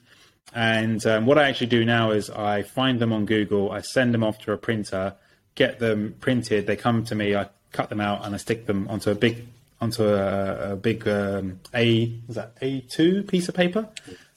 And 0.52 1.04
um, 1.06 1.26
what 1.26 1.38
I 1.38 1.48
actually 1.48 1.68
do 1.68 1.84
now 1.84 2.10
is 2.10 2.30
I 2.30 2.62
find 2.62 2.98
them 2.98 3.12
on 3.12 3.24
Google, 3.24 3.70
I 3.70 3.80
send 3.80 4.12
them 4.12 4.24
off 4.24 4.38
to 4.40 4.52
a 4.52 4.56
printer, 4.56 5.14
get 5.60 5.78
them 5.78 6.16
printed. 6.20 6.66
They 6.66 6.74
come 6.74 7.04
to 7.04 7.14
me, 7.14 7.36
I 7.36 7.50
cut 7.70 7.90
them 7.90 8.00
out, 8.00 8.24
and 8.24 8.34
I 8.34 8.38
stick 8.38 8.64
them 8.64 8.88
onto 8.88 9.10
a 9.10 9.14
big 9.14 9.46
onto 9.78 10.04
a, 10.04 10.72
a 10.72 10.76
big 10.76 11.06
um, 11.06 11.60
A 11.74 12.18
was 12.26 12.36
that 12.36 12.56
A 12.62 12.80
two 12.80 13.22
piece 13.24 13.46
of 13.50 13.54
paper, 13.54 13.86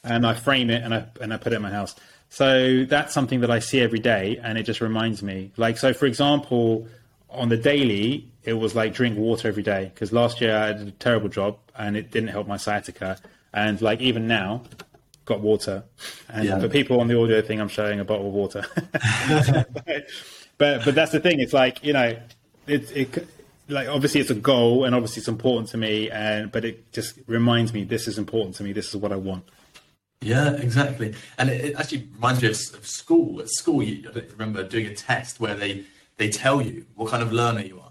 and 0.04 0.28
I 0.28 0.34
frame 0.34 0.70
it 0.70 0.84
and 0.84 0.94
I 0.94 1.06
and 1.22 1.34
I 1.34 1.38
put 1.38 1.54
it 1.54 1.56
in 1.56 1.62
my 1.62 1.72
house. 1.72 1.96
So 2.30 2.84
that's 2.84 3.14
something 3.14 3.40
that 3.40 3.50
I 3.50 3.60
see 3.60 3.80
every 3.80 4.00
day, 4.00 4.38
and 4.44 4.58
it 4.58 4.64
just 4.64 4.82
reminds 4.82 5.24
me. 5.24 5.52
Like 5.56 5.78
so, 5.78 5.94
for 5.94 6.08
example, 6.08 6.88
on 7.30 7.48
the 7.48 7.58
daily, 7.58 8.28
it 8.44 8.54
was 8.54 8.76
like 8.76 8.94
drink 8.94 9.18
water 9.18 9.48
every 9.48 9.64
day 9.64 9.92
because 9.94 10.12
last 10.12 10.42
year 10.42 10.58
I 10.58 10.74
did 10.74 10.88
a 10.90 10.92
terrible 10.92 11.30
job 11.30 11.58
and 11.78 11.96
it 11.96 12.12
didn't 12.12 12.30
help 12.30 12.48
my 12.48 12.58
sciatica. 12.58 13.18
And 13.54 13.82
like 13.82 14.02
even 14.02 14.28
now, 14.28 14.64
got 15.24 15.40
water. 15.40 15.84
And 16.28 16.46
yeah. 16.46 16.60
for 16.60 16.68
people 16.68 17.00
on 17.00 17.08
the 17.08 17.18
audio 17.18 17.42
thing, 17.42 17.62
I'm 17.62 17.70
showing 17.70 18.00
a 18.02 18.06
bottle 18.06 18.28
of 18.28 18.34
water. 18.34 18.66
but, 20.58 20.86
but, 20.86 20.96
that's 20.96 21.12
the 21.12 21.20
thing. 21.20 21.40
It's 21.40 21.54
like 21.54 21.84
you 21.84 21.94
know, 21.94 22.18
it 22.68 22.92
it 22.96 23.28
like 23.70 23.88
obviously 23.88 24.22
it's 24.22 24.30
a 24.30 24.36
goal 24.36 24.86
and 24.86 24.94
obviously 24.94 25.22
it's 25.22 25.28
important 25.28 25.70
to 25.70 25.78
me. 25.78 26.10
And 26.10 26.52
but 26.52 26.66
it 26.66 26.92
just 26.92 27.20
reminds 27.28 27.74
me 27.74 27.84
this 27.84 28.08
is 28.08 28.18
important 28.18 28.56
to 28.58 28.64
me. 28.64 28.74
This 28.74 28.90
is 28.90 28.96
what 28.96 29.12
I 29.12 29.18
want. 29.18 29.46
Yeah, 30.22 30.54
exactly. 30.54 31.16
And 31.38 31.50
it, 31.50 31.66
it 31.66 31.76
actually 31.76 32.08
reminds 32.14 32.42
me 32.42 32.48
of, 32.48 32.56
of 32.56 32.88
school. 32.88 33.42
At 33.42 33.50
school, 33.50 33.84
you, 33.84 34.10
I 34.16 34.22
remember 34.32 34.64
doing 34.64 34.86
a 34.86 34.96
test 34.96 35.40
where 35.40 35.56
they 35.56 35.84
they 36.18 36.30
tell 36.30 36.62
you 36.62 36.86
what 36.96 37.10
kind 37.10 37.24
of 37.24 37.34
learner 37.34 37.62
you 37.62 37.80
are 37.80 37.84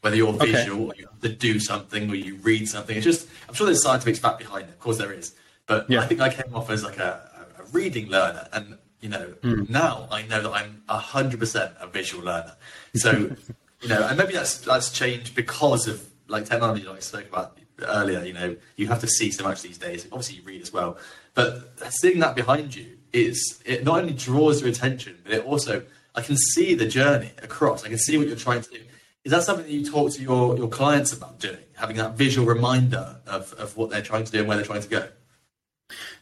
whether 0.00 0.16
you're 0.16 0.32
visual 0.32 0.88
okay. 0.88 0.90
or 0.90 0.94
you 0.96 1.06
have 1.06 1.20
to 1.20 1.28
do 1.28 1.60
something 1.60 2.10
or 2.10 2.14
you 2.14 2.36
read 2.36 2.68
something. 2.68 2.96
It's 2.96 3.04
just, 3.04 3.28
I'm 3.48 3.54
sure 3.54 3.66
there's 3.66 3.82
scientific 3.82 4.16
fact 4.16 4.38
behind 4.38 4.68
it. 4.68 4.70
Of 4.70 4.78
course 4.78 4.98
there 4.98 5.12
is. 5.12 5.34
But 5.66 5.88
yeah. 5.90 6.00
I 6.00 6.06
think 6.06 6.20
I 6.20 6.30
came 6.30 6.54
off 6.54 6.70
as 6.70 6.82
like 6.82 6.98
a, 6.98 7.30
a 7.58 7.64
reading 7.72 8.08
learner. 8.08 8.48
And, 8.52 8.78
you 9.00 9.08
know, 9.08 9.34
mm. 9.42 9.68
now 9.68 10.08
I 10.10 10.22
know 10.22 10.42
that 10.42 10.50
I'm 10.50 10.82
100% 10.88 11.72
a 11.80 11.86
visual 11.86 12.24
learner. 12.24 12.56
So, 12.94 13.12
you 13.80 13.88
know, 13.88 14.06
and 14.06 14.18
maybe 14.18 14.32
that's, 14.32 14.58
that's 14.58 14.90
changed 14.90 15.34
because 15.34 15.88
of 15.88 16.06
like 16.28 16.44
technology 16.44 16.84
like 16.84 16.98
I 16.98 17.00
spoke 17.00 17.28
about 17.28 17.58
earlier. 17.82 18.24
You 18.24 18.32
know, 18.32 18.56
you 18.76 18.88
have 18.88 19.00
to 19.00 19.08
see 19.08 19.30
so 19.30 19.44
much 19.44 19.62
these 19.62 19.78
days. 19.78 20.06
Obviously 20.12 20.36
you 20.36 20.42
read 20.42 20.62
as 20.62 20.72
well. 20.72 20.98
But 21.34 21.78
seeing 21.92 22.18
that 22.20 22.34
behind 22.34 22.74
you 22.74 22.98
is, 23.12 23.60
it 23.64 23.84
not 23.84 24.00
only 24.00 24.12
draws 24.12 24.60
your 24.60 24.70
attention, 24.70 25.18
but 25.24 25.32
it 25.32 25.44
also, 25.44 25.82
I 26.14 26.22
can 26.22 26.36
see 26.36 26.74
the 26.74 26.86
journey 26.86 27.32
across. 27.42 27.84
I 27.84 27.88
can 27.88 27.98
see 27.98 28.18
what 28.18 28.26
you're 28.26 28.36
trying 28.36 28.62
to 28.62 28.70
do 28.70 28.80
is 29.24 29.32
that 29.32 29.42
something 29.42 29.66
that 29.66 29.72
you 29.72 29.84
talk 29.84 30.12
to 30.12 30.22
your, 30.22 30.56
your 30.56 30.68
clients 30.68 31.12
about 31.12 31.38
doing, 31.38 31.58
having 31.74 31.96
that 31.96 32.14
visual 32.16 32.46
reminder 32.46 33.16
of, 33.26 33.52
of 33.54 33.76
what 33.76 33.90
they're 33.90 34.02
trying 34.02 34.24
to 34.24 34.32
do 34.32 34.38
and 34.38 34.48
where 34.48 34.56
they're 34.56 34.66
trying 34.66 34.80
to 34.80 34.88
go? 34.88 35.08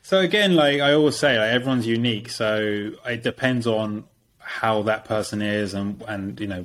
So 0.09 0.21
again, 0.21 0.57
like 0.57 0.81
I 0.81 0.95
always 0.95 1.19
say, 1.19 1.39
like 1.39 1.51
everyone's 1.51 1.87
unique. 1.87 2.31
So 2.31 2.93
it 3.05 3.23
depends 3.23 3.67
on 3.67 4.05
how 4.39 4.81
that 4.85 5.05
person 5.05 5.43
is 5.43 5.75
and 5.75 6.03
and 6.09 6.41
you 6.41 6.47
know 6.47 6.65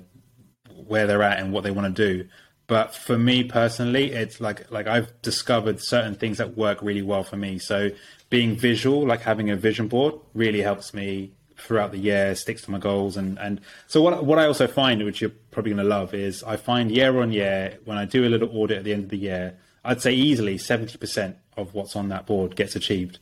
where 0.88 1.08
they're 1.08 1.22
at 1.24 1.40
and 1.40 1.52
what 1.52 1.66
they 1.66 1.72
want 1.72 1.94
to 1.94 2.08
do. 2.08 2.30
But 2.68 2.96
for 2.96 3.18
me 3.18 3.44
personally, 3.44 4.14
it's 4.14 4.40
like 4.40 4.72
like 4.72 4.88
I've 4.88 5.22
discovered 5.22 5.82
certain 5.82 6.16
things 6.16 6.38
that 6.38 6.56
work 6.56 6.82
really 6.82 7.02
well 7.02 7.26
for 7.26 7.36
me. 7.36 7.60
So 7.60 7.90
being 8.30 8.56
visual, 8.56 9.06
like 9.06 9.20
having 9.20 9.50
a 9.50 9.58
vision 9.58 9.90
board, 9.90 10.16
really 10.34 10.62
helps 10.62 10.94
me 10.94 11.34
throughout 11.58 11.92
the 11.92 11.98
year, 11.98 12.36
sticks 12.36 12.62
to 12.62 12.72
my 12.72 12.78
goals, 12.80 13.18
and 13.18 13.38
and 13.40 13.60
so 13.88 14.02
what 14.02 14.24
what 14.24 14.40
I 14.40 14.46
also 14.46 14.68
find, 14.68 15.04
which 15.04 15.20
you're 15.20 15.36
probably 15.52 15.74
going 15.74 15.84
to 15.84 15.90
love, 15.90 16.14
is 16.14 16.46
I 16.46 16.56
find 16.56 16.90
year 16.90 17.22
on 17.22 17.34
year 17.34 17.78
when 17.84 17.98
I 17.98 18.06
do 18.06 18.26
a 18.26 18.30
little 18.30 18.58
audit 18.58 18.78
at 18.78 18.84
the 18.86 18.94
end 18.94 19.04
of 19.04 19.10
the 19.10 19.18
year, 19.18 19.58
I'd 19.84 20.02
say 20.02 20.14
easily 20.14 20.58
seventy 20.58 20.98
percent 20.98 21.36
of 21.58 21.74
what's 21.74 21.98
on 21.98 22.08
that 22.08 22.26
board 22.26 22.56
gets 22.56 22.78
achieved. 22.78 23.20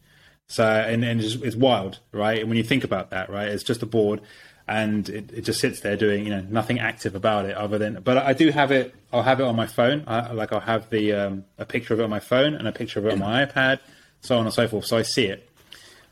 So 0.51 0.65
and, 0.65 1.05
and 1.05 1.21
it's, 1.21 1.35
it's 1.35 1.55
wild, 1.55 1.99
right? 2.11 2.39
And 2.41 2.49
when 2.49 2.57
you 2.57 2.63
think 2.63 2.83
about 2.83 3.11
that, 3.11 3.29
right, 3.29 3.47
it's 3.47 3.63
just 3.63 3.81
a 3.81 3.85
board 3.85 4.21
and 4.67 5.07
it, 5.09 5.31
it, 5.33 5.41
just 5.41 5.59
sits 5.59 5.79
there 5.79 5.97
doing 5.97 6.23
you 6.23 6.29
know 6.29 6.45
nothing 6.49 6.79
active 6.79 7.15
about 7.15 7.45
it 7.45 7.55
other 7.57 7.77
than 7.77 7.99
but 8.03 8.17
I 8.17 8.33
do 8.33 8.51
have 8.51 8.71
it 8.71 8.93
I'll 9.11 9.23
have 9.23 9.39
it 9.39 9.43
on 9.43 9.55
my 9.55 9.67
phone. 9.67 10.03
I, 10.07 10.31
like 10.31 10.53
I'll 10.53 10.59
have 10.59 10.89
the 10.89 11.13
um, 11.13 11.45
a 11.57 11.65
picture 11.65 11.93
of 11.93 11.99
it 11.99 12.03
on 12.03 12.09
my 12.09 12.19
phone 12.19 12.53
and 12.53 12.67
a 12.67 12.71
picture 12.71 12.99
of 12.99 13.05
it 13.05 13.13
on 13.13 13.19
my 13.19 13.45
iPad 13.45 13.79
so 14.21 14.37
on 14.37 14.45
and 14.45 14.53
so 14.53 14.67
forth. 14.67 14.85
So 14.85 14.97
I 14.97 15.01
see 15.01 15.25
it. 15.25 15.49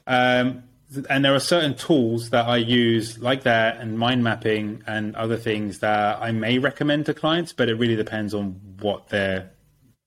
Um, 0.08 0.64
and 1.10 1.24
there 1.24 1.36
are 1.36 1.40
certain 1.40 1.76
tools 1.76 2.32
that 2.32 2.48
I 2.48 2.58
use 2.58 3.20
like 3.20 3.44
that 3.44 3.78
and 3.78 4.00
mind 4.00 4.24
mapping 4.24 4.84
and 4.88 5.16
other 5.16 5.38
things 5.38 5.80
that 5.80 6.20
I 6.20 6.32
may 6.32 6.58
recommend 6.58 7.06
to 7.06 7.14
clients 7.14 7.54
but 7.54 7.70
it 7.70 7.76
really 7.76 7.96
depends 7.96 8.34
on 8.34 8.60
what 8.80 9.10
their 9.10 9.52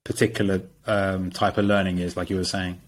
particular 0.04 0.62
um, 0.86 1.30
type 1.30 1.58
of 1.58 1.66
learning 1.66 1.98
is 1.98 2.16
like 2.16 2.28
you 2.30 2.36
were 2.36 2.44
saying. 2.44 2.80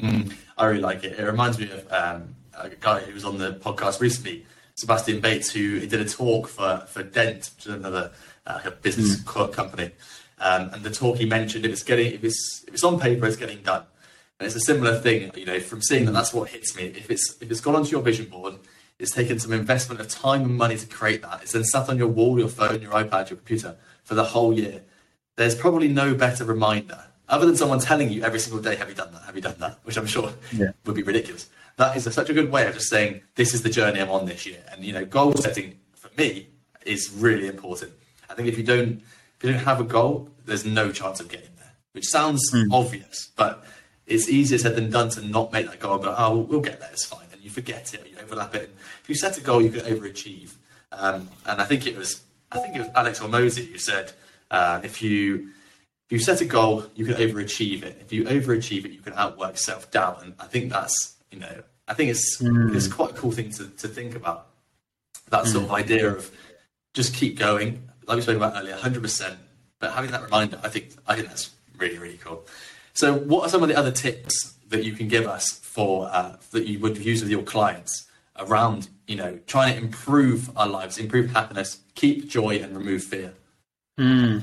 Mm, 0.00 0.32
I 0.60 0.66
really 0.66 0.80
like 0.80 1.04
it 1.04 1.18
it 1.18 1.24
reminds 1.24 1.58
me 1.58 1.70
of 1.70 1.92
um, 1.92 2.36
a 2.56 2.68
guy 2.68 3.00
who 3.00 3.12
was 3.12 3.24
on 3.24 3.38
the 3.38 3.54
podcast 3.54 4.00
recently 4.00 4.46
Sebastian 4.80 5.20
Bates, 5.20 5.50
who 5.50 5.86
did 5.86 6.00
a 6.00 6.08
talk 6.08 6.48
for, 6.48 6.84
for 6.88 7.02
Dent, 7.02 7.50
which 7.54 7.66
is 7.66 7.74
another 7.74 8.12
uh, 8.46 8.70
business 8.80 9.20
mm. 9.20 9.52
company. 9.52 9.90
Um, 10.38 10.70
and 10.72 10.82
the 10.82 10.90
talk 10.90 11.18
he 11.18 11.26
mentioned, 11.26 11.66
if 11.66 11.72
it's 11.72 11.82
getting, 11.82 12.14
if 12.14 12.24
it's, 12.24 12.64
if 12.66 12.72
it's 12.72 12.82
on 12.82 12.98
paper, 12.98 13.26
it's 13.26 13.36
getting 13.36 13.62
done. 13.62 13.84
And 14.38 14.46
it's 14.46 14.56
a 14.56 14.60
similar 14.60 14.98
thing, 14.98 15.30
you 15.36 15.44
know, 15.44 15.60
from 15.60 15.82
seeing 15.82 16.06
that, 16.06 16.12
that's 16.12 16.32
what 16.32 16.48
hits 16.48 16.74
me. 16.74 16.84
If 16.84 17.10
it's, 17.10 17.36
if 17.42 17.50
it's 17.50 17.60
gone 17.60 17.76
onto 17.76 17.90
your 17.90 18.00
vision 18.00 18.24
board, 18.24 18.54
it's 18.98 19.10
taken 19.10 19.38
some 19.38 19.52
investment 19.52 20.00
of 20.00 20.08
time 20.08 20.42
and 20.42 20.56
money 20.56 20.78
to 20.78 20.86
create 20.86 21.20
that. 21.22 21.42
It's 21.42 21.52
then 21.52 21.64
sat 21.64 21.90
on 21.90 21.98
your 21.98 22.08
wall, 22.08 22.38
your 22.38 22.48
phone, 22.48 22.80
your 22.80 22.92
iPad, 22.92 23.28
your 23.28 23.36
computer 23.36 23.76
for 24.02 24.14
the 24.14 24.24
whole 24.24 24.54
year. 24.54 24.82
There's 25.36 25.54
probably 25.54 25.88
no 25.88 26.14
better 26.14 26.44
reminder, 26.46 27.04
other 27.30 27.46
than 27.46 27.56
someone 27.56 27.78
telling 27.78 28.10
you 28.10 28.22
every 28.22 28.38
single 28.38 28.60
day, 28.60 28.76
have 28.76 28.88
you 28.88 28.94
done 28.94 29.12
that? 29.12 29.22
Have 29.22 29.36
you 29.36 29.42
done 29.42 29.56
that? 29.60 29.78
Which 29.84 29.96
I'm 29.96 30.06
sure 30.06 30.32
yeah. 30.52 30.72
would 30.84 30.94
be 30.94 31.02
ridiculous 31.02 31.48
that 31.80 31.96
is 31.96 32.06
a, 32.06 32.12
such 32.12 32.28
a 32.28 32.34
good 32.34 32.52
way 32.52 32.66
of 32.66 32.74
just 32.74 32.90
saying 32.90 33.22
this 33.36 33.54
is 33.54 33.62
the 33.62 33.70
journey 33.70 34.00
I'm 34.00 34.10
on 34.10 34.26
this 34.26 34.44
year. 34.46 34.62
And 34.70 34.84
you 34.84 34.92
know, 34.92 35.04
goal 35.04 35.32
setting 35.34 35.78
for 35.94 36.10
me 36.16 36.48
is 36.84 37.10
really 37.10 37.48
important. 37.48 37.92
I 38.28 38.34
think 38.34 38.48
if 38.48 38.58
you 38.58 38.64
don't 38.64 39.02
if 39.36 39.44
you 39.44 39.52
don't 39.52 39.64
have 39.64 39.80
a 39.80 39.84
goal, 39.84 40.28
there's 40.44 40.66
no 40.66 40.92
chance 40.92 41.20
of 41.20 41.28
getting 41.28 41.54
there. 41.56 41.72
Which 41.92 42.06
sounds 42.06 42.52
mm. 42.52 42.68
obvious, 42.70 43.30
but 43.34 43.64
it's 44.06 44.28
easier 44.28 44.58
said 44.58 44.76
than 44.76 44.90
done 44.90 45.08
to 45.10 45.22
not 45.22 45.52
make 45.52 45.66
that 45.66 45.80
goal. 45.80 45.98
But 45.98 46.14
oh, 46.18 46.36
we'll, 46.36 46.44
we'll 46.44 46.60
get 46.60 46.80
there. 46.80 46.90
It's 46.92 47.06
fine. 47.06 47.26
And 47.32 47.42
you 47.42 47.48
forget 47.48 47.94
it, 47.94 48.04
or 48.04 48.08
you 48.08 48.16
overlap 48.22 48.54
it. 48.54 48.64
And 48.64 48.72
if 49.02 49.08
you 49.08 49.14
set 49.14 49.38
a 49.38 49.40
goal, 49.40 49.62
you 49.62 49.70
can 49.70 49.80
overachieve. 49.80 50.52
Um, 50.92 51.30
and 51.46 51.62
I 51.62 51.64
think 51.64 51.86
it 51.86 51.96
was 51.96 52.22
I 52.52 52.58
think 52.58 52.76
it 52.76 52.80
was 52.80 52.88
Alex 52.94 53.20
Hormozi 53.20 53.72
who 53.72 53.78
said 53.78 54.12
uh, 54.50 54.80
if 54.84 55.00
you 55.00 55.50
if 56.10 56.14
you 56.14 56.18
set 56.18 56.40
a 56.40 56.44
goal, 56.44 56.84
you 56.96 57.04
can 57.04 57.14
overachieve 57.14 57.84
it. 57.84 57.98
If 58.00 58.12
you 58.12 58.24
overachieve 58.24 58.84
it, 58.84 58.90
you 58.90 58.98
can 58.98 59.12
outwork 59.12 59.56
self 59.56 59.92
doubt. 59.92 60.24
And 60.24 60.34
I 60.40 60.46
think 60.46 60.72
that's 60.72 61.14
you 61.30 61.38
know 61.38 61.62
I 61.86 61.94
think 61.94 62.10
it's 62.10 62.42
mm. 62.42 62.74
it's 62.74 62.88
quite 62.88 63.10
a 63.10 63.14
cool 63.14 63.30
thing 63.30 63.52
to, 63.52 63.68
to 63.68 63.86
think 63.86 64.16
about. 64.16 64.48
That 65.28 65.46
sort 65.46 65.62
of 65.62 65.70
hmm. 65.70 65.76
idea 65.76 66.12
of 66.12 66.28
just 66.92 67.14
keep 67.14 67.38
going, 67.38 67.88
like 68.08 68.16
we 68.16 68.22
spoke 68.22 68.36
about 68.36 68.56
earlier, 68.56 68.74
hundred 68.74 69.02
percent. 69.02 69.38
But 69.78 69.92
having 69.92 70.10
that 70.10 70.24
reminder, 70.24 70.58
I 70.64 70.68
think 70.68 70.96
I 71.06 71.14
think 71.14 71.28
that's 71.28 71.50
really 71.78 71.98
really 71.98 72.18
cool. 72.18 72.44
So, 72.94 73.14
what 73.14 73.46
are 73.46 73.48
some 73.48 73.62
of 73.62 73.68
the 73.68 73.76
other 73.76 73.92
tips 73.92 74.54
that 74.70 74.82
you 74.82 74.92
can 74.94 75.06
give 75.06 75.28
us 75.28 75.52
for 75.52 76.08
uh, 76.12 76.34
that 76.50 76.66
you 76.66 76.80
would 76.80 76.98
use 76.98 77.22
with 77.22 77.30
your 77.30 77.44
clients 77.44 78.08
around 78.36 78.88
you 79.06 79.14
know 79.14 79.38
trying 79.46 79.76
to 79.76 79.80
improve 79.80 80.50
our 80.56 80.66
lives, 80.66 80.98
improve 80.98 81.30
happiness, 81.30 81.78
keep 81.94 82.28
joy, 82.28 82.56
and 82.56 82.76
remove 82.76 83.04
fear? 83.04 83.32
Mm. 84.00 84.42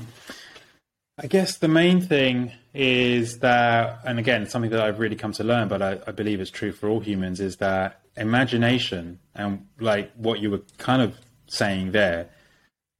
I 1.20 1.26
guess 1.26 1.58
the 1.58 1.68
main 1.68 2.00
thing 2.00 2.52
is 2.72 3.40
that, 3.40 4.00
and 4.04 4.20
again, 4.20 4.48
something 4.48 4.70
that 4.70 4.80
I've 4.80 5.00
really 5.00 5.16
come 5.16 5.32
to 5.32 5.42
learn, 5.42 5.66
but 5.66 5.82
I, 5.82 5.98
I, 6.06 6.12
believe 6.12 6.40
is 6.40 6.48
true 6.48 6.70
for 6.70 6.88
all 6.88 7.00
humans, 7.00 7.40
is 7.40 7.56
that 7.56 8.00
imagination 8.16 9.18
and 9.34 9.66
like 9.80 10.12
what 10.14 10.38
you 10.38 10.50
were 10.52 10.62
kind 10.78 11.02
of 11.02 11.16
saying 11.48 11.90
there 11.90 12.28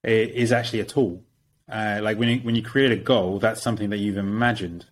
is 0.03 0.51
actually 0.51 0.81
a 0.81 0.85
tool. 0.85 1.23
Uh, 1.71 2.01
like 2.03 2.19
when 2.19 2.29
you, 2.29 2.39
when 2.41 2.57
you 2.57 2.63
create 2.63 2.91
a 2.91 2.97
goal, 2.97 3.39
that's 3.39 3.63
something 3.63 3.91
that 3.91 3.99
you've 3.99 4.17
imagined. 4.17 4.87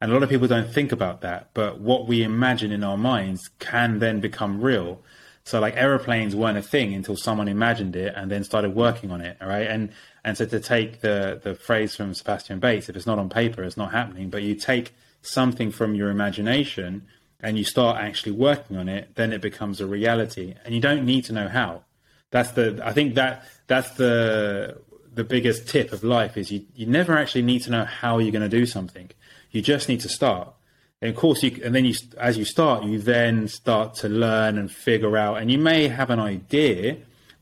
And 0.00 0.10
a 0.10 0.14
lot 0.14 0.24
of 0.24 0.28
people 0.28 0.48
don't 0.48 0.72
think 0.72 0.90
about 0.90 1.20
that, 1.20 1.50
but 1.54 1.78
what 1.78 2.08
we 2.08 2.24
imagine 2.24 2.72
in 2.72 2.82
our 2.82 2.98
minds 2.98 3.48
can 3.60 4.00
then 4.00 4.18
become 4.18 4.60
real. 4.60 5.00
So 5.44 5.60
like 5.60 5.76
aeroplanes 5.76 6.36
weren't 6.36 6.58
a 6.58 6.62
thing 6.62 6.94
until 6.94 7.16
someone 7.16 7.48
imagined 7.48 7.96
it 7.96 8.14
and 8.16 8.30
then 8.30 8.44
started 8.44 8.74
working 8.74 9.10
on 9.10 9.20
it, 9.20 9.36
right? 9.40 9.66
And 9.66 9.90
and 10.24 10.36
so 10.36 10.46
to 10.46 10.60
take 10.60 11.00
the 11.00 11.40
the 11.42 11.54
phrase 11.54 11.96
from 11.96 12.14
Sebastian 12.14 12.60
Bates, 12.60 12.88
if 12.88 12.96
it's 12.96 13.06
not 13.06 13.18
on 13.18 13.28
paper, 13.28 13.62
it's 13.64 13.76
not 13.76 13.92
happening. 13.92 14.30
But 14.30 14.42
you 14.42 14.54
take 14.54 14.94
something 15.22 15.70
from 15.70 15.94
your 15.94 16.10
imagination 16.10 17.06
and 17.40 17.58
you 17.58 17.64
start 17.64 17.98
actually 17.98 18.32
working 18.32 18.76
on 18.76 18.88
it, 18.88 19.16
then 19.16 19.32
it 19.32 19.40
becomes 19.40 19.80
a 19.80 19.86
reality. 19.86 20.54
And 20.64 20.74
you 20.74 20.80
don't 20.80 21.04
need 21.04 21.24
to 21.24 21.32
know 21.32 21.48
how. 21.48 21.82
That's 22.30 22.52
the 22.52 22.80
I 22.84 22.92
think 22.92 23.14
that 23.14 23.44
that's 23.66 23.90
the 23.92 24.80
the 25.14 25.24
biggest 25.24 25.68
tip 25.68 25.92
of 25.92 26.02
life 26.02 26.36
is 26.36 26.50
you, 26.50 26.64
you 26.74 26.86
never 26.86 27.18
actually 27.18 27.42
need 27.42 27.62
to 27.62 27.70
know 27.70 27.84
how 27.84 28.18
you're 28.18 28.32
going 28.32 28.48
to 28.48 28.48
do 28.48 28.64
something. 28.64 29.10
You 29.50 29.60
just 29.60 29.88
need 29.88 30.00
to 30.00 30.08
start. 30.08 30.54
And 31.02 31.10
of 31.10 31.16
course, 31.16 31.42
you 31.42 31.60
and 31.64 31.74
then 31.74 31.84
you 31.84 31.94
as 32.16 32.38
you 32.38 32.44
start, 32.44 32.84
you 32.84 32.98
then 32.98 33.48
start 33.48 33.94
to 33.96 34.08
learn 34.08 34.56
and 34.56 34.70
figure 34.70 35.16
out. 35.16 35.38
And 35.38 35.50
you 35.50 35.58
may 35.58 35.88
have 35.88 36.10
an 36.10 36.20
idea, 36.20 36.96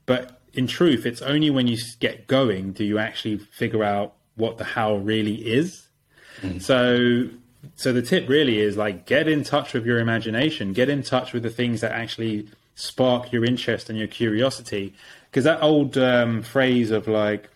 but 0.07 0.41
in 0.55 0.67
truth, 0.67 1.05
it's 1.05 1.21
only 1.21 1.51
when 1.51 1.67
you 1.69 1.77
get 2.01 2.27
going 2.27 2.73
do 2.73 2.85
you 2.85 2.99
actually 2.99 3.37
figure 3.37 3.85
out 3.85 4.15
what 4.37 4.57
the 4.57 4.65
how 4.65 4.97
really 4.97 5.35
is. 5.35 5.87
Mm. 6.41 6.63
So, 6.63 7.29
so 7.77 7.93
the 7.93 8.01
tip 8.01 8.31
really 8.31 8.61
is 8.61 8.79
like 8.79 9.05
get 9.05 9.29
in 9.29 9.45
touch 9.45 9.75
with 9.75 9.85
your 9.85 9.99
imagination, 9.99 10.73
get 10.73 10.89
in 10.89 11.03
touch 11.03 11.35
with 11.35 11.43
the 11.43 11.51
things 11.51 11.83
that 11.83 11.93
actually 11.93 12.49
spark 12.75 13.31
your 13.31 13.45
interest 13.45 13.91
and 13.91 13.99
your 13.99 14.09
curiosity. 14.09 14.95
Because 15.31 15.45
that 15.45 15.63
old 15.63 15.99
um, 15.99 16.43
phrase 16.43 16.91
of 16.91 17.07
like 17.07 17.51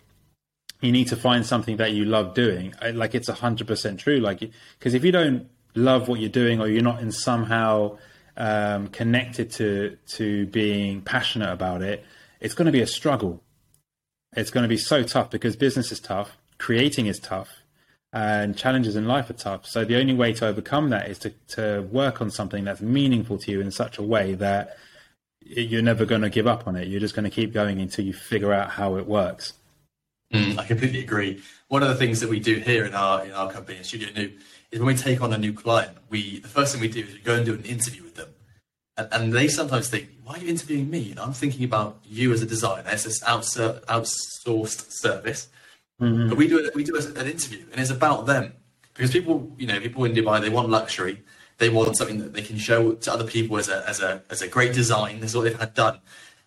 you 0.81 0.91
need 0.91 1.07
to 1.07 1.15
find 1.15 1.43
something 1.43 1.77
that 1.77 1.93
you 1.93 2.05
love 2.05 2.35
doing, 2.35 2.75
like 2.93 3.15
it's 3.15 3.27
hundred 3.27 3.65
percent 3.65 3.99
true. 3.99 4.19
Like, 4.19 4.51
because 4.77 4.93
if 4.93 5.03
you 5.03 5.11
don't 5.11 5.49
love 5.75 6.07
what 6.07 6.19
you're 6.19 6.29
doing 6.29 6.59
or 6.59 6.67
you're 6.67 6.81
not 6.81 7.01
in 7.01 7.11
somehow 7.11 7.97
um, 8.37 8.87
connected 8.87 9.51
to 9.51 9.97
to 10.07 10.45
being 10.47 11.01
passionate 11.01 11.51
about 11.51 11.81
it, 11.81 12.03
it's 12.39 12.53
going 12.53 12.65
to 12.65 12.71
be 12.71 12.81
a 12.81 12.87
struggle. 12.87 13.43
It's 14.35 14.51
going 14.51 14.63
to 14.63 14.69
be 14.69 14.77
so 14.77 15.03
tough 15.03 15.29
because 15.29 15.55
business 15.55 15.91
is 15.91 15.99
tough, 15.99 16.37
creating 16.57 17.07
is 17.07 17.19
tough, 17.19 17.49
and 18.11 18.57
challenges 18.57 18.95
in 18.95 19.07
life 19.07 19.29
are 19.29 19.33
tough. 19.33 19.65
So 19.65 19.85
the 19.85 19.97
only 19.97 20.13
way 20.13 20.33
to 20.33 20.47
overcome 20.47 20.89
that 20.89 21.09
is 21.09 21.19
to 21.19 21.29
to 21.49 21.87
work 21.91 22.21
on 22.21 22.31
something 22.31 22.63
that's 22.63 22.81
meaningful 22.81 23.37
to 23.39 23.51
you 23.51 23.61
in 23.61 23.71
such 23.71 23.97
a 23.97 24.03
way 24.03 24.33
that 24.35 24.77
you're 25.41 25.81
never 25.81 26.05
going 26.05 26.21
to 26.21 26.29
give 26.29 26.47
up 26.47 26.67
on 26.67 26.75
it. 26.75 26.87
You're 26.87 26.99
just 26.99 27.15
going 27.15 27.25
to 27.25 27.29
keep 27.29 27.53
going 27.53 27.79
until 27.79 28.03
you 28.03 28.13
figure 28.13 28.51
out 28.51 28.71
how 28.71 28.97
it 28.97 29.05
works. 29.05 29.53
Mm, 30.33 30.57
I 30.57 30.65
completely 30.65 31.01
agree. 31.01 31.41
One 31.67 31.83
of 31.83 31.89
the 31.89 31.95
things 31.95 32.19
that 32.19 32.29
we 32.29 32.39
do 32.39 32.55
here 32.55 32.85
in 32.85 32.95
our 32.95 33.25
in 33.25 33.31
our 33.31 33.51
company, 33.51 33.81
Studio 33.83 34.09
New, 34.15 34.31
is 34.75 34.81
when 34.81 34.87
we 34.87 34.95
take 34.95 35.21
on 35.21 35.31
a 35.31 35.37
new 35.37 35.53
client, 35.53 35.97
we 36.09 36.39
the 36.39 36.49
first 36.49 36.73
thing 36.73 36.81
we 36.81 36.89
do 36.89 36.99
is 36.99 37.13
we 37.13 37.19
go 37.19 37.35
and 37.35 37.45
do 37.45 37.53
an 37.53 37.63
interview 37.63 38.03
with 38.03 38.15
them, 38.15 38.29
and, 38.97 39.07
and 39.11 39.33
they 39.33 39.47
sometimes 39.47 39.89
think, 39.89 40.09
"Why 40.23 40.35
are 40.35 40.39
you 40.39 40.49
interviewing 40.49 40.89
me?" 40.89 41.11
And 41.11 41.19
I'm 41.19 41.33
thinking 41.33 41.63
about 41.63 41.99
you 42.03 42.33
as 42.33 42.41
a 42.41 42.45
designer. 42.45 42.89
It's 42.91 43.05
this 43.05 43.23
outsourced 43.23 44.91
service, 44.91 45.47
mm-hmm. 46.01 46.29
but 46.29 46.37
we 46.37 46.47
do 46.49 46.69
we 46.75 46.83
do 46.83 46.95
an 46.97 47.27
interview, 47.27 47.65
and 47.71 47.79
it's 47.79 47.89
about 47.89 48.25
them 48.25 48.53
because 48.93 49.11
people, 49.11 49.51
you 49.57 49.65
know, 49.65 49.79
people 49.79 50.03
in 50.03 50.13
Dubai 50.13 50.41
they 50.41 50.49
want 50.49 50.69
luxury, 50.69 51.23
they 51.57 51.69
want 51.69 51.95
something 51.95 52.19
that 52.19 52.33
they 52.33 52.41
can 52.41 52.57
show 52.57 52.93
to 52.93 53.13
other 53.13 53.25
people 53.25 53.57
as 53.57 53.69
a 53.69 53.87
as 53.87 54.01
a 54.01 54.23
as 54.29 54.41
a 54.41 54.47
great 54.47 54.73
design. 54.73 55.21
This 55.21 55.31
is 55.31 55.37
what 55.37 55.43
they've 55.43 55.59
had 55.59 55.73
done. 55.73 55.99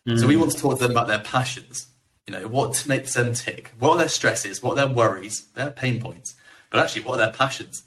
Mm-hmm. 0.06 0.18
So 0.18 0.26
we 0.26 0.36
want 0.36 0.52
to 0.52 0.58
talk 0.58 0.78
to 0.78 0.82
them 0.82 0.90
about 0.90 1.08
their 1.08 1.20
passions. 1.20 1.86
You 2.26 2.34
know, 2.34 2.46
what 2.46 2.86
makes 2.86 3.14
them 3.14 3.32
tick? 3.32 3.72
What 3.78 3.92
are 3.92 3.98
their 3.98 4.08
stresses? 4.08 4.62
What 4.62 4.72
are 4.72 4.86
their 4.86 4.94
worries? 4.94 5.46
Their 5.54 5.70
pain 5.70 5.98
points? 5.98 6.34
But 6.70 6.80
actually, 6.80 7.02
what 7.04 7.14
are 7.14 7.24
their 7.24 7.32
passions? 7.32 7.84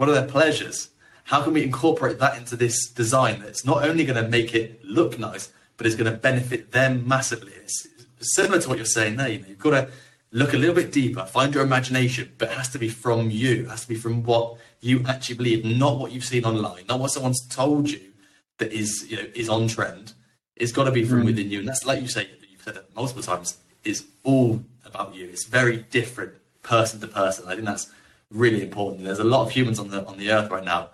What 0.00 0.08
are 0.08 0.12
their 0.12 0.26
pleasures? 0.26 0.88
How 1.24 1.42
can 1.42 1.52
we 1.52 1.62
incorporate 1.62 2.18
that 2.20 2.38
into 2.38 2.56
this 2.56 2.88
design 2.88 3.40
that's 3.40 3.66
not 3.66 3.86
only 3.86 4.06
going 4.06 4.24
to 4.24 4.30
make 4.30 4.54
it 4.54 4.82
look 4.82 5.18
nice, 5.18 5.52
but 5.76 5.86
is 5.86 5.94
going 5.94 6.10
to 6.10 6.16
benefit 6.16 6.72
them 6.72 7.06
massively? 7.06 7.52
It's 7.52 7.86
similar 8.22 8.62
to 8.62 8.68
what 8.70 8.78
you're 8.78 8.86
saying 8.86 9.16
there. 9.16 9.28
You 9.28 9.40
know, 9.40 9.48
you've 9.48 9.58
got 9.58 9.72
to 9.72 9.90
look 10.32 10.54
a 10.54 10.56
little 10.56 10.74
bit 10.74 10.90
deeper, 10.90 11.26
find 11.26 11.54
your 11.54 11.62
imagination, 11.62 12.32
but 12.38 12.48
it 12.48 12.56
has 12.56 12.70
to 12.70 12.78
be 12.78 12.88
from 12.88 13.30
you. 13.30 13.64
It 13.64 13.68
has 13.68 13.82
to 13.82 13.88
be 13.88 13.94
from 13.94 14.22
what 14.22 14.56
you 14.80 15.04
actually 15.06 15.36
believe, 15.36 15.66
not 15.66 15.98
what 15.98 16.12
you've 16.12 16.24
seen 16.24 16.46
online, 16.46 16.84
not 16.88 16.98
what 16.98 17.10
someone's 17.10 17.46
told 17.48 17.90
you 17.90 18.00
that 18.56 18.72
is 18.72 19.06
you 19.10 19.18
know 19.18 19.26
is 19.34 19.50
on 19.50 19.68
trend. 19.68 20.14
It's 20.56 20.72
got 20.72 20.84
to 20.84 20.92
be 20.92 21.04
from 21.04 21.24
mm. 21.24 21.26
within 21.26 21.50
you, 21.50 21.58
and 21.58 21.68
that's 21.68 21.84
like 21.84 22.00
you 22.00 22.08
say. 22.08 22.26
You've 22.50 22.62
said 22.62 22.76
it 22.76 22.88
multiple 22.96 23.22
times. 23.22 23.58
Is 23.84 24.06
all 24.22 24.64
about 24.82 25.14
you. 25.14 25.26
It's 25.26 25.44
very 25.44 25.84
different 25.90 26.32
person 26.62 27.00
to 27.00 27.06
person. 27.06 27.44
I 27.48 27.52
think 27.54 27.66
that's 27.66 27.92
really 28.30 28.62
important. 28.62 29.04
There's 29.04 29.18
a 29.18 29.24
lot 29.24 29.42
of 29.42 29.50
humans 29.50 29.78
on 29.78 29.88
the 29.88 30.04
on 30.06 30.18
the 30.18 30.30
earth 30.30 30.50
right 30.50 30.64
now, 30.64 30.90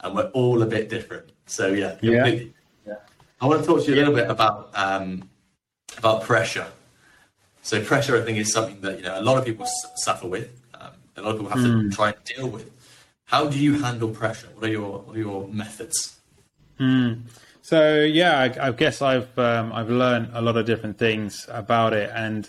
and 0.00 0.14
we're 0.14 0.30
all 0.30 0.62
a 0.62 0.66
bit 0.66 0.88
different. 0.88 1.30
So 1.46 1.68
yeah, 1.68 1.96
yeah. 2.02 2.26
yeah. 2.86 2.94
I 3.40 3.46
want 3.46 3.60
to 3.60 3.66
talk 3.66 3.84
to 3.84 3.88
you 3.88 3.94
a 3.94 3.98
little 3.98 4.14
bit 4.14 4.28
about 4.28 4.70
um, 4.74 5.28
about 5.98 6.22
pressure. 6.22 6.66
So 7.62 7.82
pressure, 7.82 8.16
I 8.16 8.22
think, 8.24 8.38
is 8.38 8.52
something 8.52 8.80
that 8.80 8.98
you 8.98 9.04
know 9.04 9.18
a 9.18 9.22
lot 9.22 9.38
of 9.38 9.44
people 9.44 9.64
s- 9.64 9.86
suffer 9.96 10.26
with. 10.26 10.60
Um, 10.74 10.90
a 11.16 11.22
lot 11.22 11.30
of 11.30 11.36
people 11.38 11.50
have 11.50 11.60
mm. 11.60 11.80
to 11.80 11.82
hmm. 11.84 11.90
try 11.90 12.08
and 12.10 12.24
deal 12.24 12.48
with. 12.48 12.70
How 13.24 13.46
do 13.46 13.58
you 13.58 13.80
handle 13.80 14.08
pressure? 14.08 14.48
What 14.54 14.68
are 14.68 14.72
your 14.72 15.00
what 15.00 15.16
are 15.16 15.18
your 15.18 15.48
methods? 15.48 16.18
Mm. 16.78 17.22
So 17.62 18.00
yeah, 18.00 18.40
I, 18.40 18.68
I 18.68 18.72
guess 18.72 19.02
I've 19.02 19.38
um, 19.38 19.72
I've 19.72 19.90
learned 19.90 20.30
a 20.32 20.40
lot 20.40 20.56
of 20.56 20.66
different 20.66 20.98
things 20.98 21.46
about 21.48 21.92
it, 21.92 22.10
and 22.14 22.48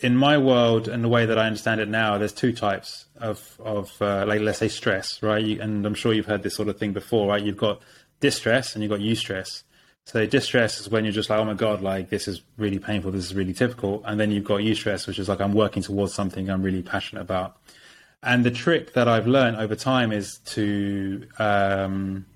in 0.00 0.16
my 0.16 0.36
world 0.36 0.88
and 0.88 1.02
the 1.02 1.08
way 1.08 1.26
that 1.26 1.38
I 1.38 1.46
understand 1.46 1.80
it 1.80 1.88
now, 1.88 2.18
there's 2.18 2.32
two 2.32 2.52
types 2.52 3.06
of 3.22 3.58
of 3.60 3.90
uh, 4.02 4.24
like 4.26 4.40
let's 4.40 4.58
say 4.58 4.68
stress, 4.68 5.22
right? 5.22 5.42
You, 5.42 5.60
and 5.60 5.86
I'm 5.86 5.94
sure 5.94 6.12
you've 6.12 6.26
heard 6.26 6.42
this 6.42 6.54
sort 6.54 6.68
of 6.68 6.78
thing 6.78 6.92
before, 6.92 7.28
right? 7.28 7.42
You've 7.42 7.56
got 7.56 7.80
distress 8.20 8.74
and 8.74 8.82
you've 8.82 8.90
got 8.90 9.00
eustress. 9.00 9.62
So 10.04 10.26
distress 10.26 10.80
is 10.80 10.88
when 10.90 11.04
you're 11.04 11.12
just 11.12 11.30
like, 11.30 11.38
oh 11.38 11.44
my 11.44 11.54
god, 11.54 11.80
like 11.80 12.10
this 12.10 12.26
is 12.26 12.42
really 12.58 12.80
painful, 12.80 13.12
this 13.12 13.24
is 13.24 13.34
really 13.34 13.52
difficult, 13.52 14.02
and 14.04 14.18
then 14.18 14.32
you've 14.32 14.44
got 14.44 14.60
eustress, 14.60 15.06
which 15.06 15.18
is 15.18 15.28
like 15.28 15.40
I'm 15.40 15.52
working 15.52 15.82
towards 15.82 16.12
something 16.12 16.50
I'm 16.50 16.62
really 16.62 16.82
passionate 16.82 17.20
about. 17.22 17.56
And 18.22 18.44
the 18.44 18.50
trick 18.50 18.94
that 18.94 19.08
I've 19.08 19.26
learned 19.26 19.56
over 19.56 19.74
time 19.74 20.12
is 20.12 20.38
to 20.46 21.26
um, 21.38 22.26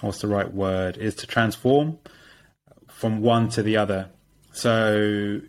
what's 0.00 0.20
the 0.20 0.28
right 0.28 0.52
word? 0.52 0.96
Is 0.96 1.14
to 1.16 1.26
transform 1.26 1.98
from 2.88 3.20
one 3.20 3.48
to 3.50 3.62
the 3.62 3.76
other. 3.76 4.10
So 4.52 5.40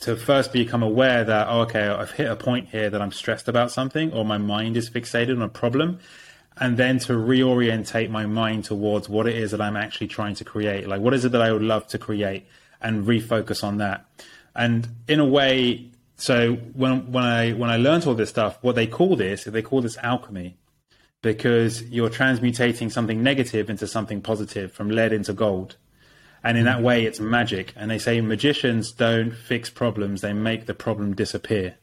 to 0.00 0.16
first 0.16 0.52
become 0.52 0.82
aware 0.82 1.24
that 1.24 1.48
oh, 1.48 1.62
okay, 1.62 1.86
I've 1.88 2.12
hit 2.12 2.30
a 2.30 2.36
point 2.36 2.68
here 2.68 2.90
that 2.90 3.02
I'm 3.02 3.12
stressed 3.12 3.48
about 3.48 3.70
something, 3.70 4.12
or 4.12 4.24
my 4.24 4.38
mind 4.38 4.76
is 4.76 4.88
fixated 4.88 5.36
on 5.36 5.42
a 5.42 5.48
problem, 5.48 5.98
and 6.56 6.76
then 6.76 6.98
to 7.00 7.12
reorientate 7.14 8.10
my 8.10 8.26
mind 8.26 8.64
towards 8.64 9.08
what 9.08 9.26
it 9.26 9.36
is 9.36 9.50
that 9.50 9.60
I'm 9.60 9.76
actually 9.76 10.08
trying 10.08 10.34
to 10.36 10.44
create. 10.44 10.88
Like, 10.88 11.00
what 11.00 11.14
is 11.14 11.24
it 11.24 11.32
that 11.32 11.42
I 11.42 11.52
would 11.52 11.62
love 11.62 11.86
to 11.88 11.98
create, 11.98 12.46
and 12.80 13.06
refocus 13.06 13.64
on 13.64 13.78
that. 13.78 14.06
And 14.54 14.88
in 15.06 15.20
a 15.20 15.24
way, 15.24 15.90
so 16.16 16.54
when 16.54 17.12
when 17.12 17.24
I 17.24 17.52
when 17.52 17.70
I 17.70 17.76
learned 17.76 18.06
all 18.06 18.14
this 18.14 18.30
stuff, 18.30 18.58
what 18.60 18.74
they 18.74 18.86
call 18.86 19.16
this, 19.16 19.44
they 19.44 19.62
call 19.62 19.80
this 19.80 19.96
alchemy, 19.98 20.56
because 21.22 21.82
you're 21.84 22.10
transmutating 22.10 22.90
something 22.90 23.22
negative 23.22 23.70
into 23.70 23.86
something 23.86 24.20
positive, 24.20 24.72
from 24.72 24.90
lead 24.90 25.12
into 25.12 25.32
gold. 25.32 25.76
And 26.42 26.56
in 26.56 26.64
hmm. 26.64 26.72
that 26.72 26.82
way, 26.82 27.04
it's 27.04 27.20
magic. 27.20 27.72
And 27.76 27.90
they 27.90 27.98
say 27.98 28.20
magicians 28.20 28.92
don't 28.92 29.32
fix 29.32 29.70
problems, 29.70 30.20
they 30.20 30.32
make 30.32 30.66
the 30.66 30.74
problem 30.74 31.14
disappear. 31.14 31.76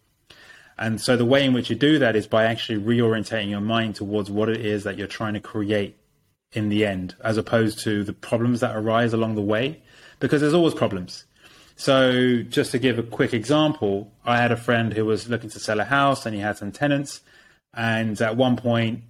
And 0.77 0.99
so 0.99 1.15
the 1.15 1.25
way 1.25 1.45
in 1.45 1.53
which 1.53 1.69
you 1.69 1.75
do 1.75 1.99
that 1.99 2.15
is 2.15 2.27
by 2.27 2.45
actually 2.45 2.81
reorientating 2.81 3.49
your 3.49 3.61
mind 3.61 3.95
towards 3.95 4.29
what 4.29 4.49
it 4.49 4.65
is 4.65 4.83
that 4.83 4.97
you're 4.97 5.07
trying 5.07 5.33
to 5.33 5.39
create 5.39 5.97
in 6.51 6.69
the 6.69 6.85
end, 6.85 7.15
as 7.23 7.37
opposed 7.37 7.79
to 7.79 8.03
the 8.03 8.13
problems 8.13 8.59
that 8.59 8.75
arise 8.75 9.13
along 9.13 9.35
the 9.35 9.41
way, 9.41 9.81
because 10.19 10.41
there's 10.41 10.53
always 10.53 10.73
problems. 10.73 11.25
So 11.75 12.41
just 12.43 12.71
to 12.71 12.79
give 12.79 12.97
a 12.97 13.03
quick 13.03 13.33
example, 13.33 14.11
I 14.25 14.37
had 14.37 14.51
a 14.51 14.57
friend 14.57 14.93
who 14.93 15.05
was 15.05 15.29
looking 15.29 15.49
to 15.49 15.59
sell 15.59 15.79
a 15.79 15.83
house 15.85 16.25
and 16.25 16.33
he 16.33 16.41
had 16.41 16.57
some 16.57 16.71
tenants. 16.71 17.21
And 17.73 18.19
at 18.21 18.37
one 18.37 18.55
point, 18.55 19.03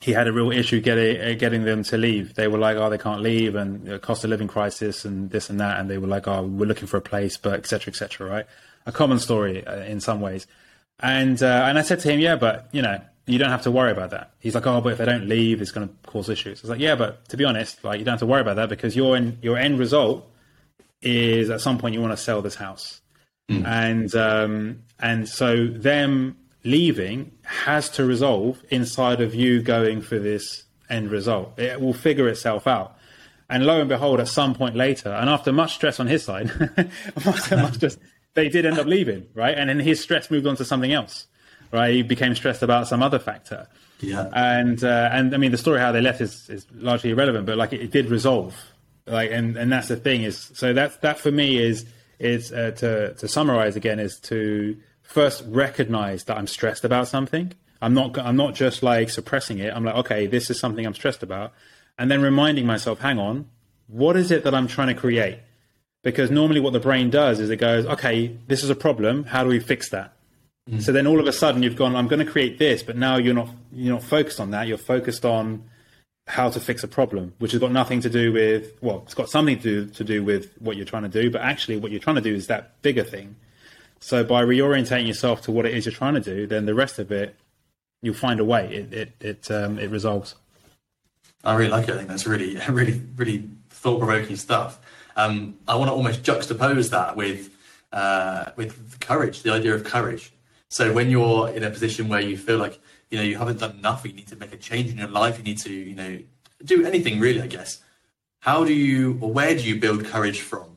he 0.00 0.12
had 0.12 0.26
a 0.26 0.32
real 0.32 0.50
issue 0.50 0.80
getting 0.80 1.36
getting 1.36 1.64
them 1.64 1.82
to 1.84 1.98
leave. 1.98 2.34
They 2.34 2.48
were 2.48 2.58
like, 2.58 2.76
"Oh, 2.76 2.88
they 2.88 2.98
can't 2.98 3.20
leave," 3.20 3.54
and 3.54 4.00
cost 4.00 4.24
of 4.24 4.30
living 4.30 4.48
crisis 4.48 5.04
and 5.04 5.30
this 5.30 5.50
and 5.50 5.60
that. 5.60 5.78
And 5.78 5.90
they 5.90 5.98
were 5.98 6.06
like, 6.06 6.26
"Oh, 6.26 6.42
we're 6.42 6.66
looking 6.66 6.86
for 6.86 6.96
a 6.96 7.02
place," 7.02 7.36
but 7.36 7.54
etc. 7.54 7.92
etc. 7.92 8.28
right? 8.28 8.46
A 8.86 8.92
common 8.92 9.18
story 9.18 9.66
uh, 9.66 9.84
in 9.84 10.00
some 10.00 10.20
ways. 10.20 10.46
And 11.00 11.42
uh, 11.42 11.64
and 11.68 11.78
I 11.78 11.82
said 11.82 12.00
to 12.00 12.10
him, 12.10 12.18
"Yeah, 12.18 12.36
but 12.36 12.68
you 12.72 12.80
know, 12.80 12.98
you 13.26 13.38
don't 13.38 13.50
have 13.50 13.62
to 13.62 13.70
worry 13.70 13.92
about 13.92 14.10
that." 14.10 14.32
He's 14.38 14.54
like, 14.54 14.66
"Oh, 14.66 14.80
but 14.80 14.92
if 14.92 14.98
they 14.98 15.04
don't 15.04 15.28
leave, 15.28 15.60
it's 15.60 15.70
going 15.70 15.88
to 15.88 15.94
cause 16.06 16.30
issues." 16.30 16.60
I 16.60 16.62
was 16.62 16.70
like, 16.70 16.80
"Yeah, 16.80 16.94
but 16.94 17.28
to 17.28 17.36
be 17.36 17.44
honest, 17.44 17.84
like 17.84 17.98
you 17.98 18.04
don't 18.06 18.12
have 18.12 18.20
to 18.20 18.26
worry 18.26 18.40
about 18.40 18.56
that 18.56 18.70
because 18.70 18.96
your 18.96 19.16
in, 19.16 19.38
your 19.42 19.58
end 19.58 19.78
result 19.78 20.26
is 21.02 21.50
at 21.50 21.60
some 21.60 21.76
point 21.76 21.94
you 21.94 22.00
want 22.00 22.12
to 22.12 22.22
sell 22.22 22.40
this 22.40 22.54
house, 22.54 23.02
mm. 23.50 23.66
and 23.66 24.14
um, 24.14 24.82
and 24.98 25.28
so 25.28 25.66
them 25.66 26.36
leaving 26.64 27.32
has 27.42 27.88
to 27.90 28.04
resolve 28.04 28.62
inside 28.70 29.20
of 29.20 29.34
you 29.34 29.62
going 29.62 30.02
for 30.02 30.18
this 30.18 30.64
end 30.88 31.10
result. 31.10 31.58
It 31.58 31.80
will 31.80 31.94
figure 31.94 32.28
itself 32.28 32.66
out. 32.66 32.96
And 33.48 33.66
lo 33.66 33.80
and 33.80 33.88
behold, 33.88 34.20
at 34.20 34.28
some 34.28 34.54
point 34.54 34.76
later, 34.76 35.10
and 35.10 35.28
after 35.28 35.52
much 35.52 35.74
stress 35.74 35.98
on 35.98 36.06
his 36.06 36.22
side, 36.22 36.50
they 38.34 38.48
did 38.48 38.64
end 38.64 38.78
up 38.78 38.86
leaving, 38.86 39.26
right? 39.34 39.58
And 39.58 39.68
then 39.68 39.80
his 39.80 40.00
stress 40.00 40.30
moved 40.30 40.46
on 40.46 40.56
to 40.56 40.64
something 40.64 40.92
else, 40.92 41.26
right? 41.72 41.92
He 41.92 42.02
became 42.02 42.34
stressed 42.36 42.62
about 42.62 42.86
some 42.86 43.02
other 43.02 43.18
factor. 43.18 43.66
Yeah. 44.00 44.28
And 44.32 44.82
uh, 44.84 45.10
and 45.12 45.34
I 45.34 45.38
mean, 45.38 45.50
the 45.50 45.58
story 45.58 45.80
how 45.80 45.90
they 45.90 46.00
left 46.00 46.20
is, 46.20 46.48
is 46.48 46.66
largely 46.72 47.10
irrelevant, 47.10 47.46
but 47.46 47.58
like 47.58 47.72
it, 47.72 47.80
it 47.80 47.90
did 47.90 48.06
resolve, 48.06 48.54
like, 49.06 49.30
and 49.32 49.56
and 49.56 49.72
that's 49.72 49.88
the 49.88 49.96
thing 49.96 50.22
is 50.22 50.50
so 50.54 50.72
that 50.72 51.02
that 51.02 51.18
for 51.18 51.30
me 51.32 51.58
is 51.58 51.86
is 52.18 52.52
uh, 52.52 52.70
to 52.76 53.14
to 53.14 53.28
summarize 53.28 53.76
again 53.76 53.98
is 53.98 54.20
to 54.20 54.76
first 55.10 55.42
recognize 55.48 56.24
that 56.24 56.38
I'm 56.38 56.46
stressed 56.46 56.84
about 56.84 57.08
something. 57.08 57.52
I'm 57.82 57.94
not 57.94 58.16
I'm 58.16 58.36
not 58.36 58.54
just 58.54 58.82
like 58.82 59.10
suppressing 59.10 59.58
it. 59.58 59.74
I'm 59.74 59.84
like, 59.84 59.96
okay, 59.96 60.26
this 60.26 60.50
is 60.50 60.60
something 60.60 60.86
I'm 60.86 60.94
stressed 60.94 61.22
about. 61.22 61.52
And 61.98 62.10
then 62.10 62.22
reminding 62.22 62.64
myself, 62.64 63.00
hang 63.00 63.18
on, 63.18 63.48
what 63.88 64.16
is 64.16 64.30
it 64.30 64.44
that 64.44 64.54
I'm 64.54 64.68
trying 64.68 64.94
to 64.94 64.94
create? 64.94 65.40
Because 66.02 66.30
normally 66.30 66.60
what 66.60 66.72
the 66.72 66.80
brain 66.80 67.10
does 67.10 67.40
is 67.40 67.50
it 67.50 67.56
goes, 67.56 67.84
okay, 67.86 68.38
this 68.46 68.62
is 68.62 68.70
a 68.70 68.74
problem. 68.74 69.24
How 69.24 69.42
do 69.42 69.50
we 69.50 69.58
fix 69.58 69.90
that? 69.90 70.12
Mm. 70.70 70.80
So 70.80 70.92
then 70.92 71.06
all 71.06 71.18
of 71.18 71.26
a 71.26 71.32
sudden 71.32 71.62
you've 71.62 71.76
gone, 71.76 71.96
I'm 71.96 72.06
going 72.06 72.24
to 72.24 72.30
create 72.30 72.58
this, 72.58 72.82
but 72.82 72.96
now 72.96 73.16
you're 73.16 73.34
not 73.34 73.48
you're 73.72 73.94
not 73.94 74.04
focused 74.04 74.38
on 74.38 74.52
that. 74.52 74.68
You're 74.68 74.78
focused 74.78 75.24
on 75.24 75.64
how 76.28 76.50
to 76.50 76.60
fix 76.60 76.84
a 76.84 76.88
problem, 76.88 77.34
which 77.38 77.50
has 77.50 77.60
got 77.60 77.72
nothing 77.72 78.00
to 78.02 78.10
do 78.10 78.32
with 78.32 78.72
well, 78.80 79.02
it's 79.04 79.14
got 79.14 79.28
something 79.28 79.58
to 79.58 79.62
do 79.62 79.86
to 79.86 80.04
do 80.04 80.22
with 80.22 80.54
what 80.60 80.76
you're 80.76 80.86
trying 80.86 81.02
to 81.02 81.22
do, 81.22 81.30
but 81.30 81.40
actually 81.40 81.78
what 81.78 81.90
you're 81.90 82.00
trying 82.00 82.16
to 82.22 82.22
do 82.22 82.34
is 82.34 82.46
that 82.46 82.80
bigger 82.82 83.02
thing. 83.02 83.34
So 84.00 84.24
by 84.24 84.42
reorientating 84.42 85.06
yourself 85.06 85.42
to 85.42 85.52
what 85.52 85.66
it 85.66 85.74
is 85.74 85.84
you're 85.84 85.92
trying 85.92 86.14
to 86.14 86.20
do, 86.20 86.46
then 86.46 86.66
the 86.66 86.74
rest 86.74 86.98
of 86.98 87.12
it, 87.12 87.36
you'll 88.02 88.14
find 88.14 88.40
a 88.40 88.44
way. 88.44 88.72
It 88.72 88.92
it 88.92 89.12
it 89.20 89.50
um, 89.50 89.78
it 89.78 89.90
resolves. 89.90 90.34
I 91.44 91.54
really 91.54 91.70
like 91.70 91.88
it. 91.88 91.94
I 91.94 91.96
think 91.98 92.08
that's 92.08 92.26
really 92.26 92.56
really 92.68 93.02
really 93.16 93.48
thought 93.68 93.98
provoking 93.98 94.36
stuff. 94.36 94.78
Um, 95.16 95.56
I 95.68 95.74
want 95.74 95.88
to 95.88 95.92
almost 95.92 96.22
juxtapose 96.22 96.90
that 96.90 97.16
with 97.16 97.50
uh, 97.92 98.46
with 98.56 99.00
courage, 99.00 99.42
the 99.42 99.52
idea 99.52 99.74
of 99.74 99.84
courage. 99.84 100.32
So 100.68 100.92
when 100.92 101.10
you're 101.10 101.48
in 101.50 101.64
a 101.64 101.70
position 101.70 102.08
where 102.08 102.20
you 102.20 102.38
feel 102.38 102.58
like 102.58 102.78
you 103.10 103.18
know 103.18 103.24
you 103.24 103.36
haven't 103.36 103.58
done 103.58 103.76
enough, 103.78 104.06
you 104.06 104.12
need 104.12 104.28
to 104.28 104.36
make 104.36 104.52
a 104.52 104.56
change 104.56 104.90
in 104.90 104.98
your 104.98 105.08
life, 105.08 105.36
you 105.36 105.44
need 105.44 105.58
to 105.58 105.72
you 105.72 105.94
know 105.94 106.18
do 106.64 106.86
anything 106.86 107.20
really, 107.20 107.42
I 107.42 107.48
guess. 107.48 107.82
How 108.40 108.64
do 108.64 108.72
you 108.72 109.18
or 109.20 109.30
where 109.30 109.54
do 109.54 109.62
you 109.62 109.78
build 109.78 110.06
courage 110.06 110.40
from? 110.40 110.76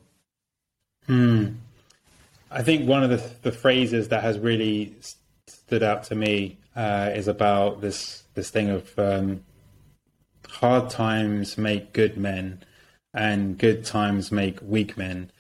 Hmm. 1.06 1.48
I 2.54 2.62
think 2.62 2.88
one 2.88 3.04
of 3.04 3.10
the, 3.10 3.32
the 3.41 3.51
phrases 3.51 4.10
that 4.10 4.22
has 4.22 4.38
really 4.38 4.95
stood 5.47 5.82
out 5.82 6.04
to 6.06 6.16
me 6.16 6.58
uh, 6.76 7.10
is 7.14 7.28
about 7.28 7.82
this 7.82 8.24
this 8.36 8.49
thing 8.51 8.70
of 8.70 8.97
um, 8.97 9.43
hard 10.47 10.89
times 10.89 11.58
make 11.58 11.93
good 11.93 12.16
men, 12.16 12.64
and 13.14 13.58
good 13.58 13.84
times 13.84 14.32
make 14.32 14.60
weak 14.62 14.97
men. 14.97 15.32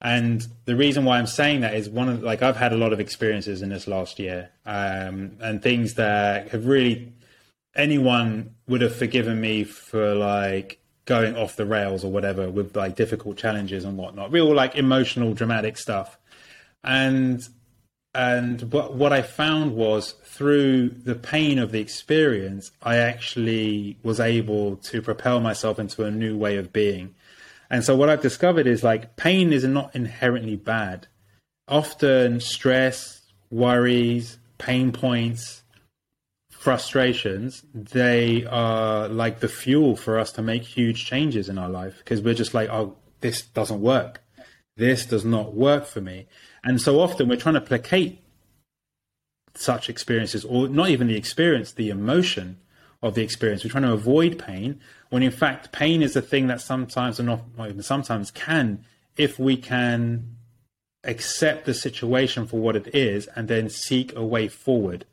And 0.00 0.46
the 0.64 0.74
reason 0.74 1.04
why 1.04 1.18
I'm 1.18 1.26
saying 1.26 1.60
that 1.60 1.74
is 1.74 1.90
one 1.90 2.08
of 2.08 2.22
like 2.22 2.42
I've 2.42 2.56
had 2.56 2.72
a 2.72 2.76
lot 2.78 2.94
of 2.94 3.00
experiences 3.00 3.60
in 3.60 3.68
this 3.68 3.86
last 3.86 4.18
year, 4.18 4.48
um, 4.64 5.32
and 5.40 5.62
things 5.62 5.94
that 5.94 6.48
have 6.48 6.66
really 6.66 7.12
anyone 7.74 8.54
would 8.66 8.80
have 8.80 8.96
forgiven 8.96 9.40
me 9.40 9.64
for 9.64 10.14
like 10.14 10.78
going 11.04 11.36
off 11.36 11.56
the 11.56 11.66
rails 11.66 12.02
or 12.02 12.10
whatever 12.10 12.48
with 12.48 12.74
like 12.76 12.96
difficult 12.96 13.36
challenges 13.36 13.84
and 13.84 13.98
whatnot, 13.98 14.32
real 14.32 14.54
like 14.54 14.74
emotional, 14.74 15.34
dramatic 15.34 15.76
stuff 15.76 16.16
and 16.84 17.46
and 18.14 18.72
what 18.72 18.94
what 18.94 19.12
I 19.12 19.22
found 19.22 19.74
was 19.74 20.12
through 20.24 20.90
the 20.90 21.14
pain 21.14 21.58
of 21.58 21.72
the 21.72 21.80
experience, 21.80 22.70
I 22.82 22.96
actually 22.96 23.98
was 24.02 24.20
able 24.20 24.76
to 24.76 25.00
propel 25.00 25.40
myself 25.40 25.78
into 25.78 26.04
a 26.04 26.10
new 26.10 26.36
way 26.36 26.56
of 26.56 26.72
being. 26.72 27.14
And 27.70 27.82
so 27.84 27.96
what 27.96 28.10
I've 28.10 28.20
discovered 28.20 28.66
is 28.66 28.82
like 28.84 29.16
pain 29.16 29.52
is 29.52 29.64
not 29.64 29.94
inherently 29.96 30.56
bad. 30.56 31.06
Often 31.68 32.40
stress, 32.40 33.22
worries, 33.50 34.38
pain 34.58 34.92
points, 34.92 35.62
frustrations, 36.50 37.64
they 37.74 38.44
are 38.44 39.08
like 39.08 39.40
the 39.40 39.48
fuel 39.48 39.96
for 39.96 40.18
us 40.18 40.30
to 40.32 40.42
make 40.42 40.62
huge 40.62 41.04
changes 41.06 41.48
in 41.48 41.58
our 41.58 41.68
life 41.68 41.98
because 41.98 42.20
we're 42.20 42.34
just 42.34 42.54
like, 42.54 42.68
oh, 42.68 42.96
this 43.20 43.42
doesn't 43.42 43.80
work. 43.80 44.22
This 44.76 45.04
does 45.06 45.24
not 45.24 45.54
work 45.54 45.86
for 45.86 46.00
me. 46.00 46.28
And 46.64 46.80
so 46.80 47.00
often 47.00 47.28
we're 47.28 47.36
trying 47.36 47.54
to 47.54 47.60
placate 47.60 48.20
such 49.54 49.90
experiences, 49.90 50.44
or 50.44 50.68
not 50.68 50.88
even 50.88 51.08
the 51.08 51.16
experience, 51.16 51.72
the 51.72 51.90
emotion 51.90 52.58
of 53.02 53.14
the 53.14 53.22
experience. 53.22 53.64
We're 53.64 53.70
trying 53.70 53.82
to 53.82 53.92
avoid 53.92 54.38
pain, 54.38 54.80
when 55.10 55.22
in 55.22 55.30
fact, 55.30 55.72
pain 55.72 56.02
is 56.02 56.16
a 56.16 56.22
thing 56.22 56.46
that 56.46 56.60
sometimes, 56.60 57.18
and 57.18 57.26
not 57.28 57.42
even 57.58 57.82
sometimes, 57.82 58.30
can, 58.30 58.84
if 59.16 59.38
we 59.38 59.56
can 59.56 60.36
accept 61.04 61.66
the 61.66 61.74
situation 61.74 62.46
for 62.46 62.60
what 62.60 62.76
it 62.76 62.94
is 62.94 63.26
and 63.34 63.48
then 63.48 63.68
seek 63.68 64.14
a 64.14 64.24
way 64.24 64.48
forward, 64.48 65.04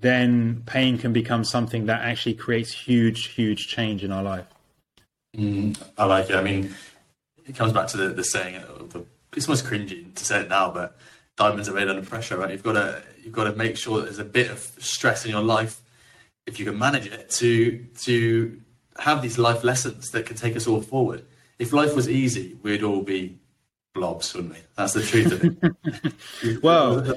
then 0.00 0.62
pain 0.66 0.98
can 0.98 1.12
become 1.12 1.44
something 1.44 1.86
that 1.86 2.02
actually 2.02 2.34
creates 2.34 2.72
huge, 2.72 3.28
huge 3.28 3.68
change 3.68 4.02
in 4.04 4.10
our 4.10 4.22
life. 4.22 4.46
Mm, 5.36 5.80
I 5.96 6.04
like 6.04 6.30
it. 6.30 6.36
I 6.36 6.42
mean, 6.42 6.74
it 7.46 7.56
comes 7.56 7.72
back 7.72 7.86
to 7.88 7.96
the, 7.96 8.08
the 8.08 8.24
saying, 8.24 8.60
the 8.90 9.04
it's 9.36 9.48
almost 9.48 9.66
cringy 9.66 10.14
to 10.14 10.24
say 10.24 10.40
it 10.40 10.48
now, 10.48 10.70
but 10.70 10.96
diamonds 11.36 11.68
are 11.68 11.74
made 11.74 11.88
under 11.88 12.02
pressure, 12.02 12.36
right? 12.36 12.50
You've 12.50 12.62
got 12.62 12.72
to 12.72 13.02
you've 13.22 13.32
got 13.32 13.44
to 13.44 13.52
make 13.56 13.76
sure 13.76 13.98
that 13.98 14.04
there's 14.04 14.18
a 14.18 14.24
bit 14.24 14.50
of 14.50 14.58
stress 14.78 15.24
in 15.24 15.30
your 15.30 15.42
life, 15.42 15.80
if 16.46 16.58
you 16.58 16.64
can 16.64 16.78
manage 16.78 17.06
it, 17.06 17.30
to 17.30 17.84
to 18.02 18.60
have 18.98 19.22
these 19.22 19.38
life 19.38 19.64
lessons 19.64 20.10
that 20.10 20.26
can 20.26 20.36
take 20.36 20.56
us 20.56 20.66
all 20.66 20.80
forward. 20.80 21.24
If 21.58 21.72
life 21.72 21.94
was 21.94 22.08
easy, 22.08 22.56
we'd 22.62 22.82
all 22.82 23.02
be 23.02 23.38
blobs, 23.94 24.34
wouldn't 24.34 24.54
we? 24.54 24.60
That's 24.76 24.92
the 24.92 25.02
truth 25.02 25.32
of 25.32 25.44
it. 25.44 26.62
well, 26.62 27.14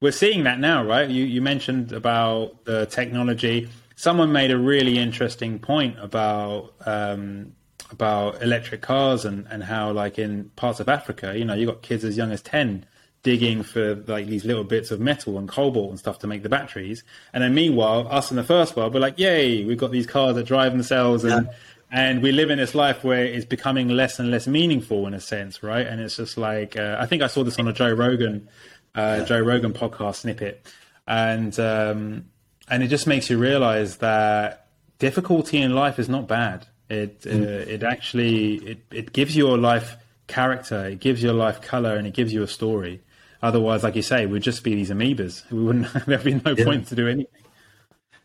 we're 0.00 0.12
seeing 0.12 0.44
that 0.44 0.60
now, 0.60 0.84
right? 0.84 1.08
You 1.08 1.24
you 1.24 1.40
mentioned 1.42 1.92
about 1.92 2.64
the 2.64 2.86
technology. 2.86 3.68
Someone 3.96 4.32
made 4.32 4.50
a 4.50 4.58
really 4.58 4.98
interesting 4.98 5.58
point 5.58 5.96
about 6.00 6.74
um, 6.84 7.52
about 7.90 8.42
electric 8.42 8.82
cars 8.82 9.24
and, 9.24 9.46
and 9.50 9.62
how 9.64 9.92
like 9.92 10.18
in 10.18 10.50
parts 10.56 10.80
of 10.80 10.88
Africa, 10.88 11.36
you 11.36 11.44
know, 11.44 11.54
you 11.54 11.66
got 11.66 11.82
kids 11.82 12.04
as 12.04 12.16
young 12.16 12.32
as 12.32 12.42
ten 12.42 12.86
digging 13.22 13.62
for 13.62 13.94
like 14.06 14.26
these 14.26 14.44
little 14.44 14.64
bits 14.64 14.90
of 14.90 15.00
metal 15.00 15.38
and 15.38 15.48
cobalt 15.48 15.90
and 15.90 15.98
stuff 15.98 16.18
to 16.18 16.26
make 16.26 16.42
the 16.42 16.48
batteries. 16.48 17.02
And 17.32 17.42
then 17.42 17.54
meanwhile, 17.54 18.06
us 18.08 18.30
in 18.30 18.36
the 18.36 18.44
first 18.44 18.76
world, 18.76 18.92
we're 18.94 19.00
like, 19.00 19.18
yay, 19.18 19.64
we've 19.64 19.78
got 19.78 19.90
these 19.90 20.06
cars 20.06 20.36
that 20.36 20.44
drive 20.44 20.72
themselves 20.72 21.24
and 21.24 21.46
yeah. 21.46 21.52
and 21.90 22.22
we 22.22 22.32
live 22.32 22.50
in 22.50 22.58
this 22.58 22.74
life 22.74 23.02
where 23.02 23.24
it's 23.24 23.46
becoming 23.46 23.88
less 23.88 24.18
and 24.18 24.30
less 24.30 24.46
meaningful 24.46 25.06
in 25.06 25.14
a 25.14 25.20
sense, 25.20 25.62
right? 25.62 25.86
And 25.86 26.00
it's 26.00 26.16
just 26.16 26.36
like 26.36 26.76
uh, 26.76 26.96
I 27.00 27.06
think 27.06 27.22
I 27.22 27.26
saw 27.26 27.42
this 27.42 27.58
on 27.58 27.66
a 27.66 27.72
Joe 27.72 27.92
Rogan 27.92 28.48
uh, 28.94 29.16
yeah. 29.20 29.24
Joe 29.24 29.40
Rogan 29.40 29.72
podcast 29.72 30.16
snippet, 30.16 30.66
and 31.06 31.58
um, 31.58 32.26
and 32.68 32.82
it 32.82 32.88
just 32.88 33.06
makes 33.06 33.28
you 33.28 33.38
realize 33.38 33.98
that 33.98 34.68
difficulty 34.98 35.58
in 35.58 35.74
life 35.74 35.98
is 35.98 36.08
not 36.08 36.28
bad. 36.28 36.66
It 36.88 37.22
mm. 37.22 37.42
uh, 37.42 37.70
it 37.70 37.82
actually 37.82 38.56
it, 38.56 38.78
it 38.90 39.12
gives 39.12 39.36
your 39.36 39.56
life 39.56 39.96
character, 40.26 40.86
it 40.86 41.00
gives 41.00 41.22
your 41.22 41.32
life 41.32 41.60
color, 41.60 41.96
and 41.96 42.06
it 42.06 42.14
gives 42.14 42.32
you 42.32 42.42
a 42.42 42.46
story. 42.46 43.00
Otherwise, 43.42 43.82
like 43.82 43.94
you 43.94 44.02
say, 44.02 44.26
we'd 44.26 44.42
just 44.42 44.64
be 44.64 44.74
these 44.74 44.90
amoebas. 44.90 45.50
We 45.50 45.62
wouldn't. 45.62 45.92
There'd 46.06 46.24
be 46.24 46.34
no 46.34 46.54
yeah. 46.56 46.64
point 46.64 46.88
to 46.88 46.94
do 46.94 47.08
anything. 47.08 47.42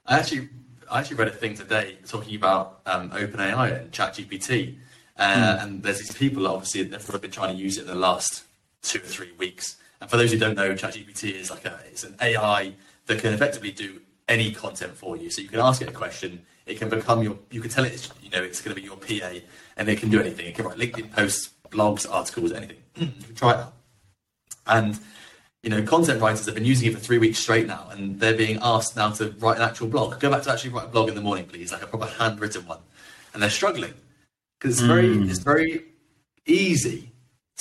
I 0.06 0.20
actually, 0.20 0.50
I 0.90 1.00
actually 1.00 1.18
read 1.18 1.28
a 1.28 1.32
thing 1.32 1.56
today 1.56 1.98
talking 2.08 2.36
about 2.36 2.82
um, 2.86 3.10
OpenAI 3.12 3.82
and 3.82 3.92
ChatGPT, 3.92 4.78
uh, 5.18 5.24
mm. 5.24 5.64
and 5.64 5.84
there's 5.84 6.00
these 6.00 6.14
people 6.14 6.48
obviously 6.48 6.84
that 6.84 7.02
have 7.02 7.22
been 7.22 7.32
trying 7.32 7.56
to 7.56 7.62
use 7.62 7.78
it 7.78 7.82
in 7.82 7.88
the 7.88 7.96
last 7.96 8.44
two 8.82 9.00
or 9.00 9.04
three 9.04 9.32
weeks. 9.38 9.78
And 10.02 10.10
for 10.10 10.18
those 10.18 10.32
who 10.32 10.38
don't 10.38 10.56
know, 10.56 10.74
ChatGPT 10.74 11.34
is 11.34 11.52
like 11.52 11.66
a 11.66 11.80
it's 11.86 12.04
an 12.04 12.16
AI 12.22 12.74
that 13.08 13.20
can 13.20 13.34
effectively 13.34 13.72
do 13.72 14.02
any 14.30 14.52
content 14.52 14.96
for 14.96 15.18
you. 15.18 15.30
So 15.30 15.42
you 15.42 15.50
can 15.50 15.60
ask 15.60 15.82
it 15.82 15.90
a 15.90 15.92
question, 15.92 16.46
it 16.70 16.78
can 16.78 16.90
become 16.90 17.24
your 17.24 17.38
you 17.52 17.62
can 17.62 17.70
tell 17.70 17.84
it 17.84 18.10
you 18.22 18.30
know 18.30 18.44
it's 18.44 18.62
going 18.62 18.76
to 18.76 18.82
be 18.82 18.86
your 18.86 18.98
PA, 18.98 19.40
and 19.78 19.90
it 19.90 20.00
can 20.00 20.10
do 20.10 20.20
anything. 20.20 20.46
It 20.46 20.56
can 20.56 20.66
write 20.66 20.78
LinkedIn 20.78 21.12
posts, 21.12 21.50
blogs, 21.70 22.10
articles, 22.10 22.52
anything. 22.52 22.78
you 22.96 23.08
can 23.08 23.36
try 23.36 23.52
it 23.52 23.58
out. 23.58 23.74
And 24.68 25.00
you 25.64 25.70
know, 25.70 25.84
content 25.84 26.22
writers 26.22 26.46
have 26.46 26.56
been 26.56 26.66
using 26.66 26.90
it 26.90 26.94
for 26.94 27.00
three 27.00 27.18
weeks 27.18 27.40
straight 27.40 27.68
now, 27.68 27.88
and 27.92 28.20
they're 28.20 28.38
being 28.38 28.60
asked 28.62 28.96
now 28.96 29.10
to 29.12 29.32
write 29.40 29.58
an 29.58 29.64
actual 29.64 29.88
blog. 29.88 30.20
Go 30.20 30.30
back 30.30 30.44
to 30.44 30.52
actually 30.52 30.70
write 30.70 30.86
a 30.86 30.90
blog 30.90 31.10
in 31.10 31.16
the 31.16 31.22
morning, 31.22 31.46
please, 31.46 31.72
like 31.72 31.82
a 31.82 31.88
proper 31.88 32.06
handwritten 32.06 32.66
one. 32.66 32.80
And 33.34 33.44
they're 33.44 33.50
struggling 33.50 33.94
because 34.60 34.78
it's 34.78 34.88
very 34.88 35.08
mm. 35.08 35.30
it's 35.30 35.40
very 35.40 35.86
easy 36.46 37.12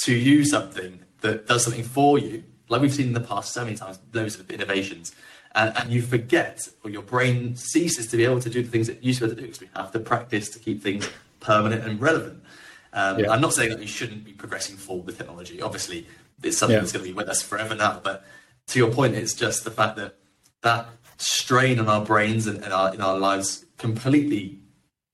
to 0.04 0.14
use 0.14 0.50
something 0.50 1.00
that 1.20 1.46
does 1.46 1.64
something 1.64 1.82
for 1.82 2.18
you, 2.18 2.44
like 2.68 2.80
we've 2.80 2.94
seen 2.94 3.08
in 3.08 3.12
the 3.12 3.20
past 3.20 3.52
so 3.52 3.64
many 3.64 3.76
times, 3.76 3.98
loads 4.12 4.38
of 4.38 4.50
innovations, 4.50 5.14
and, 5.58 5.76
and 5.76 5.90
you 5.90 6.00
forget, 6.00 6.68
or 6.84 6.90
your 6.90 7.02
brain 7.02 7.56
ceases 7.56 8.06
to 8.06 8.16
be 8.16 8.24
able 8.24 8.40
to 8.40 8.48
do 8.48 8.62
the 8.62 8.70
things 8.70 8.86
that 8.86 9.02
you 9.02 9.08
used 9.08 9.18
to 9.18 9.26
be 9.26 9.32
able 9.32 9.36
to 9.36 9.42
do 9.42 9.46
because 9.48 9.60
we 9.60 9.68
have 9.74 9.90
to 9.90 9.98
practice 9.98 10.48
to 10.50 10.58
keep 10.60 10.80
things 10.80 11.10
permanent 11.40 11.84
and 11.84 12.00
relevant. 12.00 12.44
Um, 12.92 13.18
yeah. 13.18 13.30
I'm 13.30 13.40
not 13.40 13.52
saying 13.52 13.70
that 13.70 13.80
we 13.80 13.86
shouldn't 13.86 14.24
be 14.24 14.32
progressing 14.32 14.76
forward 14.76 15.06
with 15.06 15.18
technology. 15.18 15.60
Obviously, 15.60 16.06
it's 16.44 16.56
something 16.56 16.74
yeah. 16.74 16.80
that's 16.80 16.92
going 16.92 17.04
to 17.04 17.10
be 17.10 17.14
with 17.14 17.28
us 17.28 17.42
forever 17.42 17.74
now. 17.74 18.00
But 18.02 18.24
to 18.68 18.78
your 18.78 18.92
point, 18.92 19.16
it's 19.16 19.34
just 19.34 19.64
the 19.64 19.72
fact 19.72 19.96
that 19.96 20.14
that 20.62 20.86
strain 21.16 21.80
on 21.80 21.88
our 21.88 22.04
brains 22.04 22.46
and, 22.46 22.62
and 22.62 22.72
our 22.72 22.94
in 22.94 23.00
our 23.00 23.18
lives 23.18 23.66
completely 23.78 24.60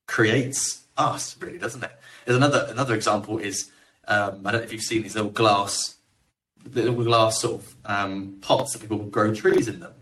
creates 0.07 0.85
us, 0.95 1.35
really, 1.41 1.57
doesn't 1.57 1.83
it? 1.83 1.91
There's 2.25 2.37
another 2.37 2.67
another 2.69 2.93
example 2.93 3.39
is 3.39 3.71
um, 4.07 4.45
I 4.45 4.51
don't 4.51 4.61
know 4.61 4.65
if 4.65 4.71
you've 4.71 4.83
seen 4.83 5.01
these 5.01 5.15
little 5.15 5.31
glass 5.31 5.95
little 6.71 7.03
glass 7.03 7.41
sort 7.41 7.61
of 7.61 7.75
um, 7.85 8.37
pots 8.41 8.73
that 8.73 8.81
people 8.81 8.99
grow 8.99 9.33
trees 9.33 9.67
in 9.67 9.79
them. 9.79 9.93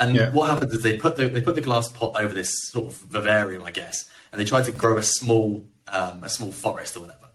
And 0.00 0.16
yeah. 0.16 0.30
what 0.30 0.48
happens 0.48 0.72
is 0.72 0.82
they 0.82 0.96
put 0.96 1.16
the 1.16 1.28
they 1.28 1.42
put 1.42 1.54
the 1.54 1.60
glass 1.60 1.88
pot 1.88 2.16
over 2.18 2.32
this 2.32 2.50
sort 2.70 2.86
of 2.86 2.96
vivarium, 2.96 3.62
I 3.62 3.70
guess, 3.70 4.08
and 4.32 4.40
they 4.40 4.46
try 4.46 4.62
to 4.62 4.72
grow 4.72 4.96
a 4.96 5.02
small 5.02 5.62
um, 5.88 6.24
a 6.24 6.28
small 6.28 6.50
forest 6.50 6.96
or 6.96 7.00
whatever. 7.00 7.28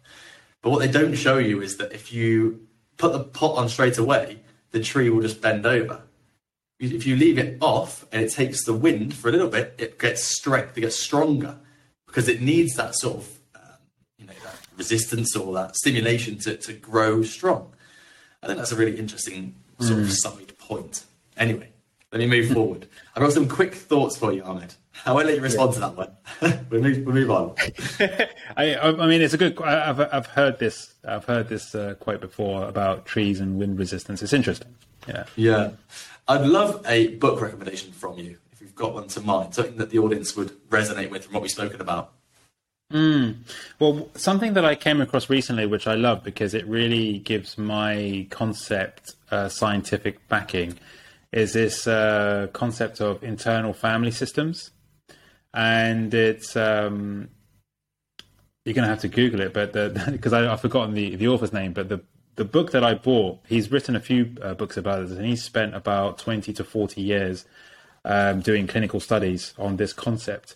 But 0.63 0.72
what 0.72 0.80
they 0.80 0.88
don't 0.88 1.13
show 1.13 1.38
you 1.38 1.61
is 1.61 1.78
that 1.78 1.93
if 1.93 2.11
you 2.11 2.68
put 2.97 3.13
the 3.13 3.24
pot 3.24 3.57
on 3.57 3.70
straight 3.70 3.99
away, 3.99 4.39
the 4.72 4.82
tree 4.82 5.11
will 5.11 5.22
just 5.22 5.41
bend 5.41 5.68
over. 5.68 6.01
If 6.80 7.05
you 7.05 7.16
leave 7.16 7.38
it 7.38 7.57
off 7.61 8.05
and 8.11 8.22
it 8.22 8.34
takes 8.34 8.66
the 8.66 8.74
wind 8.74 9.13
for 9.13 9.30
a 9.30 9.32
little 9.32 9.47
bit, 9.47 9.76
it 9.78 9.99
gets 9.99 10.24
strength, 10.24 10.78
it 10.78 10.82
gets 10.82 10.97
stronger 10.97 11.59
because 12.07 12.28
it 12.28 12.41
needs 12.41 12.76
that 12.76 12.95
sort 12.95 13.18
of 13.18 13.39
um, 13.55 13.78
you 14.18 14.26
know 14.26 14.34
that 14.43 14.59
resistance 14.76 15.36
or 15.36 15.53
that 15.53 15.76
stimulation 15.76 16.39
to, 16.39 16.57
to 16.57 16.74
grow 16.74 17.22
strong. 17.22 17.74
I 18.41 18.47
think 18.47 18.57
that's 18.57 18.72
a 18.72 18.76
really 18.76 18.97
interesting 18.97 19.53
sort 19.80 19.99
mm. 19.99 20.03
of 20.03 20.11
side 20.13 20.57
point. 20.57 21.05
Anyway, 21.38 21.70
let 22.11 22.19
me 22.19 22.27
move 22.27 22.51
forward. 22.51 22.87
I've 23.15 23.23
got 23.23 23.33
some 23.33 23.47
quick 23.47 23.73
thoughts 23.75 24.17
for 24.17 24.31
you, 24.31 24.43
Ahmad. 24.43 24.73
I 25.05 25.11
won't 25.11 25.25
let 25.25 25.35
you 25.35 25.41
respond 25.41 25.73
yeah. 25.73 25.73
to 25.73 25.79
that 25.81 25.97
one. 25.97 26.65
we'll, 26.69 26.81
move, 26.81 27.05
we'll 27.05 27.15
move 27.15 27.31
on. 27.31 27.55
I, 28.57 28.75
I, 28.77 29.07
mean, 29.07 29.21
it's 29.21 29.33
a 29.33 29.37
good. 29.37 29.61
I've, 29.61 29.99
I've 29.99 30.27
heard 30.27 30.59
this. 30.59 30.93
I've 31.05 31.25
heard 31.25 31.49
this 31.49 31.75
uh, 31.75 31.95
quote 31.99 32.21
before 32.21 32.67
about 32.67 33.05
trees 33.05 33.39
and 33.39 33.59
wind 33.59 33.77
resistance. 33.77 34.23
It's 34.23 34.33
interesting. 34.33 34.73
Yeah. 35.07 35.25
Yeah. 35.35 35.71
I'd 36.27 36.45
love 36.45 36.81
a 36.87 37.07
book 37.17 37.41
recommendation 37.41 37.91
from 37.91 38.17
you 38.17 38.37
if 38.51 38.61
you've 38.61 38.75
got 38.75 38.93
one 38.93 39.07
to 39.09 39.21
mind, 39.21 39.53
something 39.53 39.77
that 39.77 39.89
the 39.89 39.99
audience 39.99 40.35
would 40.35 40.51
resonate 40.69 41.09
with 41.09 41.25
from 41.25 41.33
what 41.33 41.41
we've 41.43 41.51
spoken 41.51 41.81
about. 41.81 42.13
Mm. 42.91 43.37
Well, 43.79 44.09
something 44.15 44.53
that 44.53 44.63
I 44.63 44.75
came 44.75 45.01
across 45.01 45.29
recently, 45.29 45.65
which 45.65 45.87
I 45.87 45.95
love 45.95 46.23
because 46.23 46.53
it 46.53 46.65
really 46.67 47.19
gives 47.19 47.57
my 47.57 48.27
concept 48.29 49.15
uh, 49.31 49.49
scientific 49.49 50.25
backing, 50.29 50.77
is 51.36 51.51
this 51.51 51.86
uh, 51.86 52.47
concept 52.53 53.01
of 53.01 53.21
internal 53.21 53.73
family 53.73 54.09
systems. 54.09 54.71
And 55.53 56.13
it's 56.13 56.55
um, 56.55 57.29
you're 58.63 58.73
going 58.73 58.83
to 58.83 58.89
have 58.89 59.01
to 59.01 59.09
Google 59.09 59.41
it, 59.41 59.53
but 59.53 59.73
because 60.11 60.33
I've 60.33 60.61
forgotten 60.61 60.95
the 60.95 61.15
the 61.15 61.27
author's 61.27 61.53
name, 61.53 61.73
but 61.73 61.89
the 61.89 62.01
the 62.36 62.45
book 62.45 62.71
that 62.71 62.83
I 62.83 62.95
bought, 62.95 63.39
he's 63.47 63.71
written 63.71 63.95
a 63.95 63.99
few 63.99 64.36
uh, 64.41 64.53
books 64.55 64.75
about 64.77 65.07
this, 65.07 65.17
and 65.17 65.25
he's 65.25 65.43
spent 65.43 65.75
about 65.75 66.17
twenty 66.17 66.53
to 66.53 66.63
forty 66.63 67.01
years 67.01 67.45
um, 68.05 68.39
doing 68.39 68.65
clinical 68.65 68.99
studies 68.99 69.53
on 69.57 69.75
this 69.75 69.93
concept. 69.93 70.55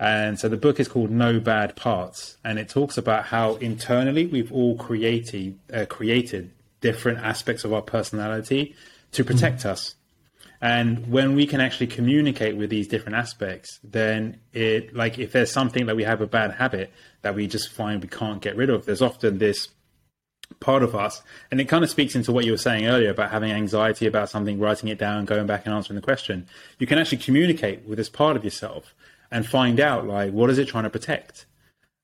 And 0.00 0.38
so 0.38 0.48
the 0.48 0.56
book 0.56 0.80
is 0.80 0.88
called 0.88 1.10
No 1.10 1.38
Bad 1.38 1.76
Parts, 1.76 2.36
and 2.44 2.58
it 2.58 2.68
talks 2.68 2.96
about 2.96 3.26
how 3.26 3.56
internally 3.56 4.26
we've 4.26 4.52
all 4.52 4.76
created 4.76 5.58
uh, 5.72 5.84
created 5.88 6.52
different 6.80 7.18
aspects 7.18 7.64
of 7.64 7.72
our 7.72 7.82
personality 7.82 8.74
to 9.12 9.24
protect 9.24 9.60
mm-hmm. 9.60 9.68
us. 9.68 9.94
And 10.62 11.10
when 11.10 11.34
we 11.34 11.44
can 11.44 11.60
actually 11.60 11.88
communicate 11.88 12.56
with 12.56 12.70
these 12.70 12.86
different 12.86 13.16
aspects, 13.16 13.80
then 13.82 14.38
it 14.52 14.94
like 14.94 15.18
if 15.18 15.32
there's 15.32 15.50
something 15.50 15.86
that 15.86 15.96
we 15.96 16.04
have 16.04 16.20
a 16.20 16.26
bad 16.26 16.52
habit 16.52 16.92
that 17.22 17.34
we 17.34 17.48
just 17.48 17.72
find 17.72 18.00
we 18.00 18.08
can't 18.08 18.40
get 18.40 18.56
rid 18.56 18.70
of, 18.70 18.86
there's 18.86 19.02
often 19.02 19.38
this 19.38 19.68
part 20.60 20.84
of 20.84 20.94
us, 20.94 21.20
and 21.50 21.60
it 21.60 21.64
kind 21.64 21.82
of 21.82 21.90
speaks 21.90 22.14
into 22.14 22.30
what 22.30 22.44
you 22.44 22.52
were 22.52 22.58
saying 22.58 22.86
earlier 22.86 23.10
about 23.10 23.32
having 23.32 23.50
anxiety 23.50 24.06
about 24.06 24.30
something, 24.30 24.60
writing 24.60 24.88
it 24.88 24.98
down, 24.98 25.24
going 25.24 25.48
back 25.48 25.66
and 25.66 25.74
answering 25.74 25.96
the 25.96 26.02
question. 26.02 26.46
You 26.78 26.86
can 26.86 26.98
actually 26.98 27.18
communicate 27.18 27.84
with 27.84 27.98
this 27.98 28.08
part 28.08 28.36
of 28.36 28.44
yourself 28.44 28.94
and 29.32 29.44
find 29.44 29.80
out 29.80 30.06
like 30.06 30.32
what 30.32 30.48
is 30.48 30.58
it 30.58 30.68
trying 30.68 30.84
to 30.84 30.90
protect 30.90 31.44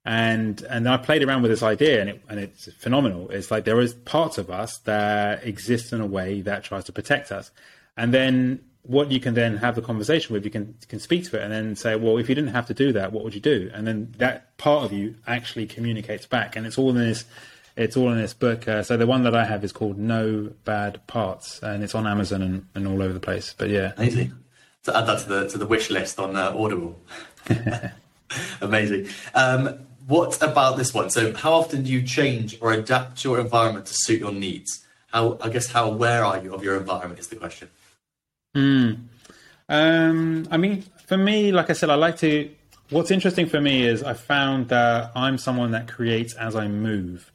and 0.09 0.63
and 0.63 0.89
I 0.89 0.97
played 0.97 1.23
around 1.23 1.43
with 1.43 1.51
this 1.51 1.63
idea 1.63 2.01
and 2.01 2.11
it, 2.11 2.23
and 2.31 2.41
it's 2.41 2.73
phenomenal. 2.73 3.29
It's 3.29 3.51
like 3.51 3.65
there 3.67 3.79
is 3.79 3.93
parts 3.93 4.39
of 4.39 4.51
us 4.51 4.79
that 4.79 5.45
exist 5.47 5.93
in 5.93 6.01
a 6.01 6.07
way 6.07 6.41
that 6.41 6.65
tries 6.65 6.85
to 6.85 6.93
protect 6.93 7.31
us, 7.31 7.51
and 7.99 8.15
then 8.15 8.61
what 8.83 9.13
you 9.13 9.21
can 9.21 9.35
then 9.35 9.59
have 9.59 9.75
the 9.75 9.83
conversation 9.83 10.33
with, 10.33 10.45
you 10.45 10.51
can 10.51 10.75
can 10.89 10.99
speak 10.99 11.29
to 11.29 11.37
it 11.37 11.43
and 11.43 11.53
then 11.53 11.77
say, 11.77 11.95
well, 11.97 12.17
if 12.17 12.29
you 12.29 12.35
didn't 12.35 12.55
have 12.55 12.67
to 12.69 12.75
do 12.75 12.93
that, 12.93 13.13
what 13.13 13.25
would 13.25 13.35
you 13.35 13.41
do? 13.41 13.71
And 13.75 13.87
then 13.87 14.15
that 14.17 14.57
part 14.57 14.85
of 14.85 14.93
you 14.93 15.17
actually 15.27 15.67
communicates 15.67 16.25
back, 16.25 16.57
and 16.57 16.67
it's 16.67 16.79
all 16.79 16.91
in 16.91 16.97
this. 16.97 17.27
It's 17.77 17.97
all 17.97 18.11
in 18.11 18.19
this 18.19 18.35
book. 18.35 18.67
Uh, 18.67 18.83
so 18.83 18.97
the 18.97 19.07
one 19.07 19.23
that 19.23 19.37
I 19.37 19.45
have 19.45 19.63
is 19.63 19.71
called 19.71 19.99
No 19.99 20.51
Bad 20.65 21.07
Parts, 21.07 21.61
and 21.63 21.85
it's 21.85 21.95
on 21.95 22.09
Amazon 22.09 22.43
and, 22.43 22.67
and 22.75 22.89
all 22.89 23.01
over 23.01 23.13
the 23.13 23.21
place. 23.21 23.55
But 23.57 23.69
yeah, 23.69 23.93
amazing 23.97 24.33
to 24.89 24.97
add 24.97 25.07
that 25.07 25.21
to 25.21 25.29
the 25.29 25.49
to 25.49 25.59
the 25.59 25.67
wish 25.67 25.91
list 25.91 26.19
on 26.19 26.37
uh, 26.37 26.55
Audible. 26.57 26.99
Amazing. 28.61 29.09
Um, 29.35 29.87
what 30.07 30.43
about 30.43 30.77
this 30.77 30.93
one? 30.93 31.11
So, 31.11 31.35
how 31.35 31.53
often 31.53 31.85
do 31.85 31.93
you 31.93 32.03
change 32.03 32.59
or 32.61 32.73
adapt 32.73 33.25
your 33.25 33.39
environment 33.41 33.87
to 33.87 33.95
suit 33.95 34.21
your 34.21 34.33
needs? 34.33 34.85
How 35.09 35.39
I 35.41 35.49
guess 35.49 35.71
how 35.71 35.91
aware 35.91 36.25
are 36.25 36.43
you 36.43 36.55
of 36.55 36.63
your 36.63 36.77
environment 36.77 37.21
is 37.21 37.29
the 37.29 37.37
question. 37.37 37.69
Hmm. 38.59 38.93
Um, 39.69 40.49
I 40.51 40.57
mean, 40.57 40.83
for 41.07 41.17
me, 41.17 41.53
like 41.53 41.71
I 41.71 41.75
said, 41.75 41.91
I 41.91 41.95
like 41.95 42.17
to. 42.19 42.51
What's 42.91 43.13
interesting 43.13 43.47
for 43.47 43.61
me 43.61 43.87
is 43.87 44.03
I 44.03 44.15
found 44.15 44.71
that 44.71 45.13
I'm 45.15 45.39
someone 45.39 45.71
that 45.73 45.87
creates 45.87 46.35
as 46.35 46.57
I 46.57 46.67
move. 46.67 47.31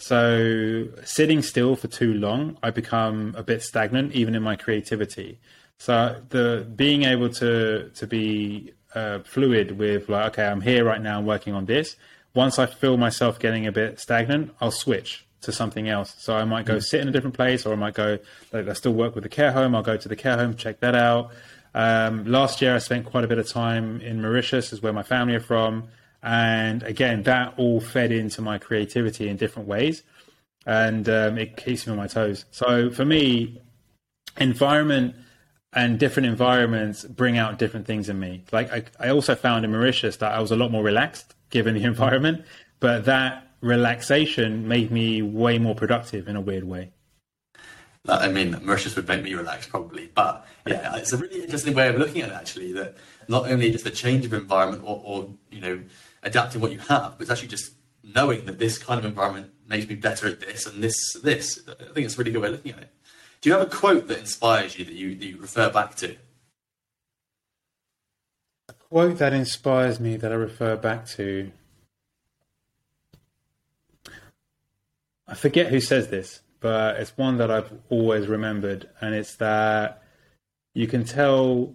So 0.00 0.88
sitting 1.04 1.40
still 1.42 1.76
for 1.76 1.86
too 1.86 2.14
long, 2.14 2.58
I 2.64 2.70
become 2.70 3.34
a 3.36 3.44
bit 3.44 3.62
stagnant, 3.62 4.12
even 4.12 4.34
in 4.34 4.42
my 4.42 4.56
creativity. 4.56 5.38
So 5.78 6.20
the 6.30 6.66
being 6.74 7.04
able 7.04 7.28
to 7.34 7.90
to 7.90 8.06
be 8.08 8.72
uh, 8.92 9.20
fluid 9.20 9.78
with 9.78 10.08
like, 10.08 10.32
okay, 10.32 10.46
I'm 10.46 10.62
here 10.62 10.84
right 10.84 11.00
now, 11.00 11.18
I'm 11.18 11.26
working 11.26 11.54
on 11.54 11.66
this. 11.66 11.94
Once 12.34 12.58
I 12.58 12.66
feel 12.66 12.96
myself 12.96 13.38
getting 13.38 13.68
a 13.68 13.72
bit 13.72 14.00
stagnant, 14.00 14.52
I'll 14.60 14.72
switch 14.72 15.25
to 15.46 15.52
something 15.52 15.88
else. 15.88 16.14
So 16.18 16.36
I 16.36 16.44
might 16.44 16.66
go 16.66 16.76
mm. 16.76 16.82
sit 16.82 17.00
in 17.00 17.08
a 17.08 17.10
different 17.10 17.34
place, 17.34 17.66
or 17.66 17.72
I 17.72 17.76
might 17.76 17.94
go. 17.94 18.18
Like, 18.52 18.68
I 18.68 18.72
still 18.74 18.92
work 18.92 19.14
with 19.14 19.24
the 19.24 19.30
care 19.30 19.52
home. 19.52 19.74
I'll 19.74 19.82
go 19.82 19.96
to 19.96 20.08
the 20.08 20.16
care 20.16 20.36
home, 20.36 20.54
check 20.54 20.80
that 20.80 20.94
out. 20.94 21.32
Um, 21.74 22.24
last 22.24 22.62
year, 22.62 22.74
I 22.74 22.78
spent 22.78 23.04
quite 23.06 23.24
a 23.24 23.28
bit 23.28 23.38
of 23.38 23.48
time 23.48 24.00
in 24.00 24.22
Mauritius, 24.22 24.72
is 24.72 24.82
where 24.82 24.92
my 24.92 25.02
family 25.02 25.34
are 25.34 25.40
from, 25.40 25.88
and 26.22 26.82
again, 26.82 27.22
that 27.24 27.54
all 27.58 27.80
fed 27.80 28.12
into 28.12 28.40
my 28.40 28.58
creativity 28.58 29.28
in 29.28 29.36
different 29.36 29.68
ways, 29.68 30.02
and 30.64 31.06
um, 31.08 31.36
it 31.36 31.56
keeps 31.56 31.86
me 31.86 31.92
on 31.92 31.98
my 31.98 32.06
toes. 32.06 32.46
So 32.50 32.90
for 32.90 33.04
me, 33.04 33.60
environment 34.38 35.14
and 35.74 35.98
different 35.98 36.26
environments 36.26 37.04
bring 37.04 37.36
out 37.36 37.58
different 37.58 37.86
things 37.86 38.08
in 38.08 38.18
me. 38.18 38.42
Like 38.52 38.72
I, 38.72 38.84
I 38.98 39.10
also 39.10 39.34
found 39.34 39.64
in 39.64 39.70
Mauritius 39.70 40.16
that 40.16 40.32
I 40.32 40.40
was 40.40 40.50
a 40.50 40.56
lot 40.56 40.70
more 40.70 40.82
relaxed 40.82 41.34
given 41.50 41.74
the 41.74 41.84
environment, 41.92 42.44
but 42.80 43.04
that 43.04 43.45
relaxation 43.66 44.66
made 44.68 44.90
me 44.90 45.22
way 45.22 45.58
more 45.58 45.74
productive 45.74 46.28
in 46.28 46.36
a 46.36 46.40
weird 46.40 46.64
way. 46.64 46.92
I 48.08 48.28
mean, 48.28 48.52
Mauritius 48.62 48.94
would 48.96 49.08
make 49.08 49.22
me 49.22 49.34
relax 49.34 49.66
probably, 49.66 50.10
but 50.14 50.46
yeah, 50.66 50.96
it's 50.96 51.12
a 51.12 51.16
really 51.16 51.42
interesting 51.42 51.74
way 51.74 51.88
of 51.88 51.96
looking 51.96 52.22
at 52.22 52.28
it. 52.28 52.34
Actually, 52.34 52.72
that 52.72 52.96
not 53.28 53.50
only 53.50 53.70
just 53.70 53.86
a 53.86 53.90
change 53.90 54.24
of 54.24 54.32
environment 54.32 54.84
or, 54.86 55.02
or 55.04 55.28
you 55.50 55.60
know 55.60 55.82
adapting 56.22 56.60
what 56.60 56.72
you 56.72 56.78
have, 56.78 57.12
but 57.12 57.22
it's 57.22 57.30
actually 57.30 57.48
just 57.48 57.72
knowing 58.04 58.44
that 58.46 58.58
this 58.58 58.78
kind 58.78 58.98
of 58.98 59.04
environment 59.04 59.50
makes 59.68 59.88
me 59.88 59.96
better 59.96 60.28
at 60.28 60.40
this 60.40 60.66
and 60.66 60.82
this 60.82 61.14
this. 61.22 61.60
I 61.68 61.92
think 61.92 62.06
it's 62.06 62.14
a 62.14 62.18
really 62.18 62.30
good 62.30 62.42
way 62.42 62.48
of 62.48 62.54
looking 62.54 62.72
at 62.72 62.82
it. 62.82 62.90
Do 63.40 63.50
you 63.50 63.56
have 63.56 63.66
a 63.66 63.70
quote 63.70 64.06
that 64.08 64.18
inspires 64.18 64.78
you 64.78 64.84
that 64.84 64.94
you, 64.94 65.14
that 65.14 65.26
you 65.26 65.38
refer 65.38 65.70
back 65.70 65.94
to? 65.96 66.16
A 68.68 68.72
quote 68.72 69.18
that 69.18 69.32
inspires 69.32 70.00
me 70.00 70.16
that 70.16 70.30
I 70.30 70.36
refer 70.36 70.76
back 70.76 71.06
to. 71.08 71.50
I 75.28 75.34
forget 75.34 75.68
who 75.68 75.80
says 75.80 76.08
this, 76.08 76.40
but 76.60 76.96
it's 76.96 77.16
one 77.16 77.38
that 77.38 77.50
I've 77.50 77.72
always 77.88 78.26
remembered, 78.26 78.88
and 79.00 79.14
it's 79.14 79.36
that 79.36 80.02
you 80.74 80.86
can 80.86 81.04
tell 81.04 81.74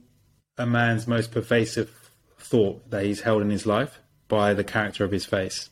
a 0.58 0.66
man's 0.66 1.08
most 1.08 1.32
pervasive 1.32 2.12
thought 2.40 2.90
that 2.90 3.04
he's 3.04 3.22
held 3.22 3.42
in 3.42 3.50
his 3.50 3.66
life 3.66 4.00
by 4.28 4.54
the 4.54 4.64
character 4.64 5.04
of 5.04 5.12
his 5.12 5.26
face 5.26 5.70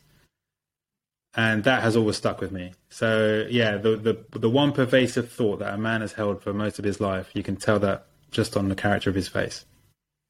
and 1.34 1.64
that 1.64 1.82
has 1.82 1.96
always 1.96 2.16
stuck 2.16 2.40
with 2.40 2.50
me. 2.50 2.72
So 2.88 3.46
yeah, 3.48 3.76
the 3.76 3.96
the 3.96 4.38
the 4.38 4.50
one 4.50 4.72
pervasive 4.72 5.30
thought 5.30 5.60
that 5.60 5.74
a 5.74 5.78
man 5.78 6.00
has 6.00 6.12
held 6.12 6.42
for 6.42 6.52
most 6.52 6.78
of 6.78 6.84
his 6.84 7.00
life, 7.00 7.30
you 7.34 7.42
can 7.42 7.56
tell 7.56 7.78
that 7.80 8.06
just 8.30 8.56
on 8.56 8.68
the 8.68 8.74
character 8.74 9.10
of 9.10 9.16
his 9.16 9.28
face. 9.28 9.64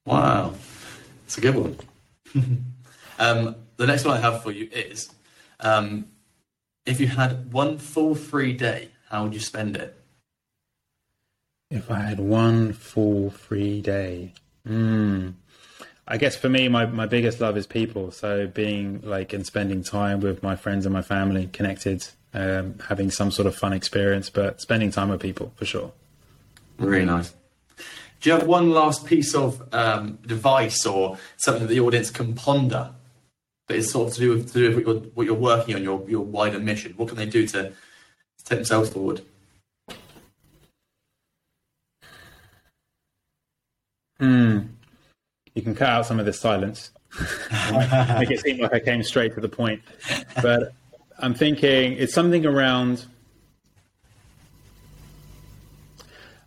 Wow, 0.06 0.54
it's 1.24 1.38
a 1.38 1.40
good 1.40 1.54
one. 1.54 1.76
um, 3.18 3.56
the 3.76 3.86
next 3.86 4.04
one 4.04 4.16
I 4.16 4.20
have 4.20 4.42
for 4.42 4.52
you 4.52 4.68
is, 4.72 5.10
um, 5.60 6.06
if 6.86 7.00
you 7.00 7.08
had 7.08 7.52
one 7.52 7.78
full 7.78 8.14
free 8.14 8.52
day, 8.52 8.90
how 9.08 9.24
would 9.24 9.34
you 9.34 9.40
spend 9.40 9.76
it? 9.76 9.96
If 11.70 11.90
I 11.90 12.00
had 12.00 12.18
one 12.18 12.72
full 12.72 13.30
free 13.30 13.80
day, 13.80 14.34
mm, 14.66 15.34
I 16.08 16.16
guess 16.16 16.36
for 16.36 16.48
me, 16.48 16.68
my, 16.68 16.86
my 16.86 17.06
biggest 17.06 17.40
love 17.40 17.56
is 17.56 17.66
people. 17.66 18.10
So 18.10 18.48
being 18.48 19.00
like 19.02 19.32
and 19.32 19.46
spending 19.46 19.84
time 19.84 20.20
with 20.20 20.42
my 20.42 20.56
friends 20.56 20.84
and 20.84 20.92
my 20.92 21.02
family, 21.02 21.48
connected, 21.52 22.08
um, 22.34 22.76
having 22.88 23.10
some 23.10 23.30
sort 23.30 23.46
of 23.46 23.54
fun 23.54 23.72
experience, 23.72 24.28
but 24.30 24.60
spending 24.60 24.90
time 24.90 25.10
with 25.10 25.20
people 25.20 25.52
for 25.54 25.64
sure. 25.64 25.92
Really 26.78 27.04
nice. 27.04 27.34
Do 28.20 28.28
you 28.28 28.32
have 28.32 28.46
one 28.46 28.70
last 28.70 29.06
piece 29.06 29.34
of 29.34 29.62
um, 29.72 30.18
device 30.26 30.84
or 30.84 31.16
something 31.36 31.66
that 31.66 31.72
the 31.72 31.80
audience 31.80 32.10
can 32.10 32.34
ponder 32.34 32.90
that 33.70 33.76
is 33.76 33.90
sort 33.90 34.08
of 34.08 34.14
to 34.14 34.20
do 34.20 34.30
with, 34.30 34.52
to 34.52 34.52
do 34.52 34.76
with 34.76 34.86
what, 34.86 34.86
you're, 34.86 35.10
what, 35.14 35.26
you're, 35.26 35.34
working 35.34 35.74
on, 35.74 35.82
your, 35.82 36.04
your 36.08 36.24
wider 36.24 36.58
mission? 36.58 36.92
What 36.96 37.08
can 37.08 37.16
they 37.16 37.26
do 37.26 37.46
to, 37.48 37.62
to 37.62 38.44
take 38.44 38.58
themselves 38.58 38.90
forward? 38.90 39.22
Hmm 44.18 44.58
you 45.54 45.62
can 45.62 45.74
cut 45.74 45.88
out 45.88 46.06
some 46.06 46.18
of 46.18 46.26
this 46.26 46.40
silence, 46.40 46.90
make 48.18 48.30
it 48.30 48.40
seem 48.40 48.58
like 48.58 48.72
I 48.72 48.80
came 48.80 49.02
straight 49.02 49.34
to 49.34 49.40
the 49.40 49.48
point. 49.48 49.82
But 50.42 50.72
I'm 51.18 51.34
thinking 51.34 51.92
it's 51.94 52.14
something 52.14 52.46
around. 52.46 53.04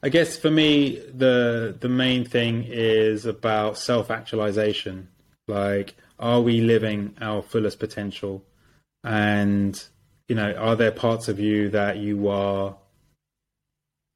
I 0.02 0.10
guess 0.10 0.38
for 0.38 0.52
me, 0.52 1.02
the 1.14 1.76
the 1.80 1.90
main 1.90 2.26
thing 2.26 2.66
is 2.68 3.26
about 3.26 3.78
self 3.78 4.10
actualization. 4.10 5.10
Like, 5.48 5.96
are 6.24 6.42
we 6.42 6.62
living 6.62 7.16
our 7.22 7.42
fullest 7.42 7.80
potential? 7.80 8.44
And 9.04 9.82
you 10.28 10.36
know, 10.36 10.54
are 10.54 10.76
there 10.76 10.92
parts 10.92 11.28
of 11.28 11.40
you 11.40 11.70
that 11.70 11.98
you 11.98 12.30
are 12.30 12.78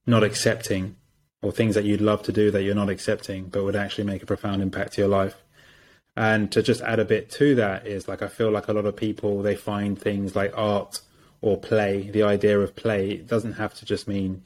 not 0.08 0.24
accepting 0.24 0.96
or 1.42 1.52
things 1.52 1.76
that 1.76 1.84
you'd 1.84 2.02
love 2.02 2.24
to 2.24 2.32
do 2.32 2.50
that 2.50 2.64
you're 2.64 2.74
not 2.74 2.90
accepting 2.90 3.46
but 3.46 3.64
would 3.64 3.76
actually 3.76 4.06
make 4.06 4.24
a 4.24 4.26
profound 4.26 4.62
impact 4.62 4.94
to 4.94 5.02
your 5.02 5.10
life 5.10 5.44
and 6.16 6.52
to 6.52 6.64
just 6.64 6.82
add 6.82 7.00
a 7.00 7.06
bit 7.06 7.30
to 7.30 7.56
that 7.56 7.86
is 7.86 8.08
like 8.08 8.22
i 8.22 8.28
feel 8.28 8.50
like 8.50 8.70
a 8.70 8.74
lot 8.74 8.86
of 8.86 8.96
people 8.96 9.42
they 9.42 9.56
find 9.56 10.00
things 10.02 10.36
like 10.36 10.52
art 10.56 11.02
or 11.42 11.58
play 11.58 12.10
the 12.10 12.24
idea 12.24 12.58
of 12.58 12.76
play 12.76 13.12
it 13.12 13.28
doesn't 13.28 13.54
have 13.54 13.74
to 13.74 13.86
just 13.86 14.08
mean 14.08 14.42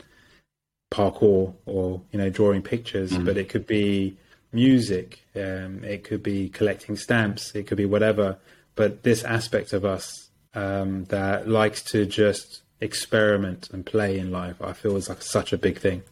parkour 0.92 1.54
or 1.66 2.02
you 2.12 2.20
know 2.20 2.30
drawing 2.30 2.62
pictures 2.62 3.12
mm. 3.12 3.24
but 3.24 3.38
it 3.38 3.48
could 3.48 3.66
be 3.66 4.18
music 4.52 5.26
um, 5.36 5.84
it 5.84 6.04
could 6.04 6.22
be 6.22 6.50
collecting 6.50 6.96
stamps 6.96 7.56
it 7.56 7.68
could 7.68 7.78
be 7.78 7.86
whatever 7.86 8.38
but 8.76 9.04
this 9.04 9.24
aspect 9.24 9.74
of 9.74 9.86
us 9.86 10.30
um, 10.54 11.06
that 11.06 11.48
likes 11.48 11.82
to 11.82 12.06
just 12.06 12.62
experiment 12.82 13.70
and 13.72 13.86
play 13.86 14.18
in 14.18 14.32
life 14.32 14.62
i 14.62 14.74
feel 14.74 14.96
is 14.96 15.08
like 15.08 15.22
such 15.22 15.54
a 15.54 15.58
big 15.58 15.80
thing 15.80 16.04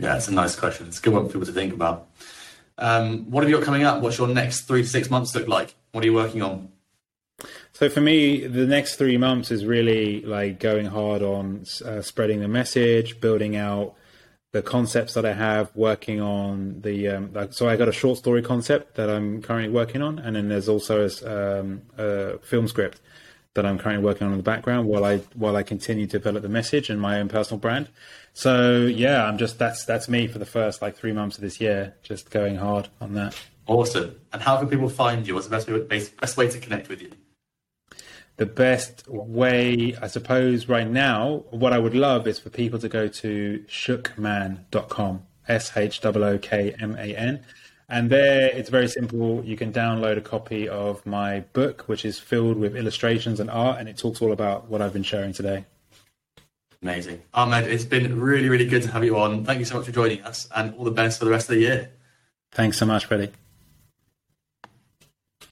yeah, 0.00 0.16
it's 0.16 0.28
a 0.28 0.32
nice 0.32 0.56
question. 0.56 0.86
It's 0.86 0.98
a 0.98 1.02
good 1.02 1.12
one 1.12 1.26
for 1.26 1.32
people 1.32 1.46
to 1.46 1.52
think 1.52 1.74
about. 1.74 2.08
Um, 2.78 3.30
what 3.30 3.42
have 3.42 3.50
you 3.50 3.56
got 3.56 3.64
coming 3.64 3.84
up? 3.84 4.00
What's 4.00 4.16
your 4.16 4.28
next 4.28 4.62
three 4.62 4.82
to 4.82 4.88
six 4.88 5.10
months 5.10 5.34
look 5.34 5.46
like? 5.46 5.74
What 5.92 6.02
are 6.02 6.06
you 6.06 6.14
working 6.14 6.42
on? 6.42 6.70
So 7.72 7.88
for 7.90 8.00
me, 8.00 8.46
the 8.46 8.66
next 8.66 8.96
three 8.96 9.18
months 9.18 9.50
is 9.50 9.66
really 9.66 10.22
like 10.22 10.58
going 10.58 10.86
hard 10.86 11.22
on 11.22 11.64
uh, 11.84 12.00
spreading 12.00 12.40
the 12.40 12.48
message, 12.48 13.20
building 13.20 13.56
out 13.56 13.94
the 14.52 14.62
concepts 14.62 15.14
that 15.14 15.24
I 15.24 15.32
have, 15.32 15.70
working 15.74 16.20
on 16.20 16.80
the. 16.80 17.08
Um, 17.08 17.32
like, 17.32 17.52
so 17.52 17.68
I 17.68 17.76
got 17.76 17.88
a 17.88 17.92
short 17.92 18.18
story 18.18 18.42
concept 18.42 18.96
that 18.96 19.08
I'm 19.08 19.42
currently 19.42 19.72
working 19.72 20.02
on, 20.02 20.18
and 20.18 20.34
then 20.34 20.48
there's 20.48 20.68
also 20.68 21.06
a, 21.06 21.60
um, 21.60 21.82
a 21.96 22.38
film 22.38 22.66
script 22.66 23.00
that 23.54 23.66
I'm 23.66 23.78
currently 23.78 24.04
working 24.04 24.26
on 24.26 24.32
in 24.32 24.38
the 24.38 24.44
background 24.44 24.88
while 24.88 25.04
I 25.04 25.18
while 25.34 25.56
I 25.56 25.62
continue 25.62 26.06
to 26.06 26.18
develop 26.18 26.42
the 26.42 26.48
message 26.48 26.88
and 26.88 27.00
my 27.00 27.20
own 27.20 27.28
personal 27.28 27.58
brand. 27.58 27.88
So 28.32 28.82
yeah, 28.82 29.24
I'm 29.24 29.38
just 29.38 29.58
that's 29.58 29.84
that's 29.84 30.08
me 30.08 30.26
for 30.26 30.38
the 30.38 30.46
first 30.46 30.82
like 30.82 30.96
three 30.96 31.12
months 31.12 31.36
of 31.36 31.42
this 31.42 31.60
year, 31.60 31.94
just 32.02 32.30
going 32.30 32.56
hard 32.56 32.88
on 33.00 33.14
that. 33.14 33.36
Awesome. 33.66 34.16
And 34.32 34.42
how 34.42 34.56
can 34.56 34.68
people 34.68 34.88
find 34.88 35.26
you? 35.26 35.34
What's 35.34 35.46
the 35.46 35.50
best 35.50 35.68
way, 35.68 36.08
best 36.20 36.36
way 36.36 36.48
to 36.48 36.58
connect 36.58 36.88
with 36.88 37.02
you? 37.02 37.12
The 38.40 38.46
best 38.46 39.06
way, 39.06 39.94
I 40.00 40.06
suppose, 40.06 40.66
right 40.66 40.88
now, 40.88 41.44
what 41.50 41.74
I 41.74 41.78
would 41.78 41.94
love 41.94 42.26
is 42.26 42.38
for 42.38 42.48
people 42.48 42.78
to 42.78 42.88
go 42.88 43.06
to 43.06 43.62
shookman.com, 43.68 45.22
S 45.46 45.76
H 45.76 46.00
O 46.02 46.10
O 46.10 46.38
K 46.38 46.74
M 46.80 46.96
A 46.98 47.14
N. 47.14 47.44
And 47.90 48.08
there, 48.08 48.46
it's 48.46 48.70
very 48.70 48.88
simple. 48.88 49.44
You 49.44 49.58
can 49.58 49.74
download 49.74 50.16
a 50.16 50.22
copy 50.22 50.66
of 50.66 51.04
my 51.04 51.40
book, 51.52 51.82
which 51.82 52.06
is 52.06 52.18
filled 52.18 52.56
with 52.56 52.76
illustrations 52.76 53.40
and 53.40 53.50
art, 53.50 53.78
and 53.78 53.90
it 53.90 53.98
talks 53.98 54.22
all 54.22 54.32
about 54.32 54.70
what 54.70 54.80
I've 54.80 54.94
been 54.94 55.02
sharing 55.02 55.34
today. 55.34 55.66
Amazing. 56.80 57.20
Ahmad, 57.34 57.64
it's 57.64 57.84
been 57.84 58.18
really, 58.18 58.48
really 58.48 58.64
good 58.64 58.84
to 58.84 58.90
have 58.90 59.04
you 59.04 59.18
on. 59.18 59.44
Thank 59.44 59.58
you 59.58 59.66
so 59.66 59.76
much 59.76 59.84
for 59.84 59.92
joining 59.92 60.22
us 60.22 60.48
and 60.56 60.74
all 60.76 60.84
the 60.84 60.90
best 60.90 61.18
for 61.18 61.26
the 61.26 61.30
rest 61.30 61.50
of 61.50 61.56
the 61.56 61.60
year. 61.60 61.90
Thanks 62.52 62.78
so 62.78 62.86
much, 62.86 63.04
Freddie. 63.04 63.32